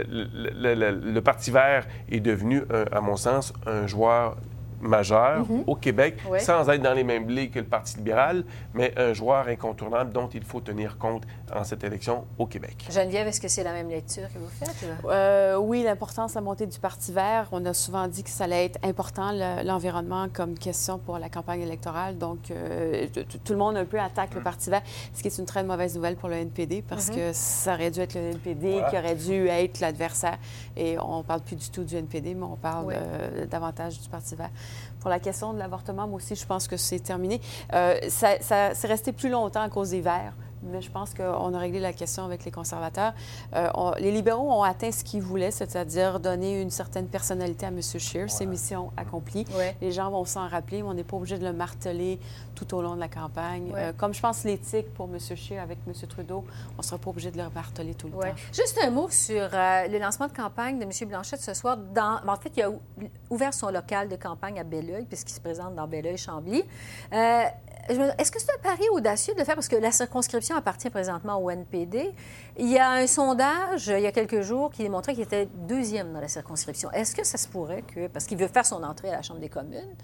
le, 0.10 1.19
Parti 1.21 1.51
vert 1.51 1.88
est 2.10 2.19
devenu, 2.19 2.63
à 2.91 3.01
mon 3.01 3.15
sens, 3.15 3.53
un 3.65 3.88
joueur 3.88 4.36
majeur 4.82 5.50
mhm. 5.50 5.64
au 5.68 5.76
Québec, 5.76 6.18
sans 6.40 6.70
être 6.70 6.82
dans 6.82 6.94
les 6.94 7.04
mêmes 7.04 7.30
ligues 7.30 7.52
que 7.52 7.60
le 7.60 7.66
Parti 7.66 7.98
libéral, 7.98 8.44
mais 8.74 8.94
un 8.98 9.14
joueur 9.14 9.48
incontournable 9.48 10.12
dont 10.12 10.28
il 10.28 10.44
faut 10.44 10.62
tenir 10.62 10.98
compte 10.98 11.24
en 11.54 11.64
cette 11.64 11.84
élection 11.84 12.26
au 12.38 12.46
Québec. 12.46 12.86
Geneviève, 12.90 13.28
est-ce 13.28 13.42
que 13.42 13.48
c'est 13.48 13.64
la 13.64 13.74
même 13.74 13.90
lecture 13.90 14.28
que 14.34 14.40
vous 14.40 14.48
faites? 14.48 14.76
Euh, 15.06 15.58
oui, 15.58 15.84
l'importance 15.84 16.34
de 16.34 16.36
la 16.36 16.42
montée 16.42 16.66
du 16.66 16.80
Parti 16.80 17.12
vert. 17.12 17.48
On 17.52 17.66
a 17.66 17.74
souvent 17.74 18.08
dit 18.08 18.24
que 18.24 18.30
ça 18.30 18.46
allait 18.46 18.66
être 18.66 18.80
important, 18.84 19.32
l'environnement, 19.64 20.28
comme 20.32 20.58
question 20.58 20.98
pour 20.98 21.20
la 21.20 21.30
campagne 21.30 21.62
électorale. 21.62 22.18
Donc, 22.18 22.52
euh, 22.52 23.08
tout 23.44 23.54
le 23.54 23.60
monde 23.60 23.78
un 23.78 23.86
peu 23.86 24.00
attaque 24.00 24.34
le. 24.34 24.46
Parti 24.46 24.70
vert, 24.70 24.84
ce 25.12 25.24
qui 25.24 25.28
est 25.28 25.38
une 25.40 25.46
très 25.46 25.64
mauvaise 25.64 25.96
nouvelle 25.96 26.18
pour 26.18 26.30
le 26.30 26.36
NPD 26.36 26.84
parce 26.88 27.10
mm-hmm. 27.10 27.16
que 27.16 27.34
ça 27.34 27.74
aurait 27.74 27.90
dû 27.90 28.00
être 28.00 28.14
le 28.14 28.30
NPD 28.30 28.82
qui 28.92 28.98
aurait 28.98 29.16
dû 29.16 29.48
être 29.48 29.80
l'adversaire. 29.80 30.38
Et 30.78 30.98
on 31.00 31.20
ne 31.20 31.24
parle 31.24 31.42
plus 31.42 31.56
du 31.56 31.70
tout 31.70 31.84
du 31.84 31.96
NPD, 31.96 32.36
mais 32.36 32.44
on 32.44 32.56
parle 32.56 32.94
euh, 32.96 33.46
davantage 33.48 34.00
du 34.00 34.08
Parti 34.08 34.36
vert. 34.36 34.52
Pour 35.06 35.12
la 35.12 35.20
question 35.20 35.54
de 35.54 35.60
l'avortement, 35.60 36.08
moi 36.08 36.18
aussi, 36.18 36.34
je 36.34 36.48
pense 36.48 36.68
que 36.68 36.78
c'est 36.78 36.98
terminé. 36.98 37.39
ça, 37.72 38.41
ça 38.41 38.74
c'est 38.74 38.88
resté 38.88 39.12
plus 39.12 39.30
longtemps 39.30 39.62
à 39.62 39.70
cause 39.70 39.91
des 39.91 40.02
Verts 40.02 40.34
mais 40.65 40.82
je 40.82 40.91
pense 40.91 41.13
qu'on 41.13 41.54
a 41.54 41.58
réglé 41.58 41.80
la 41.80 41.93
question 41.93 42.25
avec 42.25 42.45
les 42.45 42.51
conservateurs. 42.51 43.13
Euh, 43.56 43.69
les 43.99 44.12
libéraux 44.12 44.51
ont 44.51 44.63
atteint 44.63 44.91
ce 44.91 45.04
qu'ils 45.04 45.21
voulaient, 45.21 45.51
c'est-à-dire 45.51 46.19
donner 46.19 46.62
une 46.62 46.69
certaine 46.69 47.08
personnalité 47.08 47.65
à 47.65 47.69
M. 47.69 47.82
Scheer. 47.82 48.30
C'est 48.30 48.45
mission 48.45 48.91
accomplie. 48.97 49.45
Les 49.82 49.91
gens 49.91 50.10
vont 50.10 50.25
s'en 50.25 50.47
rappeler, 50.47 50.82
mais 50.82 50.89
on 50.89 50.93
n'est 50.93 51.04
pas 51.04 51.17
obligé 51.17 51.38
de 51.38 51.43
le 51.43 51.54
marteler 51.54 52.19
tout 52.56 52.73
au 52.73 52.82
long 52.82 52.95
de 52.95 52.99
la 52.99 53.08
campagne. 53.08 53.71
Euh, 53.75 53.91
comme 53.95 54.13
je 54.13 54.21
pense 54.21 54.43
l'éthique 54.43 54.93
pour 54.93 55.08
M. 55.08 55.19
Scheer 55.19 55.62
avec 55.62 55.78
M. 55.88 55.93
Trudeau, 56.08 56.45
on 56.75 56.78
ne 56.78 56.84
sera 56.84 56.97
pas 56.97 57.10
obligé 57.10 57.32
de 57.32 57.38
le 57.38 57.49
marteler 57.54 57.93
tout 57.93 58.08
le 58.08 58.13
temps. 58.13 58.36
Juste 58.54 58.80
un 58.84 58.89
mot 58.89 59.10
sur 59.10 59.49
euh, 59.54 59.88
le 59.88 59.99
lancement 59.99 60.28
de 60.28 60.34
campagne 60.34 60.80
de 60.80 60.84
M. 60.84 61.10
Blanchette 61.10 61.41
ce 61.41 61.54
soir. 61.54 61.78
Dans... 61.78 62.19
En 62.28 62.38
fait, 62.38 62.51
il 62.56 62.63
a 62.63 62.71
ouvert 63.30 63.54
son 63.54 63.69
local 63.69 64.10
de 64.10 64.15
campagne 64.15 64.60
à 64.60 64.63
Belleuil, 64.63 65.06
puisqu'il 65.06 65.34
se 65.34 65.41
présente 65.41 65.75
dans 65.75 65.88
Belleuil-Chambly. 65.88 66.63
Est-ce 67.88 68.32
que 68.32 68.41
c'est 68.41 68.52
un 68.52 68.62
pari 68.62 68.84
audacieux 68.91 69.34
de 69.34 69.39
le 69.39 69.45
faire? 69.45 69.56
Parce 69.56 69.67
que 69.67 69.76
la 69.76 69.91
circonscription 69.91 70.56
appartient 70.56 70.89
présentement 70.89 71.38
au 71.38 71.50
NPD. 71.52 72.13
Il 72.58 72.69
y 72.69 72.80
a 72.80 72.89
un 72.91 73.06
sondage, 73.06 73.88
il 73.88 74.00
y 74.00 74.08
a 74.08 74.12
quelques 74.12 74.41
jours, 74.41 74.71
qui 74.71 74.82
démontrait 74.82 75.13
qu'il 75.13 75.24
était 75.24 75.48
deuxième 75.67 76.12
dans 76.12 76.19
la 76.19 76.28
circonscription. 76.28 76.91
Est-ce 76.91 77.15
que 77.15 77.24
ça 77.24 77.38
se 77.38 77.48
pourrait 77.48 77.84
que, 77.84 78.08
parce 78.08 78.26
qu'il 78.26 78.38
veut 78.38 78.48
faire 78.48 78.65
son 78.65 78.82
entrée 78.84 79.10
à 79.10 79.17
la 79.17 79.21
Chambre 79.21 79.39
des 79.39 79.50
communes, 79.50 79.95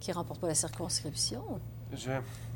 qu'il 0.00 0.12
ne 0.12 0.18
remporte 0.18 0.40
pas 0.40 0.48
la 0.48 0.54
circonscription? 0.54 1.42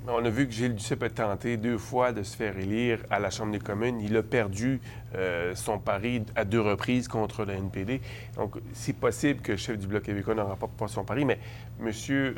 On 0.07 0.23
a 0.23 0.29
vu 0.29 0.47
que 0.47 0.53
Gilles 0.53 0.75
Duceppe 0.75 1.05
a 1.05 1.09
tenté 1.09 1.57
deux 1.57 1.79
fois 1.79 2.13
de 2.13 2.23
se 2.23 2.37
faire 2.37 2.59
élire 2.59 2.99
à 3.09 3.19
la 3.19 3.31
Chambre 3.31 3.53
des 3.53 3.59
communes. 3.59 4.01
Il 4.03 4.15
a 4.19 4.23
perdu 4.23 4.83
euh, 5.15 5.55
son 5.55 5.79
pari 5.79 6.23
à 6.37 6.45
deux 6.45 6.61
reprises 6.61 7.09
contre 7.09 7.47
le 7.47 7.55
NPD. 7.55 8.03
Donc, 8.37 8.57
c'est 8.75 8.93
possible 8.93 9.41
que 9.41 9.53
le 9.53 9.59
chef 9.59 9.79
du 9.79 9.87
Bloc 9.87 10.03
québécois 10.03 10.35
ne 10.35 10.43
remporte 10.43 10.73
pas 10.73 10.89
son 10.89 11.05
pari, 11.05 11.25
mais 11.25 11.39
M. 11.81 11.91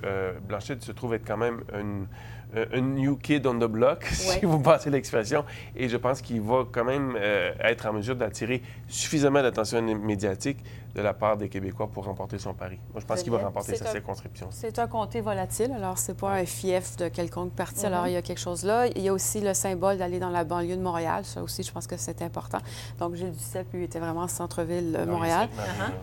Euh, 0.05 0.35
Blanchette 0.47 0.85
se 0.85 0.93
trouve 0.93 1.15
être 1.15 1.27
quand 1.27 1.39
même 1.39 1.63
une 1.75 2.07
euh, 2.55 2.65
un 2.73 2.81
new 2.81 3.17
kid 3.17 3.47
on 3.47 3.59
the 3.59 3.65
block, 3.65 4.05
si 4.13 4.45
vous 4.45 4.61
passez 4.61 4.89
l'expression. 4.91 5.45
Et 5.75 5.89
je 5.89 5.97
pense 5.97 6.23
qu'il 6.23 6.41
va 6.41 6.65
quand 6.71 6.85
même 6.85 7.17
euh, 7.19 7.53
être 7.61 7.87
en 7.87 7.93
mesure 7.93 8.15
d'attirer 8.15 8.63
suffisamment 8.87 9.43
d'attention 9.43 9.83
médiatique 9.83 10.59
de 10.97 11.03
la 11.03 11.13
part 11.13 11.37
des 11.37 11.51
Québécois 11.51 11.89
pour 11.89 12.07
remporter 12.07 12.39
son 12.39 12.55
pari. 12.55 12.79
Moi, 12.93 13.01
je 13.01 13.07
pense 13.07 13.23
qu'il 13.23 13.31
va 13.31 13.39
remporter 13.39 13.77
sa 13.77 13.87
circonscription. 13.87 14.49
C'est 14.51 14.79
un 14.79 14.87
comté 14.87 15.21
volatile, 15.21 15.71
alors 15.73 15.99
c'est 15.99 16.17
pas 16.17 16.31
un 16.31 16.47
fief 16.47 16.97
de 16.97 17.09
quelconque 17.09 17.53
parti. 17.53 17.83
Mm-hmm. 17.83 17.87
Alors, 17.87 18.07
il 18.07 18.15
y 18.15 18.17
a 18.17 18.23
quelque 18.23 18.39
chose 18.39 18.65
là. 18.65 18.87
Il 18.87 19.03
y 19.03 19.09
a 19.09 19.13
aussi 19.13 19.43
le 19.43 19.53
symbole 19.53 19.99
d'aller 19.99 20.19
dans 20.19 20.31
la 20.31 20.45
banlieue 20.45 20.77
de 20.77 20.81
Montréal. 20.81 21.27
Ça 21.27 21.43
aussi, 21.43 21.63
je 21.63 21.71
pense 21.71 21.87
que 21.87 21.99
c'est 21.99 22.23
important. 22.23 22.59
Donc, 22.99 23.15
Gilles 23.15 23.33
Duceppe, 23.33 23.75
lui, 23.75 23.85
était 23.85 23.99
vraiment 23.99 24.27
centre-ville 24.27 24.99
ah 24.99 25.05
Montréal. 25.05 25.49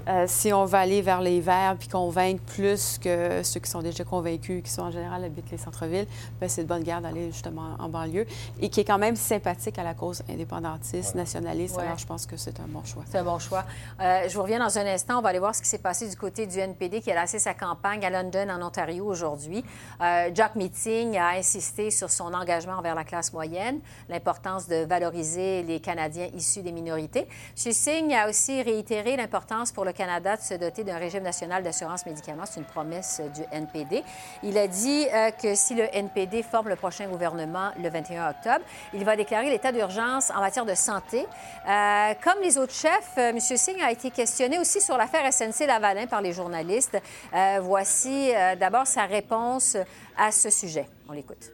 Euh, 0.08 0.26
si 0.28 0.54
on 0.54 0.66
va 0.66 0.80
aller 0.82 1.02
vers 1.02 1.22
les 1.22 1.42
Verts 1.42 1.76
puis 1.80 1.88
convaincre 1.88 2.44
plus 2.44 3.00
que 3.00 3.42
ceux 3.42 3.60
qui 3.60 3.72
sont 3.72 3.82
déjà 3.82 4.04
convaincus, 4.04 4.62
qui 4.62 4.70
sont 4.70 4.84
en 4.84 4.92
général 4.92 5.24
habitent 5.24 5.50
les 5.50 5.58
centres-villes, 5.58 6.08
ben, 6.40 6.48
c'est 6.48 6.64
de 6.64 6.68
bonne 6.68 6.84
guerre 6.84 7.02
d'aller 7.02 7.32
justement 7.32 7.76
en 7.80 7.90
banlieue 7.90 8.28
et 8.62 8.70
qui 8.70 8.82
est 8.82 8.86
quand 8.86 9.00
même 9.00 9.16
sympathique 9.16 9.80
à 9.80 9.84
la 9.84 9.96
cause 9.96 10.22
indépendantiste, 10.30 11.16
nationaliste. 11.16 11.80
Alors, 11.80 11.98
je 11.98 12.06
pense 12.06 12.28
que 12.28 12.38
c'est 12.38 12.60
un 12.60 12.68
bon 12.68 12.84
choix. 12.84 13.04
C'est 13.10 13.18
un 13.18 13.24
bon 13.24 13.40
choix. 13.40 13.66
Euh, 14.00 14.30
je 14.30 14.36
vous 14.36 14.44
reviens 14.44 14.60
dans 14.60 14.78
un 14.78 14.83
instant. 14.86 15.20
On 15.20 15.22
va 15.22 15.30
aller 15.30 15.40
voir 15.40 15.56
ce 15.56 15.62
qui 15.62 15.68
s'est 15.68 15.78
passé 15.78 16.10
du 16.10 16.16
côté 16.16 16.48
du 16.48 16.60
NPD 16.60 17.02
qui 17.02 17.12
a 17.12 17.16
lancé 17.16 17.40
sa 17.40 17.54
campagne 17.54 18.06
à 18.06 18.10
London, 18.10 18.50
en 18.50 18.62
Ontario, 18.62 19.06
aujourd'hui. 19.06 19.64
Euh, 20.02 20.30
Jack 20.34 20.56
Meeting 20.56 21.18
a 21.18 21.30
insisté 21.38 21.92
sur 21.92 22.10
son 22.10 22.34
engagement 22.34 22.74
envers 22.74 22.96
la 22.96 23.04
classe 23.04 23.34
moyenne, 23.34 23.80
l'importance 24.10 24.68
de 24.68 24.86
valoriser 24.86 25.64
les 25.64 25.80
Canadiens 25.80 26.30
issus 26.34 26.62
des 26.62 26.72
minorités. 26.72 27.28
M. 27.66 27.72
Singh 27.74 28.14
a 28.14 28.30
aussi 28.30 28.62
réitéré 28.62 29.16
l'importance 29.16 29.72
pour 29.72 29.86
le 29.86 29.94
Canada 29.94 30.38
de 30.38 30.42
se 30.42 30.54
doter 30.56 30.84
d'un 30.84 30.98
régime 30.98 31.24
national 31.24 31.64
d'assurance 31.64 32.06
médicaments. 32.06 32.46
C'est 32.46 32.60
une 32.60 32.66
promesse 32.66 33.22
du 33.36 33.42
NPD. 33.52 34.04
Il 34.44 34.58
a 34.58 34.68
dit 34.68 35.08
euh, 35.14 35.32
que 35.32 35.56
si 35.56 35.76
le 35.76 35.86
NPD 35.94 36.44
forme 36.44 36.70
le 36.70 36.76
prochain 36.76 37.08
gouvernement 37.08 37.72
le 37.82 37.90
21 37.90 38.30
octobre, 38.30 38.66
il 38.94 39.04
va 39.06 39.16
déclarer 39.16 39.50
l'état 39.50 39.72
d'urgence 39.72 40.32
en 40.32 40.42
matière 40.42 40.66
de 40.66 40.76
santé. 40.76 41.26
Euh, 41.68 42.14
comme 42.24 42.42
les 42.42 42.58
autres 42.58 42.74
chefs, 42.74 43.18
M. 43.18 43.40
Singh 43.40 43.82
a 43.82 43.92
été 43.92 44.12
questionné 44.12 44.60
aussi 44.60 44.73
sur 44.80 44.98
l'affaire 44.98 45.32
SNC-Lavalin 45.32 46.08
par 46.08 46.22
les 46.22 46.34
journalistes. 46.34 46.98
Euh, 47.34 47.60
voici 47.62 48.32
euh, 48.34 48.56
d'abord 48.56 48.88
sa 48.88 49.06
réponse 49.06 49.78
à 50.18 50.32
ce 50.32 50.50
sujet. 50.50 50.86
On 51.08 51.14
l'écoute. 51.14 51.52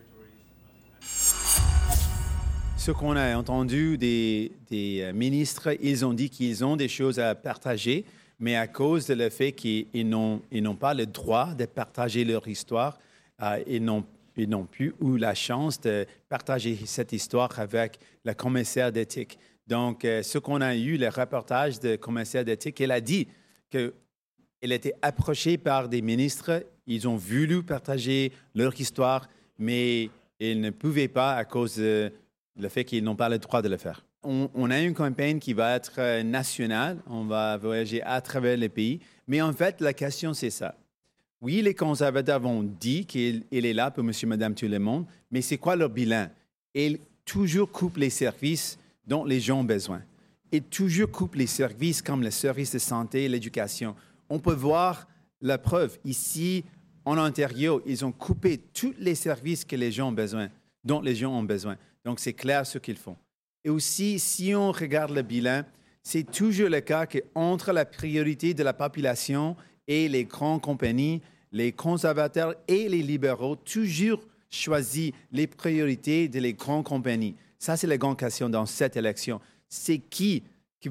Ce 2.77 2.91
qu'on 2.91 3.15
a 3.15 3.35
entendu 3.35 3.97
des, 3.97 4.51
des, 4.69 5.11
ministres, 5.13 5.75
ils 5.81 6.05
ont 6.05 6.13
dit 6.13 6.29
qu'ils 6.29 6.63
ont 6.63 6.75
des 6.75 6.87
choses 6.87 7.19
à 7.19 7.35
partager, 7.35 8.05
mais 8.39 8.55
à 8.55 8.67
cause 8.67 9.07
de 9.07 9.29
fait 9.29 9.51
qu'ils 9.51 10.07
n'ont, 10.07 10.41
pas 10.79 10.93
le 10.93 11.05
droit 11.05 11.53
de 11.53 11.65
partager 11.65 12.23
leur 12.23 12.47
histoire, 12.47 12.97
euh, 13.41 13.61
ils 13.67 13.83
n'ont 13.83 14.65
plus 14.65 14.95
eu 15.01 15.17
la 15.17 15.35
chance 15.35 15.79
de 15.81 16.05
partager 16.29 16.79
cette 16.85 17.11
histoire 17.11 17.59
avec 17.59 17.99
le 18.23 18.33
commissaire 18.33 18.91
d'éthique. 18.91 19.37
Donc, 19.69 19.99
ce 20.01 20.39
qu'on 20.39 20.61
a 20.61 20.75
eu, 20.75 20.97
le 20.97 21.09
reportage 21.09 21.79
de 21.79 21.95
commissaire 21.95 22.43
d'éthique, 22.43 22.81
elle 22.81 22.91
a 22.91 22.99
dit 22.99 23.27
qu'elle 23.69 23.91
était 24.61 24.95
approchée 25.03 25.59
par 25.59 25.87
des 25.87 26.01
ministres. 26.01 26.65
Ils 26.87 27.07
ont 27.07 27.15
voulu 27.15 27.61
partager 27.61 28.31
leur 28.55 28.77
histoire, 28.81 29.29
mais 29.59 30.09
ils 30.39 30.59
ne 30.59 30.71
pouvaient 30.71 31.07
pas 31.07 31.35
à 31.35 31.45
cause 31.45 31.77
du 31.77 32.69
fait 32.69 32.83
qu'ils 32.83 33.03
n'ont 33.03 33.15
pas 33.15 33.29
le 33.29 33.37
droit 33.37 33.61
de 33.61 33.69
le 33.69 33.77
faire. 33.77 34.03
On, 34.23 34.71
a 34.71 34.81
une 34.81 34.95
campagne 34.95 35.39
qui 35.39 35.53
va 35.53 35.75
être 35.75 35.93
euh, 35.97 36.23
nationale. 36.23 36.97
On 37.07 37.23
va 37.23 37.55
voyager 37.55 38.01
à 38.01 38.19
travers 38.19 38.57
le 38.57 38.67
pays. 38.67 38.99
Mais 39.27 39.41
en 39.41 39.53
fait, 39.53 39.79
la 39.79 39.93
question, 39.93 40.33
c'est 40.33 40.49
ça. 40.49 40.75
Oui, 41.39 41.61
les 41.61 41.73
conservateurs 41.73 42.43
ont 42.45 42.63
dit 42.63 43.05
qu'il 43.05 43.45
est 43.49 43.73
là 43.73 43.91
pour 43.91 44.03
monsieur, 44.03 44.27
madame, 44.27 44.55
tout 44.55 44.67
le 44.67 44.79
monde, 44.79 45.05
mais 45.31 45.41
c'est 45.41 45.57
quoi 45.57 45.77
leur 45.77 45.87
bilan? 45.87 46.27
Ils 46.73 46.99
toujours 47.23 47.71
coupent 47.71 47.95
les 47.95 48.09
services 48.09 48.77
dont 49.09 49.25
les 49.25 49.39
gens 49.39 49.61
ont 49.61 49.63
besoin 49.65 50.01
et 50.51 50.61
toujours 50.61 51.11
coupe 51.11 51.35
les 51.35 51.47
services 51.47 52.01
comme 52.01 52.21
le 52.21 52.31
service 52.31 52.71
de 52.71 52.79
santé 52.79 53.27
l'éducation. 53.27 53.95
On 54.29 54.39
peut 54.39 54.53
voir 54.53 55.07
la 55.41 55.57
preuve. 55.57 55.97
Ici, 56.05 56.63
en 57.05 57.17
Ontario, 57.17 57.81
ils 57.85 58.05
ont 58.05 58.11
coupé 58.11 58.57
tous 58.57 58.93
les 58.99 59.15
services 59.15 59.65
que 59.65 59.75
les 59.75 59.91
gens 59.91 60.09
ont 60.09 60.13
besoin, 60.13 60.49
dont 60.83 61.01
les 61.01 61.15
gens 61.15 61.31
ont 61.31 61.43
besoin. 61.43 61.75
Donc, 62.05 62.19
c'est 62.19 62.33
clair 62.33 62.65
ce 62.65 62.77
qu'ils 62.77 62.97
font. 62.97 63.17
Et 63.63 63.69
aussi, 63.69 64.19
si 64.19 64.53
on 64.55 64.71
regarde 64.71 65.11
le 65.11 65.23
bilan, 65.23 65.63
c'est 66.03 66.29
toujours 66.29 66.69
le 66.69 66.79
cas 66.79 67.05
qu'entre 67.05 67.71
la 67.71 67.85
priorité 67.85 68.53
de 68.53 68.63
la 68.63 68.73
population 68.73 69.55
et 69.87 70.07
les 70.07 70.25
grandes 70.25 70.61
compagnies, 70.61 71.21
les 71.51 71.71
conservateurs 71.71 72.55
et 72.67 72.87
les 72.87 73.01
libéraux 73.01 73.55
toujours 73.55 74.21
choisissent 74.49 75.13
les 75.31 75.47
priorités 75.47 76.27
de 76.27 76.39
les 76.39 76.53
grandes 76.53 76.85
compagnies. 76.85 77.35
Ça, 77.59 77.75
c'est 77.75 77.87
la 77.87 77.97
grande 77.97 78.17
question 78.17 78.49
dans 78.49 78.65
cette 78.65 78.95
élection. 78.95 79.39
C'est 79.67 79.99
qui 79.99 80.43
qui 80.79 80.89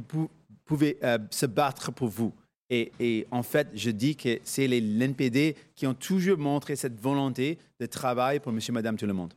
pouvait 0.64 0.98
euh, 1.02 1.18
se 1.30 1.46
battre 1.46 1.90
pour 1.90 2.08
vous? 2.08 2.32
Et, 2.70 3.26
en 3.30 3.42
fait, 3.42 3.68
je 3.74 3.90
dis 3.90 4.14
que 4.14 4.40
c'est 4.44 4.66
les 4.66 4.82
l'NPD 4.82 5.56
qui 5.74 5.86
ont 5.86 5.94
toujours 5.94 6.36
montré 6.36 6.76
cette 6.76 7.00
volonté 7.00 7.56
de 7.80 7.86
travail 7.86 8.40
pour 8.40 8.52
monsieur, 8.52 8.74
madame, 8.74 8.98
tout 8.98 9.06
le 9.06 9.14
monde. 9.14 9.32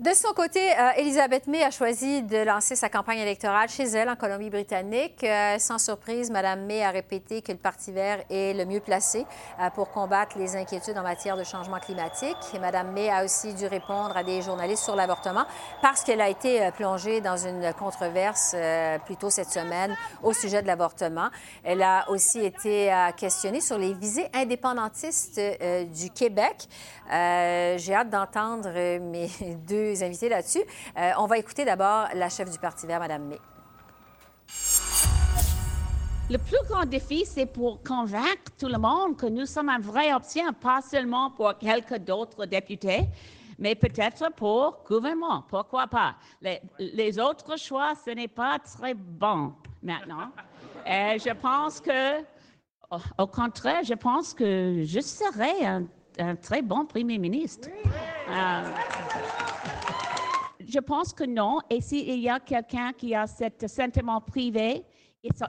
De 0.00 0.14
son 0.14 0.32
côté, 0.32 0.60
euh, 0.60 0.92
Elisabeth 0.96 1.46
May 1.46 1.62
a 1.62 1.70
choisi 1.70 2.22
de 2.22 2.38
lancer 2.38 2.74
sa 2.74 2.88
campagne 2.88 3.18
électorale 3.18 3.68
chez 3.68 3.82
elle, 3.82 4.08
en 4.08 4.16
Colombie-Britannique. 4.16 5.22
Euh, 5.22 5.58
sans 5.58 5.76
surprise, 5.76 6.30
Mme 6.30 6.64
May 6.64 6.82
a 6.82 6.88
répété 6.88 7.42
que 7.42 7.52
le 7.52 7.58
Parti 7.58 7.92
vert 7.92 8.24
est 8.30 8.56
le 8.56 8.64
mieux 8.64 8.80
placé 8.80 9.26
euh, 9.60 9.68
pour 9.68 9.90
combattre 9.90 10.38
les 10.38 10.56
inquiétudes 10.56 10.96
en 10.96 11.02
matière 11.02 11.36
de 11.36 11.44
changement 11.44 11.78
climatique. 11.78 12.38
Et 12.54 12.58
Mme 12.58 12.92
May 12.92 13.10
a 13.10 13.26
aussi 13.26 13.52
dû 13.52 13.66
répondre 13.66 14.16
à 14.16 14.24
des 14.24 14.40
journalistes 14.40 14.84
sur 14.84 14.96
l'avortement 14.96 15.44
parce 15.82 16.02
qu'elle 16.02 16.22
a 16.22 16.30
été 16.30 16.70
plongée 16.78 17.20
dans 17.20 17.36
une 17.36 17.70
controverse 17.74 18.56
plus 19.04 19.16
tôt 19.16 19.28
cette 19.28 19.50
semaine 19.50 19.94
au 20.22 20.32
sujet 20.32 20.62
de 20.62 20.66
l'avortement. 20.66 21.28
Elle 21.62 21.82
a 21.82 22.08
aussi 22.08 22.42
été 22.42 22.90
questionnée 23.18 23.60
sur 23.60 23.76
les 23.76 23.92
visées 23.92 24.28
indépendantistes 24.32 25.38
du 25.92 26.08
Québec. 26.08 26.68
J'ai 27.10 27.94
hâte 27.94 28.08
d'entendre 28.08 28.70
mes 28.98 29.28
deux 29.68 29.89
invités 30.02 30.28
là-dessus. 30.28 30.62
Euh, 30.98 31.10
on 31.18 31.26
va 31.26 31.38
écouter 31.38 31.64
d'abord 31.64 32.08
la 32.14 32.28
chef 32.28 32.50
du 32.50 32.58
Parti 32.58 32.86
vert, 32.86 33.00
Mme 33.00 33.28
May. 33.28 33.40
Le 36.30 36.38
plus 36.38 36.58
grand 36.68 36.86
défi, 36.86 37.24
c'est 37.26 37.46
pour 37.46 37.82
convaincre 37.82 38.52
tout 38.56 38.68
le 38.68 38.78
monde 38.78 39.16
que 39.16 39.26
nous 39.26 39.46
sommes 39.46 39.68
une 39.68 39.82
vraie 39.82 40.14
option, 40.14 40.52
pas 40.52 40.80
seulement 40.80 41.32
pour 41.32 41.58
quelques 41.58 41.98
d'autres 41.98 42.46
députés, 42.46 43.08
mais 43.58 43.74
peut-être 43.74 44.32
pour 44.36 44.80
le 44.88 44.94
gouvernement. 44.94 45.44
Pourquoi 45.48 45.88
pas? 45.88 46.14
Les, 46.78 47.18
autres 47.18 47.58
choix, 47.58 47.94
ce 48.04 48.10
n'est 48.10 48.28
pas 48.28 48.60
très 48.60 48.94
bon 48.94 49.54
maintenant. 49.82 50.30
Et 50.86 51.18
je 51.18 51.32
pense 51.32 51.80
que, 51.80 52.20
au 53.18 53.26
contraire, 53.26 53.82
je 53.82 53.94
pense 53.94 54.32
que 54.32 54.84
je 54.84 55.00
serai 55.00 55.66
un, 55.66 56.36
très 56.36 56.62
bon 56.62 56.86
premier 56.86 57.18
ministre. 57.18 57.68
Euh, 58.28 58.62
je 60.70 60.78
pense 60.78 61.12
que 61.12 61.24
non. 61.24 61.60
Et 61.68 61.80
s'il 61.80 62.20
y 62.20 62.28
a 62.28 62.40
quelqu'un 62.40 62.92
qui 62.92 63.14
a 63.14 63.26
ce 63.26 63.66
sentiment 63.66 64.20
privé, 64.20 64.84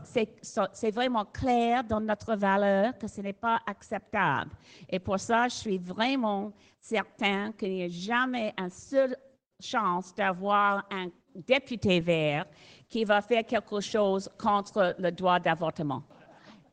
c'est 0.03 0.91
vraiment 0.91 1.25
clair 1.25 1.83
dans 1.83 2.01
notre 2.01 2.35
valeur 2.35 2.97
que 2.97 3.07
ce 3.07 3.21
n'est 3.21 3.33
pas 3.33 3.61
acceptable. 3.65 4.51
Et 4.89 4.99
pour 4.99 5.19
ça, 5.19 5.47
je 5.47 5.55
suis 5.55 5.77
vraiment 5.77 6.51
certain 6.79 7.51
qu'il 7.53 7.71
n'y 7.71 7.83
a 7.83 7.87
jamais 7.87 8.53
une 8.57 8.69
seule 8.69 9.15
chance 9.59 10.13
d'avoir 10.13 10.85
un 10.91 11.07
député 11.35 11.99
vert 11.99 12.45
qui 12.89 13.05
va 13.05 13.21
faire 13.21 13.45
quelque 13.45 13.79
chose 13.79 14.29
contre 14.37 14.95
le 14.99 15.11
droit 15.11 15.39
d'avortement. 15.39 16.03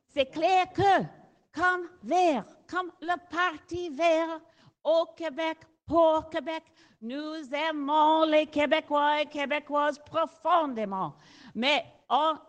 C'est 0.09 0.27
clair 0.27 0.67
que, 0.73 1.05
comme 1.53 1.87
vert, 2.03 2.45
comme 2.69 2.91
le 3.01 3.15
Parti 3.31 3.91
vert 3.91 4.41
au 4.83 5.07
Québec, 5.17 5.59
pour 5.89 6.29
Québec. 6.29 6.63
Nous 7.01 7.55
aimons 7.55 8.25
les 8.25 8.47
Québécois 8.47 9.23
et 9.23 9.27
Québécoises 9.27 10.01
profondément, 10.01 11.15
mais 11.55 11.85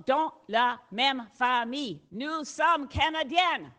dans 0.08 0.34
la 0.48 0.80
même 0.92 1.28
famille. 1.38 2.02
Nous 2.12 2.44
sommes 2.44 2.88
Canadiennes. 2.88 3.72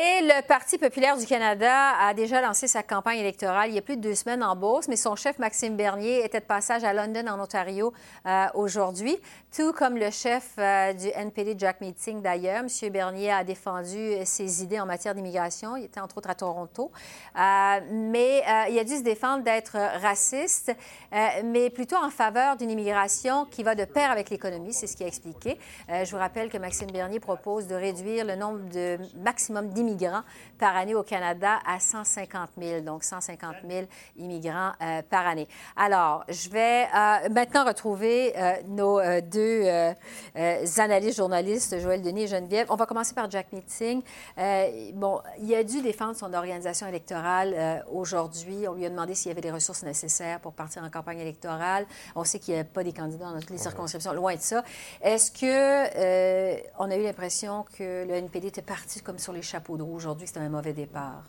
Et 0.00 0.20
le 0.22 0.46
Parti 0.46 0.78
populaire 0.78 1.16
du 1.16 1.26
Canada 1.26 1.90
a 1.98 2.14
déjà 2.14 2.40
lancé 2.40 2.68
sa 2.68 2.84
campagne 2.84 3.18
électorale 3.18 3.70
il 3.70 3.74
y 3.74 3.78
a 3.78 3.82
plus 3.82 3.96
de 3.96 4.00
deux 4.00 4.14
semaines 4.14 4.44
en 4.44 4.54
Beauce, 4.54 4.86
mais 4.86 4.94
son 4.94 5.16
chef 5.16 5.40
Maxime 5.40 5.74
Bernier 5.74 6.24
était 6.24 6.38
de 6.38 6.44
passage 6.44 6.84
à 6.84 6.92
London, 6.92 7.26
en 7.26 7.40
Ontario, 7.40 7.92
euh, 8.24 8.46
aujourd'hui, 8.54 9.18
tout 9.50 9.72
comme 9.72 9.96
le 9.96 10.12
chef 10.12 10.52
euh, 10.58 10.92
du 10.92 11.08
NPD, 11.08 11.56
Jack 11.58 11.80
Meeting, 11.80 12.22
d'ailleurs. 12.22 12.62
M. 12.62 12.92
Bernier 12.92 13.32
a 13.32 13.42
défendu 13.42 14.14
ses 14.24 14.62
idées 14.62 14.78
en 14.78 14.86
matière 14.86 15.16
d'immigration. 15.16 15.74
Il 15.74 15.86
était 15.86 15.98
entre 15.98 16.18
autres 16.18 16.30
à 16.30 16.36
Toronto. 16.36 16.92
Euh, 17.36 17.80
mais 17.90 18.44
il 18.70 18.78
a 18.78 18.84
dû 18.84 18.98
se 18.98 19.02
défendre 19.02 19.42
d'être 19.42 19.76
raciste, 20.00 20.72
mais 21.42 21.70
plutôt 21.70 21.96
en 21.96 22.10
faveur 22.10 22.56
d'une 22.56 22.70
immigration 22.70 23.46
qui 23.46 23.64
va 23.64 23.74
de 23.74 23.84
pair 23.84 24.12
avec 24.12 24.30
l'économie. 24.30 24.72
C'est 24.72 24.86
ce 24.86 24.96
qu'il 24.96 25.06
a 25.06 25.08
expliqué. 25.08 25.58
je 25.88 26.08
vous 26.08 26.18
rappelle 26.18 26.50
que 26.50 26.58
Maxime 26.58 26.92
Bernier 26.92 27.18
propose 27.18 27.66
de 27.66 27.74
réduire 27.74 28.24
le 28.24 28.36
nombre 28.36 28.60
de 28.68 28.96
maximum 29.16 29.70
d'immigrants 29.70 29.87
immigrants 29.88 30.22
par 30.58 30.76
année 30.76 30.94
au 30.94 31.02
Canada 31.02 31.58
à 31.66 31.80
150 31.80 32.50
000, 32.60 32.80
donc 32.82 33.04
150 33.04 33.56
000 33.68 33.86
immigrants 34.16 34.72
euh, 34.82 35.02
par 35.08 35.26
année. 35.26 35.48
Alors, 35.76 36.24
je 36.28 36.50
vais 36.50 36.84
euh, 36.84 37.28
maintenant 37.30 37.64
retrouver 37.64 38.34
euh, 38.36 38.54
nos 38.66 39.00
deux 39.22 39.64
analystes 40.78 41.16
journalistes, 41.16 41.78
Joël 41.80 42.02
Denis 42.02 42.22
et 42.22 42.26
Geneviève. 42.26 42.66
On 42.70 42.76
va 42.76 42.86
commencer 42.86 43.14
par 43.14 43.30
Jack 43.30 43.52
Meeting. 43.52 44.02
bon, 44.94 45.20
il 45.40 45.54
a 45.54 45.64
dû 45.64 45.80
défendre 45.80 46.16
son 46.16 46.32
organisation 46.34 46.86
électorale 46.86 47.84
aujourd'hui. 47.92 48.66
On 48.68 48.74
lui 48.74 48.86
a 48.86 48.90
demandé 48.90 49.14
s'il 49.14 49.28
y 49.28 49.32
avait 49.32 49.40
les 49.40 49.50
ressources 49.50 49.82
nécessaires 49.82 50.40
pour 50.40 50.52
partir 50.52 50.82
en 50.82 50.90
campagne 50.90 51.20
électorale. 51.20 51.86
On 52.14 52.24
sait 52.24 52.38
qu'il 52.38 52.54
n'y 52.54 52.60
a 52.60 52.64
pas 52.64 52.84
des 52.84 52.92
candidats 52.92 53.26
dans 53.26 53.40
toutes 53.40 53.50
les 53.50 53.58
circonscriptions, 53.58 54.12
loin 54.12 54.34
de 54.34 54.40
ça. 54.40 54.64
Est-ce 55.02 55.30
que 55.30 56.58
on 56.78 56.90
a 56.90 56.96
eu 56.96 57.02
l'impression 57.02 57.64
que 57.76 58.04
le 58.06 58.14
NPD 58.14 58.48
était 58.48 58.62
parti 58.62 59.00
comme 59.00 59.18
sur 59.18 59.32
les 59.32 59.42
chapeaux 59.42 59.76
aujourd'hui, 59.80 60.26
c'est 60.26 60.38
un 60.38 60.48
mauvais 60.48 60.72
départ. 60.72 61.24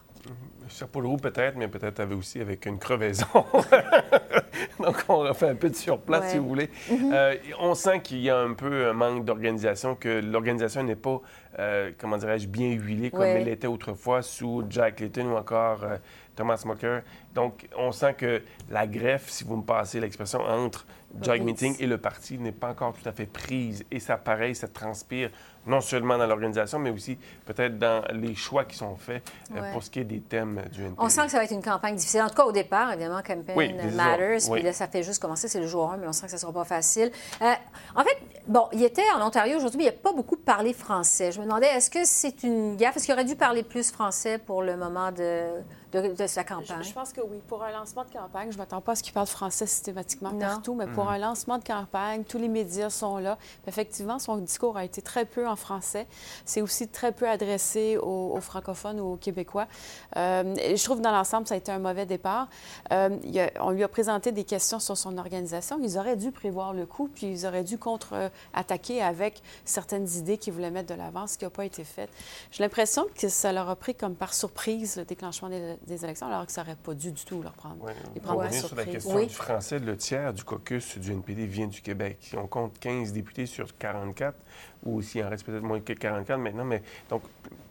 Chapeau 0.68 1.02
de 1.02 1.08
roue 1.08 1.18
peut-être, 1.18 1.56
mais 1.58 1.68
peut-être 1.68 2.00
avait 2.00 2.16
aussi 2.16 2.40
avec 2.40 2.66
une 2.66 2.78
crevaison. 2.78 3.26
Donc, 4.80 5.04
on 5.08 5.20
refait 5.20 5.50
un 5.50 5.56
peu 5.56 5.70
de 5.70 5.76
surplace, 5.76 6.32
si 6.32 6.38
vous 6.38 6.48
voulez. 6.48 6.70
Mm-hmm. 6.90 7.14
Euh, 7.14 7.36
on 7.60 7.74
sent 7.74 8.02
qu'il 8.02 8.20
y 8.20 8.30
a 8.30 8.38
un 8.38 8.54
peu 8.54 8.88
un 8.88 8.94
manque 8.94 9.26
d'organisation, 9.26 9.96
que 9.96 10.22
l'organisation 10.22 10.84
n'est 10.84 10.96
pas, 10.96 11.22
euh, 11.58 11.92
comment 11.98 12.18
dirais-je, 12.18 12.48
bien 12.48 12.72
huilée 12.72 13.10
comme 13.10 13.24
elle 13.24 13.48
était 13.48 13.68
autrefois 13.68 14.22
sous 14.22 14.64
Jack 14.70 15.00
Layton 15.00 15.32
ou 15.32 15.38
encore 15.38 15.84
euh, 15.84 15.98
Thomas 16.36 16.62
Mocker. 16.66 17.02
Donc, 17.34 17.68
on 17.78 17.92
sent 17.92 18.14
que 18.14 18.42
la 18.70 18.88
greffe, 18.88 19.30
si 19.30 19.44
vous 19.44 19.58
me 19.58 19.64
passez 19.64 20.00
l'expression, 20.00 20.42
entre 20.42 20.86
Jack 21.22 21.42
Meeting 21.42 21.76
et 21.80 21.88
le 21.88 21.98
parti 21.98 22.38
n'est 22.38 22.52
pas 22.52 22.70
encore 22.70 22.94
tout 22.94 23.08
à 23.08 23.12
fait 23.12 23.26
prise. 23.26 23.84
Et 23.92 24.00
ça, 24.00 24.18
pareil, 24.18 24.56
ça 24.56 24.68
transpire 24.68 25.32
non 25.66 25.82
seulement 25.82 26.18
dans 26.18 26.26
l'organisation, 26.26 26.80
mais 26.80 26.90
aussi 26.90 27.18
peut-être 27.46 27.78
dans 27.78 28.04
les 28.14 28.34
choix 28.34 28.66
qui 28.66 28.76
sont 28.76 28.96
faits 28.96 29.22
euh, 29.56 29.72
pour 29.74 29.84
ce 29.84 29.90
qui 29.90 30.00
est 30.00 30.06
des 30.06 30.22
thèmes 30.22 30.62
du 30.72 30.82
NPD. 30.82 30.96
On 30.98 31.10
sent 31.10 31.26
que 31.26 31.32
ça 31.32 31.38
va 31.38 31.44
être 31.44 31.52
une 31.52 31.64
campagne 31.64 31.96
difficile. 31.96 32.22
En 32.22 32.30
tout 32.30 32.36
cas, 32.36 32.46
au 32.46 32.52
départ, 32.52 32.92
évidemment, 32.94 33.22
Campaign 33.22 33.94
Matters. 33.96 34.50
Puis 34.52 34.64
là, 34.64 34.74
ça 34.74 34.88
fait 34.88 35.04
juste 35.04 35.22
commencer, 35.22 35.48
c'est 35.48 35.60
le 35.60 35.68
jour 35.68 35.92
1, 35.92 35.98
mais 35.98 36.08
on 36.08 36.14
sent 36.14 36.26
que 36.26 36.32
ça 36.32 36.38
ne 36.38 36.42
sera 36.42 36.54
pas 36.54 36.64
facile. 36.64 37.12
Euh, 37.42 37.54
en 37.96 38.04
fait, 38.04 38.18
bon, 38.48 38.68
il 38.72 38.84
était 38.84 39.04
en 39.16 39.26
Ontario 39.26 39.58
aujourd'hui, 39.58 39.78
mais 39.78 39.84
il 39.86 39.88
n'a 39.88 39.94
pas 39.94 40.14
beaucoup 40.14 40.38
parlé 40.38 40.74
français. 40.74 41.32
Je 41.32 41.40
me 41.40 41.46
demandais, 41.46 41.68
est-ce 41.68 41.90
que 41.90 42.04
c'est 42.04 42.44
une 42.44 42.76
gaffe? 42.76 42.98
Est-ce 42.98 43.06
qu'il 43.06 43.14
aurait 43.14 43.26
dû 43.26 43.36
parler 43.36 43.64
plus 43.64 43.92
français 43.92 44.38
pour 44.38 44.64
le 44.64 44.76
moment 44.76 45.12
de 45.12 45.62
de, 45.92 46.28
sa 46.28 46.44
campagne? 46.44 46.84
Je, 46.84 46.94
pense 46.94 47.14
que 47.14 47.22
oui. 47.22 47.40
Pour 47.48 47.64
un 47.64 47.72
lancement 47.72 48.04
de 48.04 48.12
campagne, 48.12 48.50
je 48.52 48.56
ne 48.56 48.60
m'attends 48.60 48.82
pas 48.82 48.94
à 48.94 48.96
ce 48.96 49.04
qu'il 49.04 49.14
parle 49.14 49.28
français 49.28 49.66
systématiquement 49.66 50.34
partout, 50.34 50.76
mais 50.76 50.88
pour 50.88 51.06
mhm. 51.06 51.12
un 51.12 51.18
lancement 51.18 51.58
de 51.58 51.64
campagne, 51.64 52.24
tous 52.24 52.38
les 52.38 52.48
médias 52.48 52.90
sont 52.90 53.18
là. 53.18 53.38
Effectivement, 53.68 54.20
son 54.20 54.38
discours 54.38 54.78
a 54.78 54.86
été 54.86 55.02
très 55.02 55.26
peu 55.26 55.48
en 55.48 55.56
français. 55.56 56.08
C'est 56.46 56.62
aussi 56.62 56.88
très 56.88 57.12
peu 57.12 57.28
adressé 57.28 57.98
aux, 57.98 58.40
francophones 58.42 59.00
ou 59.00 59.14
aux 59.14 59.18
Québécois. 59.18 59.68
Euh, 60.16 60.56
je 60.56 60.84
trouve 60.84 60.98
que 60.98 61.04
dans 61.04 61.12
l'ensemble, 61.12 61.48
ça 61.48 61.56
a 61.56 61.58
été 61.58 61.72
un 61.72 61.80
mauvais 61.80 62.06
départ. 62.06 62.48
Euh, 62.92 63.18
on 63.60 63.72
lui 63.72 63.84
a 63.84 63.88
présenté 63.88 64.32
des 64.32 64.44
questions 64.44 64.80
sur 64.80 64.98
son 64.98 65.18
organisation. 65.18 65.80
Ils 65.82 65.98
auraient 65.98 66.16
dû 66.16 66.32
prévoir 66.32 66.74
le 66.74 66.86
coup, 66.86 67.10
puis 67.14 67.28
ils 67.28 67.46
auraient 67.46 67.64
dû 67.64 67.78
contre-attaquer 67.78 69.02
avec 69.02 69.42
certaines 69.66 70.08
idées 70.10 70.38
qu'ils 70.38 70.54
voulaient 70.54 70.72
mettre 70.72 70.94
de 70.94 71.00
l'avant, 71.00 71.28
ce 71.28 71.38
qui 71.38 71.46
n'a 71.46 71.50
pas 71.50 71.66
été 71.66 71.84
fait. 71.84 72.10
J'ai 72.52 72.64
l'impression 72.64 73.06
que 73.16 73.30
ça 73.30 73.52
leur 73.52 73.70
a 73.70 73.76
pris 73.76 73.96
comme 73.96 74.16
par 74.16 74.34
surprise 74.34 74.98
le 74.98 75.06
déclenchement 75.06 75.50
des, 75.50 75.78
des 75.86 76.04
élections, 76.04 76.28
alors 76.28 76.46
que 76.46 76.52
ça 76.52 76.62
n'aurait 76.62 76.76
pas 76.76 76.94
dû 76.94 77.12
du 77.12 77.24
tout 77.24 77.42
leur 77.42 77.54
prendre. 77.54 77.78
Oui. 77.82 77.92
Les 78.16 78.22
prendre 78.22 78.52
sur 78.52 78.76
la 78.76 78.86
question 78.86 79.20
du 79.20 79.30
français, 79.30 79.80
le 79.80 79.98
tiers 79.98 80.34
du 80.34 80.44
caucus 80.44 80.98
du 80.98 81.12
NPD 81.12 81.46
vient 81.46 81.68
du 81.68 81.82
Québec. 81.82 82.32
On 82.38 82.48
compte 82.48 82.80
15 82.80 83.12
députés 83.14 83.46
sur 83.46 83.78
44, 83.78 84.38
ou 84.86 85.02
s'il 85.02 85.24
en 85.24 85.30
reste 85.30 85.46
peut-être 85.46 85.64
moins 85.64 85.80
que 85.80 85.94
44 85.94 86.40
maintenant, 86.40 86.66
mais 86.66 86.84
donc 87.10 87.24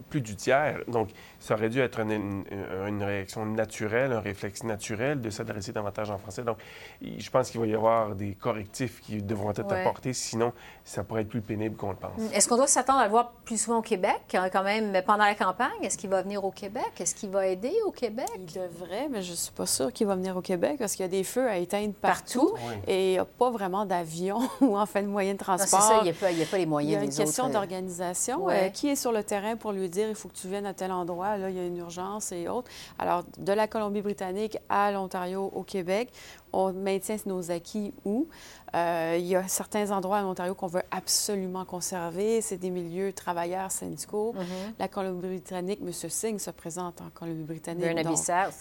plus 0.09 0.21
du 0.21 0.35
tiers. 0.35 0.81
Donc, 0.87 1.09
ça 1.39 1.53
aurait 1.55 1.69
dû 1.69 1.79
être 1.79 1.99
une, 1.99 2.43
une, 2.87 3.03
réaction 3.03 3.45
naturelle, 3.45 4.11
un 4.11 4.19
réflexe 4.19 4.63
naturel 4.63 5.21
de 5.21 5.29
s'adresser 5.29 5.71
davantage 5.71 6.11
en 6.11 6.17
français. 6.17 6.43
Donc, 6.43 6.57
je 7.01 7.29
pense 7.29 7.49
qu'il 7.49 7.59
va 7.59 7.67
y 7.67 7.73
avoir 7.73 8.15
des 8.15 8.33
correctifs 8.33 9.01
qui 9.01 9.21
devront 9.21 9.51
être 9.51 9.71
apportés, 9.71 10.13
sinon 10.13 10.53
ça 10.83 11.03
pourrait 11.03 11.21
être 11.21 11.29
plus 11.29 11.41
pénible 11.41 11.75
qu'on 11.75 11.91
le 11.91 11.95
pense. 11.95 12.19
Est-ce 12.33 12.47
qu'on 12.47 12.57
doit 12.57 12.67
s'attendre 12.67 12.99
à 12.99 13.05
le 13.05 13.11
voir 13.11 13.31
plus 13.45 13.61
souvent 13.61 13.77
au 13.77 13.81
Québec, 13.81 14.19
quand 14.31 14.63
même, 14.63 14.93
pendant 15.05 15.25
la 15.25 15.35
campagne? 15.35 15.69
Est-ce 15.81 15.97
qu'il 15.97 16.09
va 16.09 16.21
venir 16.21 16.43
au 16.43 16.51
Québec? 16.51 16.91
Est-ce 16.99 17.15
qu'il 17.15 17.29
va 17.29 17.47
aider 17.47 17.73
au 17.85 17.91
Québec? 17.91 18.29
Il 18.37 18.53
devrait, 18.53 19.07
mais 19.09 19.21
je 19.21 19.31
ne 19.31 19.35
suis 19.35 19.51
pas 19.51 19.65
sûre 19.65 19.93
qu'il 19.93 20.07
va 20.07 20.15
venir 20.15 20.35
au 20.35 20.41
Québec 20.41 20.75
parce 20.79 20.93
qu'il 20.93 21.03
y 21.03 21.07
a 21.07 21.11
des 21.11 21.23
feux 21.23 21.47
à 21.47 21.57
éteindre 21.57 21.93
partout, 21.93 22.53
et 22.87 23.09
il 23.09 23.11
n'y 23.13 23.19
a 23.19 23.25
pas 23.25 23.49
vraiment 23.49 23.85
d'avion 23.85 24.39
ou 24.61 24.77
en 24.77 24.85
fait 24.85 25.03
de 25.03 25.07
moyens 25.07 25.37
de 25.37 25.43
transport. 25.43 25.81
C'est 25.81 25.87
ça, 25.87 25.99
il 26.01 26.03
n'y 26.03 26.09
a, 26.09 26.45
pas 26.45 26.57
les 26.57 26.65
moyens. 26.65 26.91
Il 26.91 26.95
y 26.95 27.01
a 27.01 27.03
une 27.03 27.15
question 27.15 27.47
euh, 27.47 27.53
d'organisation. 27.53 28.49
Euh, 28.49 28.69
qui 28.69 28.89
est 28.89 28.95
sur 28.95 29.11
le 29.11 29.23
terrain 29.23 29.55
pour 29.55 29.71
lui 29.71 29.89
dire 29.89 30.09
il 30.09 30.15
faut 30.15 30.29
que 30.29 30.35
tu 30.35 30.47
viennes 30.47 30.65
à 30.65 30.73
tel 30.73 30.91
endroit, 30.91 31.28
là, 31.37 31.49
il 31.49 31.55
y 31.55 31.59
a 31.59 31.65
une 31.65 31.77
urgence 31.77 32.31
et 32.31 32.47
autres. 32.47 32.69
Alors, 32.97 33.23
de 33.37 33.53
la 33.53 33.67
Colombie-Britannique 33.67 34.57
à 34.69 34.91
l'Ontario, 34.91 35.51
au 35.53 35.63
Québec, 35.63 36.11
on 36.53 36.73
maintient 36.73 37.17
nos 37.25 37.51
acquis 37.51 37.93
où? 38.05 38.27
Euh, 38.75 39.15
il 39.17 39.25
y 39.25 39.35
a 39.35 39.47
certains 39.47 39.91
endroits 39.91 40.19
en 40.19 40.29
Ontario 40.29 40.53
qu'on 40.53 40.67
veut 40.67 40.83
absolument 40.91 41.65
conserver. 41.65 42.41
C'est 42.41 42.57
des 42.57 42.69
milieux 42.69 43.13
travailleurs 43.13 43.71
syndicaux. 43.71 44.35
Mm-hmm. 44.37 44.73
La 44.77 44.87
Colombie-Britannique, 44.87 45.79
M. 45.81 45.91
Singh 45.91 46.39
se 46.39 46.51
présente 46.51 47.01
en 47.01 47.09
Colombie-Britannique. 47.09 47.85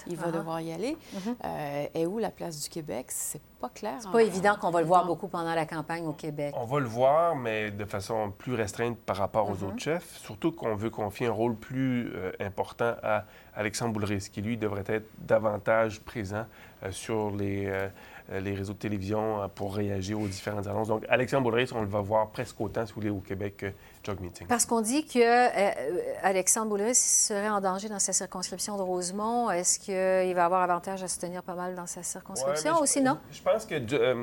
Il 0.07 0.17
va 0.17 0.29
uh-huh. 0.29 0.33
devoir 0.33 0.61
y 0.61 0.73
aller. 0.73 0.97
Mm-hmm. 1.15 1.35
Euh, 1.45 1.87
et 1.95 2.07
où 2.07 2.19
la 2.19 2.31
place 2.31 2.63
du 2.63 2.69
Québec? 2.69 3.07
C'est 3.11 3.43
pas 3.61 3.69
clair. 3.69 3.97
C'est 4.01 4.11
pas 4.11 4.23
évident 4.23 4.55
qu'on 4.59 4.71
va 4.71 4.81
le 4.81 4.87
voir 4.87 5.05
beaucoup 5.05 5.29
pendant 5.29 5.55
la 5.55 5.67
campagne 5.67 6.07
au 6.07 6.13
Québec. 6.13 6.55
On 6.57 6.65
va 6.65 6.81
le 6.81 6.87
voir, 6.87 7.37
mais 7.37 7.71
de 7.71 7.85
façon 7.85 8.33
plus 8.37 8.55
restreinte 8.55 8.99
par 8.99 9.17
rapport 9.17 9.51
aux 9.51 9.57
mm-hmm. 9.57 9.65
autres 9.67 9.79
chefs. 9.79 10.17
Surtout 10.19 10.53
qu'on 10.53 10.75
veut 10.75 10.91
confier 10.91 11.27
un 11.27 11.33
rôle 11.33 11.57
plus 11.57 12.13
euh, 12.15 12.33
important 12.41 12.95
à 13.03 13.25
Alexandre 13.59 13.93
Boulris, 13.93 14.29
qui 14.33 14.41
lui 14.41 14.57
devrait 14.57 14.85
être 14.87 15.09
davantage 15.19 16.01
présent 16.01 16.47
sur 16.91 17.31
les 17.37 17.69
euh, 18.31 18.41
les 18.41 18.55
réseaux 18.55 18.75
de 18.75 18.79
télévision 18.79 19.43
euh, 19.43 19.49
pour 19.49 19.75
réagir 19.75 20.21
aux 20.21 20.27
différentes 20.27 20.67
annonces. 20.67 20.89
Donc, 20.89 21.05
Alexandre 21.09 21.45
Boulris, 21.45 21.71
on 21.75 21.81
le 21.81 21.89
va 21.89 22.01
voir 22.01 22.29
presque 22.29 22.61
autant, 22.61 22.85
si 22.85 22.93
vous 22.93 23.01
voulez, 23.01 23.11
au 23.11 23.21
Québec 23.21 23.65
Meeting. 24.21 24.47
Parce 24.47 24.67
qu'on 24.67 24.81
dit 24.81 25.07
que 25.07 25.19
euh, 25.19 26.01
Alexandre 26.23 26.69
Boulris 26.69 26.95
serait 26.95 27.49
en 27.49 27.61
danger 27.61 27.89
dans 27.89 27.99
sa 27.99 28.13
circonscription 28.13 28.77
de 28.77 28.83
Rosemont. 28.83 29.51
Est-ce 29.51 29.79
qu'il 29.79 30.35
va 30.35 30.45
avoir 30.45 30.63
avantage 30.63 31.03
à 31.03 31.09
se 31.09 31.19
tenir 31.19 31.43
pas 31.43 31.55
mal 31.55 31.75
dans 31.75 31.87
sa 31.87 32.03
circonscription 32.03 32.79
aussi, 32.81 33.01
non? 33.01 33.19
Je 33.31 33.43
pense 33.43 33.67
que 33.67 33.75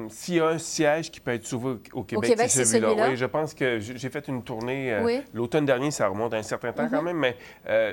s'il 0.10 0.36
y 0.36 0.40
a 0.40 0.48
un 0.48 0.58
siège 0.58 1.12
qui 1.12 1.20
peut 1.20 1.34
être 1.34 1.46
sauvé 1.46 1.78
au 1.94 2.04
Québec, 2.04 2.36
c'est 2.50 2.66
celui-là. 2.66 3.10
oui, 3.10 3.18
je 3.18 3.26
pense 3.26 3.54
que 3.54 3.80
j'ai 3.80 4.10
fait 4.10 4.28
une 4.28 4.44
tournée 4.44 5.26
l'automne 5.34 5.66
dernier, 5.66 5.92
ça 5.92 6.08
remonte 6.08 6.34
à 6.34 6.38
un 6.38 6.44
certain 6.44 6.72
temps 6.72 6.88
quand 6.90 7.02
mhm. 7.02 7.18
même, 7.18 7.18
mais 7.18 7.38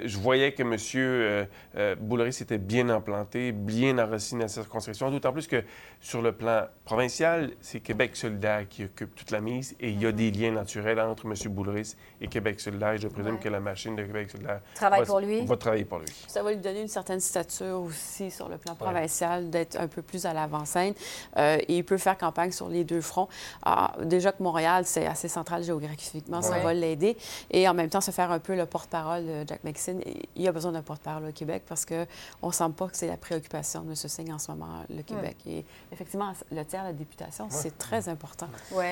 je 0.07 0.19
voyais 0.19 0.53
que 0.53 0.63
M. 0.63 1.97
Boulris 2.01 2.39
était 2.41 2.59
bien 2.59 2.89
implanté, 2.89 3.53
bien 3.53 3.99
enraciné 3.99 4.43
dans 4.43 4.49
sa 4.49 4.63
circonscription, 4.63 5.11
d'autant 5.11 5.33
plus 5.33 5.47
que 5.47 5.63
sur 6.01 6.23
le 6.23 6.33
plan 6.33 6.67
provincial, 6.85 7.51
c'est 7.61 7.81
Québec 7.81 8.17
solidaire 8.17 8.67
qui 8.69 8.85
occupe 8.85 9.15
toute 9.15 9.31
la 9.31 9.41
mise 9.41 9.75
et 9.81 9.91
il 9.91 10.01
y 10.01 10.07
a 10.07 10.13
des 10.13 10.31
liens 10.31 10.53
naturels 10.53 11.01
entre 11.01 11.27
M. 11.27 11.35
Boulris 11.53 11.82
et 12.21 12.29
Québec 12.29 12.61
solidaire. 12.61 12.97
Je 12.97 13.09
présume 13.09 13.39
que 13.39 13.49
la 13.49 13.61
machine 13.61 13.97
de 13.97 14.03
Québec 14.03 14.31
solidaire 14.31 14.61
Travaille 14.75 15.05
pour 15.05 15.21
lui. 15.21 15.45
va 15.45 15.57
travailler 15.57 15.85
pour 15.85 15.99
lui. 15.99 16.09
Ça 16.27 16.43
va 16.43 16.53
lui 16.53 16.59
donner 16.59 16.83
une 16.83 16.89
certaine 16.89 17.21
stature 17.21 17.81
aussi 17.81 18.31
sur 18.31 18.49
le 18.49 18.59
plan 18.59 18.75
provincial, 18.75 19.51
d'être 19.51 19.79
un 19.79 19.89
peu 19.89 20.03
plus 20.03 20.27
à 20.27 20.33
l'avant-scène. 20.33 20.95
Euh, 21.37 21.59
et 21.69 21.79
il 21.79 21.85
peut 21.85 21.99
faire 21.99 22.17
campagne 22.19 22.53
sur 22.53 22.69
les 22.69 22.85
deux 22.85 23.01
fronts. 23.01 23.29
Ah, 23.63 23.95
déjà 24.03 24.33
que 24.33 24.43
Montréal, 24.43 24.85
c'est 24.87 25.07
assez 25.07 25.29
central 25.29 25.63
géographiquement, 25.63 26.43
ça 26.43 26.59
va 26.59 26.75
l'aider. 26.75 27.17
Et 27.51 27.69
en 27.69 27.75
même 27.75 27.89
temps, 27.89 28.01
se 28.01 28.11
faire 28.11 28.31
un 28.31 28.39
peu 28.39 28.55
le 28.55 28.67
porte-parole 28.67 29.25
de 29.25 29.45
Jack 29.47 29.65
Maxine. 29.65 30.03
Il 30.37 30.43
y 30.43 30.49
a 30.49 30.53
besoin 30.53 30.73
d'un 30.73 30.83
porte-parole 30.83 31.27
au 31.29 31.33
Québec 31.33 31.63
parce 31.69 31.85
qu'on 31.85 32.47
ne 32.47 32.53
sent 32.53 32.71
pas 32.77 32.89
que 32.89 32.97
c'est 32.97 33.07
la 33.07 33.17
préoccupation 33.17 33.83
de 33.83 33.91
M. 33.91 33.97
Singh 33.97 34.33
en 34.33 34.39
ce 34.39 34.51
moment, 34.51 34.85
le 34.91 35.03
Québec. 35.03 35.37
Et 35.47 35.65
effectivement, 35.93 36.33
le 36.51 36.65
tiers 36.65 36.83
de 36.83 36.89
la 36.89 36.93
députation, 36.93 37.49
c'est 37.51 37.77
très 37.79 38.09
important. 38.09 38.49
Oui. 38.73 38.85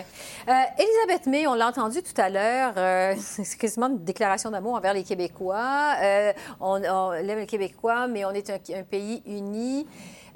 Euh, 0.49 0.53
Elisabeth 0.79 1.27
May, 1.27 1.47
on 1.47 1.55
l'a 1.55 1.69
entendu 1.69 2.03
tout 2.03 2.19
à 2.21 2.29
l'heure, 2.29 2.70
euh, 2.77 3.15
c'est 3.19 3.59
quasiment 3.59 3.89
une 3.89 4.05
déclaration 4.05 4.51
d'amour 4.51 4.75
envers 4.75 4.95
les 4.95 5.05
Québécois. 5.05 5.95
Euh, 6.03 6.33
on, 6.61 6.83
aime 6.83 7.39
les 7.39 7.47
Québécois, 7.47 8.07
mais 8.07 8.25
on 8.25 8.31
est 8.31 8.51
un 8.51 8.83
pays 8.83 9.23
uni. 9.27 9.87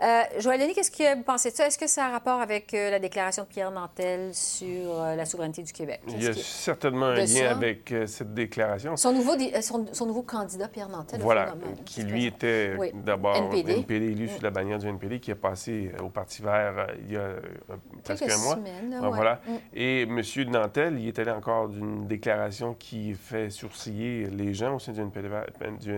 Euh, 0.04 0.22
Joël 0.38 0.60
qu'est-ce 0.74 0.90
que 0.90 1.16
vous 1.16 1.22
pensez 1.22 1.50
de 1.50 1.56
ça? 1.56 1.66
Est-ce 1.66 1.78
que 1.78 1.86
ça 1.86 2.04
a 2.04 2.08
un 2.08 2.12
rapport 2.12 2.40
avec 2.40 2.74
euh, 2.74 2.90
la 2.90 2.98
déclaration 2.98 3.44
de 3.44 3.48
Pierre 3.48 3.70
Nantel 3.70 4.34
sur 4.34 5.00
euh, 5.00 5.16
la 5.16 5.24
souveraineté 5.24 5.62
du 5.62 5.72
Québec? 5.72 6.00
Il 6.08 6.22
y 6.22 6.26
a 6.26 6.34
certainement 6.34 7.06
un 7.06 7.14
lien 7.14 7.50
avec 7.50 7.90
euh, 7.90 8.06
cette 8.06 8.34
déclaration. 8.34 8.96
Son 8.96 9.12
nouveau, 9.12 9.32
son, 9.62 10.06
nouveau, 10.06 10.22
candidat, 10.22 10.68
Pierre 10.68 10.90
Nantel. 10.90 11.20
Voilà, 11.20 11.54
qui 11.86 12.02
lui 12.02 12.26
était 12.26 12.76
d'abord 12.94 13.54
NPD. 13.54 13.94
élu 13.94 14.28
sous 14.28 14.42
la 14.42 14.50
bannière 14.50 14.78
du 14.78 14.88
NPD, 14.88 15.20
qui 15.20 15.30
est 15.30 15.36
passé 15.36 15.92
au 16.02 16.08
Parti 16.08 16.42
vert 16.42 16.86
il 17.06 17.12
y 17.12 17.16
a 17.16 17.36
presque 18.02 18.24
un 18.24 18.38
mois. 18.38 18.56
Semaines, 18.56 19.00
Voilà. 19.10 19.40
Mm. 19.46 19.52
Et 19.74 20.02
M. 20.02 20.22
Nantel, 20.48 20.98
il 20.98 21.08
est 21.08 21.18
allé 21.18 21.30
encore 21.30 21.68
d'une 21.68 22.06
déclaration 22.06 22.74
qui 22.74 23.14
fait 23.14 23.48
sourciller 23.48 24.26
les 24.26 24.52
gens 24.52 24.76
au 24.76 24.78
sein 24.78 24.92
du, 24.92 25.00
NPD, 25.00 25.28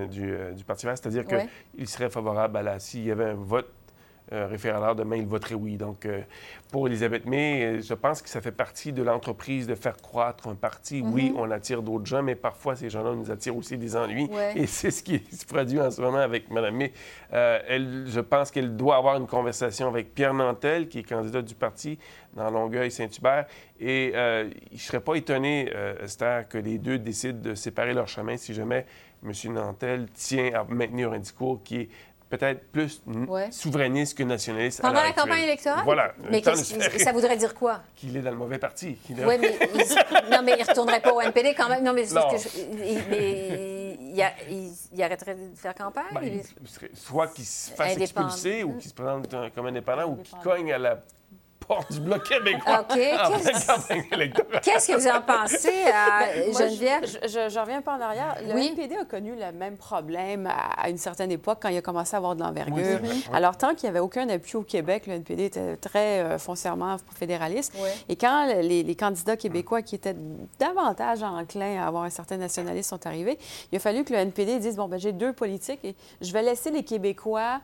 du, 0.08 0.64
Parti 0.64 0.86
vert, 0.86 0.96
c'est-à-dire 0.96 1.24
qu'il 1.24 1.88
serait 1.88 2.10
favorable 2.10 2.56
à 2.58 2.62
la... 2.62 2.78
S'il 2.78 3.04
y 3.04 3.10
avait 3.10 3.24
un 3.24 3.34
vote 3.34 3.72
référendaire, 4.32 4.96
demain, 4.96 5.16
il 5.16 5.26
voterait 5.26 5.54
oui. 5.54 5.76
Donc, 5.76 6.04
euh, 6.04 6.20
pour 6.72 6.88
Elisabeth 6.88 7.26
May, 7.26 7.62
euh, 7.62 7.80
je 7.80 7.94
pense 7.94 8.22
que 8.22 8.28
ça 8.28 8.40
fait 8.40 8.50
partie 8.50 8.92
de 8.92 9.02
l'entreprise 9.02 9.68
de 9.68 9.76
faire 9.76 9.96
croître 9.96 10.48
un 10.48 10.56
parti. 10.56 11.00
Oui, 11.00 11.30
mhm. 11.30 11.36
on 11.38 11.50
attire 11.52 11.82
d'autres 11.82 12.06
gens, 12.06 12.22
mais 12.22 12.34
parfois, 12.34 12.74
ces 12.74 12.90
gens-là 12.90 13.14
nous 13.14 13.30
attirent 13.30 13.56
aussi 13.56 13.78
des 13.78 13.94
ennuis. 13.96 14.28
Et 14.56 14.66
c'est 14.66 14.90
ce 14.90 15.02
qui 15.02 15.22
se 15.32 15.46
produit 15.46 15.80
en 15.80 15.90
ce 15.90 16.00
moment 16.00 16.18
avec 16.18 16.50
Mme 16.50 16.76
May. 16.76 16.92
elle, 17.30 18.04
je 18.06 18.20
pense 18.20 18.50
qu'elle 18.50 18.76
doit 18.76 18.96
avoir 18.96 19.16
une 19.16 19.28
conversation 19.28 19.88
avec 19.88 20.12
Pierre 20.12 20.34
Nantel, 20.34 20.88
qui 20.88 20.98
est 21.00 21.02
candidat 21.04 21.42
du 21.42 21.54
parti 21.54 21.98
dans 22.34 22.50
Longueuil-Saint-Hubert. 22.50 23.46
Et 23.78 24.12
je 24.14 24.48
ne 24.72 24.78
serais 24.78 25.00
pas 25.00 25.14
étonné, 25.14 25.70
Esther, 26.02 26.48
que 26.48 26.58
les 26.58 26.78
deux 26.78 26.98
décident 26.98 27.40
de 27.40 27.54
séparer 27.54 27.94
leur 27.94 28.08
chemin 28.08 28.36
si 28.36 28.54
jamais 28.54 28.86
M. 29.24 29.52
Nantel 29.52 30.06
tient 30.12 30.52
à 30.54 30.64
maintenir 30.64 31.12
un 31.12 31.18
discours 31.18 31.62
qui 31.62 31.76
est 31.76 31.88
peut-être 32.28 32.66
plus 32.72 33.02
souverainiste 33.50 34.16
que 34.18 34.22
nationaliste. 34.22 34.82
Pendant 34.82 35.02
la 35.02 35.12
campagne 35.12 35.44
électorale? 35.44 35.84
Voilà. 35.84 36.12
Mais 36.30 36.42
ça 36.42 37.12
voudrait 37.12 37.36
dire 37.36 37.54
quoi? 37.54 37.80
Qu'il 37.94 38.16
est 38.16 38.22
dans 38.22 38.30
le 38.30 38.36
mauvais 38.36 38.58
parti. 38.58 38.98
Oui, 39.08 39.36
mais 39.40 39.58
il... 39.74 39.78
non, 40.30 40.42
mais 40.42 40.54
il 40.58 40.62
ne 40.62 40.68
retournerait 40.68 41.00
pas 41.00 41.12
au 41.12 41.20
NPD 41.20 41.54
quand 41.54 41.68
même. 41.68 41.84
Non, 41.84 41.92
mais, 41.92 42.04
non. 42.06 42.28
Que 42.28 42.36
il... 42.84 43.02
mais 43.08 43.98
il... 44.92 45.02
arrêterait 45.02 45.34
de 45.34 45.56
faire 45.56 45.74
campagne? 45.74 46.14
Ben, 46.14 46.42
soit 46.94 47.28
qu'il 47.28 47.44
se 47.44 47.70
fasse 47.72 47.96
expulser 47.96 48.64
ou 48.64 48.74
qu'il 48.74 48.90
se 48.90 48.94
présente 48.94 49.28
comme 49.54 49.66
indépendant 49.66 50.06
ou 50.06 50.16
qu'il 50.16 50.38
cogne 50.38 50.72
à 50.72 50.78
la 50.78 51.02
du 51.90 52.00
Bloc 52.00 52.28
québécois 52.28 52.80
OK. 52.80 52.98
Qu'est-ce 54.62 54.88
que 54.88 54.96
vous 54.96 55.08
en 55.08 55.20
pensez, 55.20 55.84
à 55.92 56.32
Geneviève? 56.52 57.04
Je, 57.04 57.58
reviens 57.58 57.78
un 57.78 57.82
peu 57.82 57.90
en 57.90 58.00
arrière. 58.00 58.36
Le 58.42 58.56
NPD 58.56 58.96
a 58.96 59.04
connu 59.04 59.34
le 59.34 59.52
même 59.52 59.76
problème 59.76 60.46
à, 60.46 60.88
une 60.88 60.98
certaine 60.98 61.30
époque 61.30 61.58
quand 61.62 61.68
il 61.68 61.76
a 61.76 61.82
commencé 61.82 62.14
à 62.14 62.18
avoir 62.18 62.36
de 62.36 62.42
l'envergure. 62.42 63.00
Alors, 63.32 63.56
tant 63.56 63.74
qu'il 63.74 63.84
n'y 63.84 63.90
avait 63.90 64.00
aucun 64.00 64.28
appui 64.28 64.56
au 64.56 64.62
Québec, 64.62 65.06
le 65.06 65.14
NPD 65.14 65.46
était 65.46 65.76
très 65.76 66.20
euh, 66.20 66.38
foncièrement 66.38 66.96
fédéraliste. 67.14 67.74
Et 68.08 68.16
quand 68.16 68.46
les, 68.60 68.96
candidats 68.96 69.36
québécois 69.36 69.82
qui 69.82 69.94
étaient 69.94 70.16
davantage 70.58 71.22
enclins 71.22 71.82
à 71.82 71.86
avoir 71.86 72.04
un 72.04 72.10
certain 72.10 72.38
nationalisme 72.38 72.96
sont 72.96 73.06
arrivés, 73.06 73.38
il 73.70 73.76
a 73.76 73.78
fallu 73.78 74.04
que 74.04 74.12
le 74.12 74.20
NPD 74.20 74.58
dise, 74.58 74.76
bon, 74.76 74.88
ben 74.88 74.98
j'ai 74.98 75.12
deux 75.12 75.32
politiques 75.32 75.80
et 75.84 75.94
je 76.20 76.32
vais 76.32 76.42
laisser 76.42 76.70
les 76.70 76.82
Québécois 76.82 77.60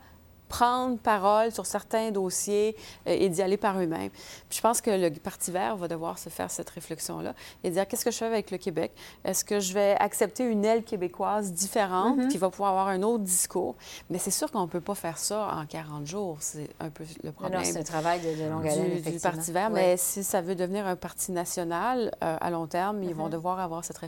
prendre 0.49 0.97
parole 0.97 1.51
sur 1.51 1.65
certains 1.65 2.11
dossiers 2.11 2.75
euh, 3.07 3.15
et 3.19 3.29
d'y 3.29 3.41
aller 3.41 3.57
par 3.57 3.79
eux-mêmes. 3.79 4.11
je 4.49 4.61
pense 4.61 4.81
que 4.81 4.91
le 4.91 5.09
Parti 5.19 5.51
vert 5.51 5.77
va 5.77 5.87
devoir 5.87 6.19
se 6.19 6.29
faire 6.29 6.51
cette 6.51 6.69
réflexion-là 6.69 7.33
et 7.63 7.69
dire 7.69 7.87
qu'est-ce 7.87 8.05
que 8.05 8.11
je 8.11 8.17
fais 8.17 8.25
avec 8.25 8.51
le 8.51 8.57
Québec? 8.57 8.91
Est-ce 9.23 9.45
que 9.45 9.59
je 9.59 9.73
vais 9.73 9.95
accepter 9.99 10.43
une 10.43 10.65
aile 10.65 10.83
québécoise 10.83 11.51
différente 11.53 12.17
mm-hmm. 12.17 12.27
qui 12.27 12.37
va 12.37 12.49
pouvoir 12.49 12.71
avoir 12.71 12.87
un 12.87 13.01
autre 13.03 13.23
discours? 13.23 13.75
Mais 14.09 14.17
c'est 14.17 14.31
sûr 14.31 14.51
qu'on 14.51 14.63
ne 14.63 14.67
peut 14.67 14.81
pas 14.81 14.95
faire 14.95 15.17
ça 15.17 15.49
en 15.55 15.65
40 15.65 16.05
jours. 16.05 16.37
C'est 16.39 16.69
un 16.79 16.89
peu 16.89 17.03
le 17.23 17.31
problème. 17.31 17.63
C'est 17.63 17.79
un 17.79 17.83
travail 17.83 18.19
de, 18.21 18.49
longue 18.49 18.67
haleine, 18.67 19.01
du, 19.01 19.19
Parti 19.19 19.51
vert. 19.51 19.69
Mais 19.69 19.97
si 19.97 20.23
ça 20.23 20.41
veut 20.41 20.55
devenir 20.55 20.85
un 20.85 20.95
parti 20.95 21.31
national 21.31 22.11
euh, 22.23 22.37
à 22.39 22.49
long 22.49 22.67
terme, 22.67 23.03
ils 23.03 23.13
vont 23.15 23.27
mm-hmm. 23.27 23.31
devoir 23.31 23.59
avoir 23.59 23.83
cette 23.85 23.99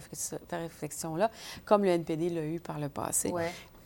réflexion-là, 0.52 1.32
comme 1.65 1.84
le 1.84 1.91
NPD 1.91 2.30
l'a 2.30 2.45
eu 2.45 2.60
par 2.60 2.80
le 2.80 2.89
passé 2.89 3.34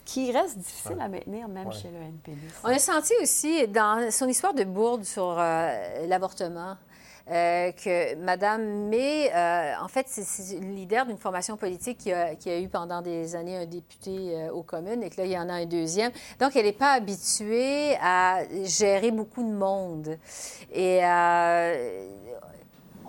qui 0.10 0.32
reste 0.32 0.58
difficile 0.58 0.98
à 1.00 1.08
maintenir 1.08 1.48
même 1.48 1.72
chez 1.72 1.90
le 1.90 1.98
NPD. 1.98 2.38
On 2.64 2.70
a 2.70 2.80
senti 2.80 3.14
aussi 3.22 3.68
dans 3.68 4.10
son 4.12 4.28
histoire 4.28 4.56
de 4.56 4.64
bourde 4.64 5.04
sur 5.04 5.36
euh, 5.38 6.08
l'avortement. 6.08 6.78
Euh, 7.32 7.72
que 7.74 8.16
Mme 8.16 8.90
May, 8.90 9.32
euh, 9.32 9.74
en 9.84 9.88
fait, 9.88 10.08
c'est 10.08 10.60
le 10.60 10.66
leader 10.66 11.06
d'une 11.06 11.20
formation 11.20 11.58
politique 11.58 12.00
qui 12.00 12.12
a, 12.12 12.34
qui 12.34 12.50
a, 12.50 12.60
eu 12.60 12.68
pendant 12.70 13.04
des 13.04 13.36
années 13.36 13.56
un 13.56 13.68
député 13.68 14.50
aux 14.52 14.64
communes 14.64 15.04
et 15.04 15.12
que 15.12 15.18
là, 15.18 15.26
il 15.26 15.32
y 15.32 15.38
en 15.38 15.48
a 15.48 15.54
un 15.54 15.68
deuxième. 15.68 16.12
Donc, 16.40 16.56
elle 16.56 16.66
n'est 16.66 16.74
pas 16.74 16.94
habituée 16.94 17.96
à 18.02 18.40
gérer 18.64 19.12
beaucoup 19.12 19.44
de 19.44 19.54
monde. 19.54 20.18
Et 20.74 21.04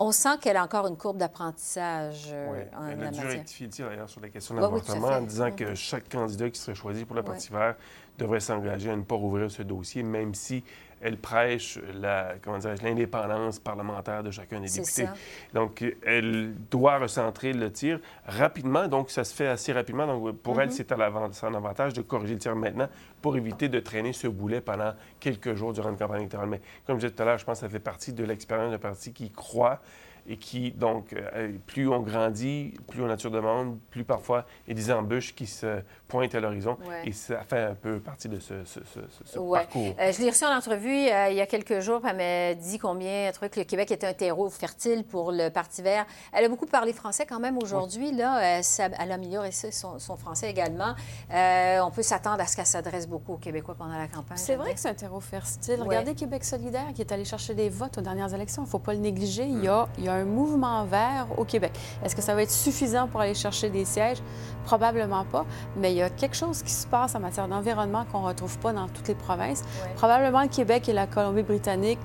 On 0.03 0.11
sent 0.11 0.39
qu'elle 0.41 0.57
a 0.57 0.63
encore 0.63 0.87
une 0.87 0.97
courbe 0.97 1.17
d'apprentissage 1.17 2.29
euh, 2.33 2.47
Oui, 2.51 2.59
en 2.75 2.87
elle 2.87 3.03
a 3.03 3.11
dû 3.11 3.19
rectifier 3.19 3.67
d'ailleurs 3.67 4.09
sur 4.09 4.19
la 4.19 4.29
question 4.29 4.55
de 4.55 4.59
Oui, 4.59 4.65
oui, 4.65 4.71
l'avortement 4.71 5.09
fait. 5.09 5.13
en 5.13 5.21
disant 5.21 5.51
que 5.51 5.75
chaque 5.75 6.09
candidat 6.09 6.49
qui 6.49 6.59
serait 6.59 6.73
choisi 6.73 7.05
pour 7.05 7.15
le 7.15 7.21
Parti 7.21 7.49
vert 7.51 7.75
devrait 8.17 8.39
s'engager 8.39 8.89
à 8.89 8.95
ne 8.95 9.03
pas 9.03 9.13
rouvrir 9.13 9.51
ce 9.51 9.61
dossier, 9.61 10.01
même 10.01 10.33
si 10.33 10.63
elle 11.01 11.17
prêche 11.17 11.79
la, 11.99 12.33
comment 12.41 12.59
l'indépendance 12.83 13.59
parlementaire 13.59 14.23
de 14.23 14.31
chacun 14.31 14.59
des 14.59 14.67
députés. 14.67 15.05
ça. 15.05 15.13
Donc, 15.53 15.83
elle 16.05 16.53
doit 16.69 16.97
recentrer 16.99 17.53
le 17.53 17.71
tir 17.71 17.99
rapidement. 18.25 18.87
Donc, 18.87 19.09
ça 19.09 19.23
se 19.23 19.33
fait 19.33 19.47
assez 19.47 19.73
rapidement. 19.73 20.05
Donc, 20.07 20.37
pour 20.37 20.55
Mhm. 20.55 20.61
elle, 20.61 20.71
c'est 20.71 20.91
à 20.91 20.97
l'avant- 20.97 21.31
c'est 21.31 21.45
un 21.45 21.53
avantage 21.53 21.93
de 21.93 22.01
corriger 22.01 22.33
le 22.33 22.39
tir 22.39 22.55
maintenant 22.55 22.87
pour 23.21 23.35
éviter 23.37 23.69
de 23.69 23.79
traîner 23.79 24.13
ce 24.13 24.27
boulet 24.27 24.61
pendant 24.61 24.93
quelques 25.19 25.53
jours 25.55 25.73
durant 25.73 25.89
une 25.89 25.97
campagne 25.97 26.19
électorale. 26.21 26.49
Mais 26.49 26.61
comme 26.85 26.97
je 26.99 27.07
disais 27.07 27.13
tout 27.15 27.21
à 27.23 27.25
l'heure, 27.25 27.37
je 27.37 27.45
pense 27.45 27.59
que 27.59 27.65
ça 27.65 27.69
fait 27.69 27.79
partie 27.79 28.13
de 28.13 28.23
l'expérience 28.23 28.71
d'un 28.71 28.77
parti 28.79 29.13
qui 29.13 29.29
croit 29.31 29.79
et 30.27 30.37
qui, 30.37 30.71
donc, 30.71 31.13
euh, 31.13 31.51
plus 31.67 31.87
on 31.89 31.99
grandit, 31.99 32.73
plus 32.89 33.01
on 33.01 33.05
a 33.05 33.09
nature 33.09 33.31
de 33.31 33.39
monde, 33.39 33.77
plus 33.89 34.03
parfois 34.03 34.45
il 34.67 34.77
y 34.77 34.79
a 34.79 34.83
des 34.85 34.91
embûches 34.91 35.33
qui 35.35 35.47
se 35.47 35.81
pointent 36.07 36.35
à 36.35 36.39
l'horizon. 36.39 36.77
Ouais. 36.87 37.01
Et 37.09 37.11
ça 37.11 37.41
fait 37.43 37.59
un 37.63 37.75
peu 37.75 37.99
partie 37.99 38.29
de 38.29 38.39
ce, 38.39 38.63
ce- 38.65 38.79
ce- 38.81 38.99
ce- 39.09 39.33
ce 39.33 39.39
Ouais. 39.39 39.59
parcours. 39.59 39.95
Euh, 39.99 40.11
je 40.11 40.21
l'ai 40.21 40.29
reçue 40.29 40.45
en 40.45 40.55
entrevue 40.55 40.89
euh, 40.89 41.29
il 41.29 41.35
y 41.35 41.41
a 41.41 41.45
quelques 41.45 41.79
jours. 41.79 42.01
Elle 42.07 42.17
m'a 42.17 42.53
dit 42.53 42.77
combien 42.77 43.27
elle 43.27 43.33
trouvait 43.33 43.49
que 43.49 43.59
le 43.59 43.65
Québec 43.65 43.91
était 43.91 44.07
un 44.07 44.13
terreau 44.13 44.49
fertile 44.49 45.03
pour 45.03 45.31
le 45.31 45.49
Parti 45.49 45.81
vert. 45.81 46.05
Elle 46.33 46.45
a 46.45 46.49
beaucoup 46.49 46.65
parlé 46.65 46.93
français 46.93 47.25
quand 47.25 47.39
même 47.39 47.57
aujourd'hui. 47.57 48.11
Là, 48.11 48.61
ça- 48.63 48.89
elle 48.99 49.11
a 49.11 49.15
amélioré 49.15 49.51
son, 49.51 49.99
son 49.99 50.17
français 50.17 50.49
également. 50.49 50.93
Euh, 51.33 51.79
on 51.81 51.91
peut 51.91 52.03
s'attendre 52.03 52.41
à 52.41 52.45
ce 52.45 52.55
qu'elle 52.55 52.65
s'adresse 52.65 53.07
beaucoup 53.07 53.33
aux 53.33 53.37
Québécois 53.37 53.75
pendant 53.77 53.97
la 53.97 54.07
campagne. 54.07 54.37
C'est 54.37 54.55
vrai 54.55 54.73
que 54.73 54.79
c'est 54.79 54.89
un 54.89 54.93
terreau 54.93 55.19
fertile. 55.19 55.79
Ouais. 55.79 55.87
Regardez 55.87 56.13
Québec 56.15 56.43
solidaire 56.43 56.87
qui 56.93 57.01
est 57.01 57.11
allé 57.11 57.25
chercher 57.25 57.53
des 57.53 57.69
votes 57.69 57.97
aux 57.97 58.01
dernières 58.01 58.33
élections. 58.33 58.61
Il 58.63 58.65
ne 58.65 58.69
faut 58.69 58.79
pas 58.79 58.93
le 58.93 58.99
négliger. 58.99 59.43
Il 59.45 59.63
y, 59.63 59.67
a, 59.67 59.87
il 59.97 60.05
y 60.05 60.09
a 60.09 60.10
un 60.11 60.25
mouvement 60.25 60.83
vert 60.85 61.27
au 61.37 61.45
Québec. 61.45 61.71
Est-ce 62.03 62.15
que 62.15 62.21
ça 62.21 62.35
va 62.35 62.43
être 62.43 62.51
suffisant 62.51 63.07
pour 63.07 63.21
aller 63.21 63.33
chercher 63.33 63.69
des 63.69 63.85
sièges? 63.85 64.17
Probablement 64.65 65.25
pas. 65.25 65.45
Mais 65.77 65.91
il 65.91 65.97
y 65.97 66.01
a 66.01 66.09
quelque 66.09 66.35
chose 66.35 66.61
qui 66.61 66.71
se 66.71 66.87
passe 66.87 67.15
en 67.15 67.19
matière 67.19 67.47
d'environnement 67.47 68.05
qu'on 68.11 68.21
ne 68.21 68.27
retrouve 68.27 68.57
pas 68.59 68.73
dans 68.73 68.87
toutes 68.87 69.07
les 69.07 69.15
provinces. 69.15 69.63
Ouais. 69.83 69.93
Probablement 69.95 70.41
le 70.41 70.49
Québec 70.49 70.87
et 70.89 70.93
la 70.93 71.07
Colombie-Britannique 71.07 71.99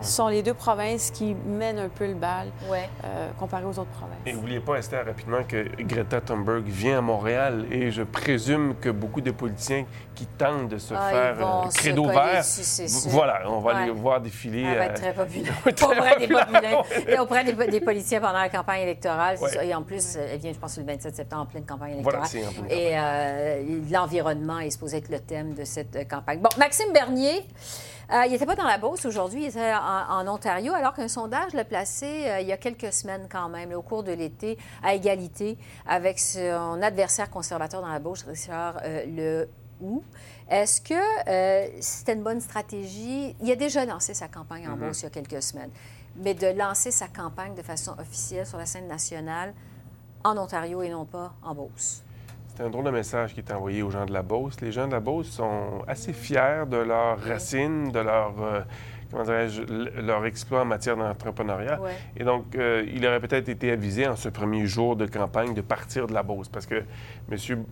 sont 0.00 0.28
les 0.28 0.42
deux 0.42 0.54
provinces 0.54 1.10
qui 1.10 1.34
mènent 1.34 1.78
un 1.78 1.88
peu 1.88 2.06
le 2.06 2.14
bal 2.14 2.48
Ouais. 2.70 2.88
euh, 3.04 3.28
comparé 3.38 3.64
aux 3.64 3.78
autres 3.78 3.90
provinces. 3.90 4.16
Et 4.26 4.32
n'oubliez 4.32 4.60
pas, 4.60 4.76
Esther, 4.76 5.04
rapidement, 5.04 5.42
que 5.44 5.66
Greta 5.82 6.20
Thunberg 6.20 6.64
vient 6.64 6.98
à 6.98 7.00
Montréal 7.00 7.66
et 7.70 7.90
je 7.90 8.02
présume 8.02 8.74
que 8.80 8.88
beaucoup 8.90 9.20
de 9.20 9.30
politiciens 9.30 9.84
qui 10.14 10.26
tentent 10.26 10.68
de 10.68 10.78
se 10.78 10.94
Ah, 10.94 11.10
faire 11.10 11.34
vont 11.36 11.66
euh, 11.66 11.68
credo 11.74 12.04
vert, 12.06 12.44
sûr. 12.44 12.86
voilà, 13.10 13.42
on 13.50 13.60
va 13.60 13.74
Ouais. 13.74 13.84
les 13.86 13.90
voir 13.90 14.20
défiler. 14.20 14.62
Elle 14.62 14.78
va 14.78 14.84
euh, 14.84 14.86
être 14.88 15.00
très 15.00 15.14
populaire. 15.14 15.54
Auprès 15.66 16.18
des 16.18 16.28
populaire, 16.28 16.46
populaires. 16.46 16.84
Et 17.08 17.18
auprès 17.18 17.44
des, 17.44 17.52
des 17.68 17.80
politiciens 17.80 18.20
pendant 18.20 18.38
la 18.40 18.48
campagne 18.48 18.82
électorale. 18.82 19.36
c'est 19.38 19.44
Ouais. 19.44 19.50
ça. 19.50 19.64
Et 19.64 19.74
en 19.74 19.82
plus, 19.82 20.16
elle 20.16 20.38
vient, 20.38 20.52
je 20.52 20.58
pense, 20.58 20.76
le 20.78 20.84
27 20.84 21.16
septembre 21.16 21.42
en 21.42 21.46
pleine 21.46 21.64
campagne 21.64 22.00
Voilà, 22.02 22.18
électorale. 22.20 22.46
c'est 22.52 22.60
en 22.60 22.64
pleine 22.66 22.78
Et 22.78 22.98
euh, 22.98 23.80
l'environnement 23.90 24.58
est 24.60 24.70
supposé 24.70 24.98
être 24.98 25.08
le 25.08 25.20
thème 25.20 25.54
de 25.54 25.64
cette 25.64 25.96
euh, 25.96 26.04
campagne. 26.04 26.40
Bon, 26.40 26.48
Maxime 26.58 26.92
Bernier, 26.92 27.44
euh, 28.12 28.26
il 28.26 28.32
n'était 28.32 28.46
pas 28.46 28.56
dans 28.56 28.64
la 28.66 28.78
Beauce 28.78 29.04
aujourd'hui, 29.04 29.42
il 29.44 29.48
était 29.48 29.72
en, 29.72 30.20
en 30.20 30.28
Ontario, 30.28 30.72
alors 30.72 30.94
qu'un 30.94 31.08
sondage 31.08 31.52
l'a 31.52 31.64
placé 31.64 32.06
euh, 32.06 32.40
il 32.40 32.46
y 32.48 32.52
a 32.52 32.56
quelques 32.56 32.92
semaines 32.92 33.28
quand 33.30 33.48
même, 33.48 33.70
là, 33.70 33.78
au 33.78 33.82
cours 33.82 34.02
de 34.02 34.12
l'été, 34.12 34.58
à 34.82 34.94
égalité 34.94 35.58
avec 35.86 36.18
son 36.18 36.80
adversaire 36.82 37.30
conservateur 37.30 37.80
dans 37.80 37.88
la 37.88 37.98
Beauce, 37.98 38.24
Richard 38.24 38.80
euh, 38.84 39.04
Le 39.06 39.48
Hou. 39.82 40.02
Est-ce 40.48 40.80
que 40.80 40.94
euh, 41.28 41.68
c'était 41.80 42.14
une 42.14 42.22
bonne 42.22 42.40
stratégie? 42.40 43.34
Il 43.40 43.50
a 43.50 43.56
déjà 43.56 43.84
lancé 43.84 44.14
sa 44.14 44.28
campagne 44.28 44.68
en 44.68 44.76
Beauce 44.76 45.00
il 45.00 45.04
y 45.04 45.06
a 45.06 45.10
quelques 45.10 45.42
semaines, 45.42 45.70
mais 46.16 46.34
de 46.34 46.48
lancer 46.48 46.90
sa 46.90 47.08
campagne 47.08 47.54
de 47.54 47.62
façon 47.62 47.94
officielle 47.98 48.46
sur 48.46 48.58
la 48.58 48.66
scène 48.66 48.88
nationale 48.88 49.54
en 50.24 50.36
Ontario 50.36 50.82
et 50.82 50.90
non 50.90 51.04
pas 51.04 51.32
en 51.42 51.54
Beauce. 51.54 52.02
C'est 52.60 52.66
un 52.66 52.70
drôle 52.70 52.84
de 52.84 52.90
message 52.90 53.32
qui 53.32 53.40
est 53.40 53.50
envoyé 53.52 53.82
aux 53.82 53.88
gens 53.88 54.04
de 54.04 54.12
la 54.12 54.20
Beauce. 54.20 54.60
Les 54.60 54.70
gens 54.70 54.86
de 54.86 54.92
la 54.92 55.00
Beauce 55.00 55.28
sont 55.28 55.82
assez 55.88 56.12
fiers 56.12 56.66
de 56.70 56.76
leurs 56.76 57.18
racines, 57.18 57.90
de 57.90 58.00
leur, 58.00 58.34
euh, 58.38 58.60
comment 59.10 59.24
leur 59.96 60.26
exploit 60.26 60.60
en 60.60 60.64
matière 60.66 60.94
d'entrepreneuriat. 60.94 61.80
Ouais. 61.80 61.92
Et 62.18 62.24
donc, 62.24 62.54
euh, 62.54 62.84
il 62.94 63.06
aurait 63.06 63.20
peut-être 63.20 63.48
été 63.48 63.70
avisé 63.70 64.06
en 64.06 64.14
ce 64.14 64.28
premier 64.28 64.66
jour 64.66 64.94
de 64.94 65.06
campagne 65.06 65.54
de 65.54 65.62
partir 65.62 66.06
de 66.06 66.12
la 66.12 66.22
Beauce 66.22 66.50
parce 66.50 66.66
que 66.66 66.82
M. 67.32 67.64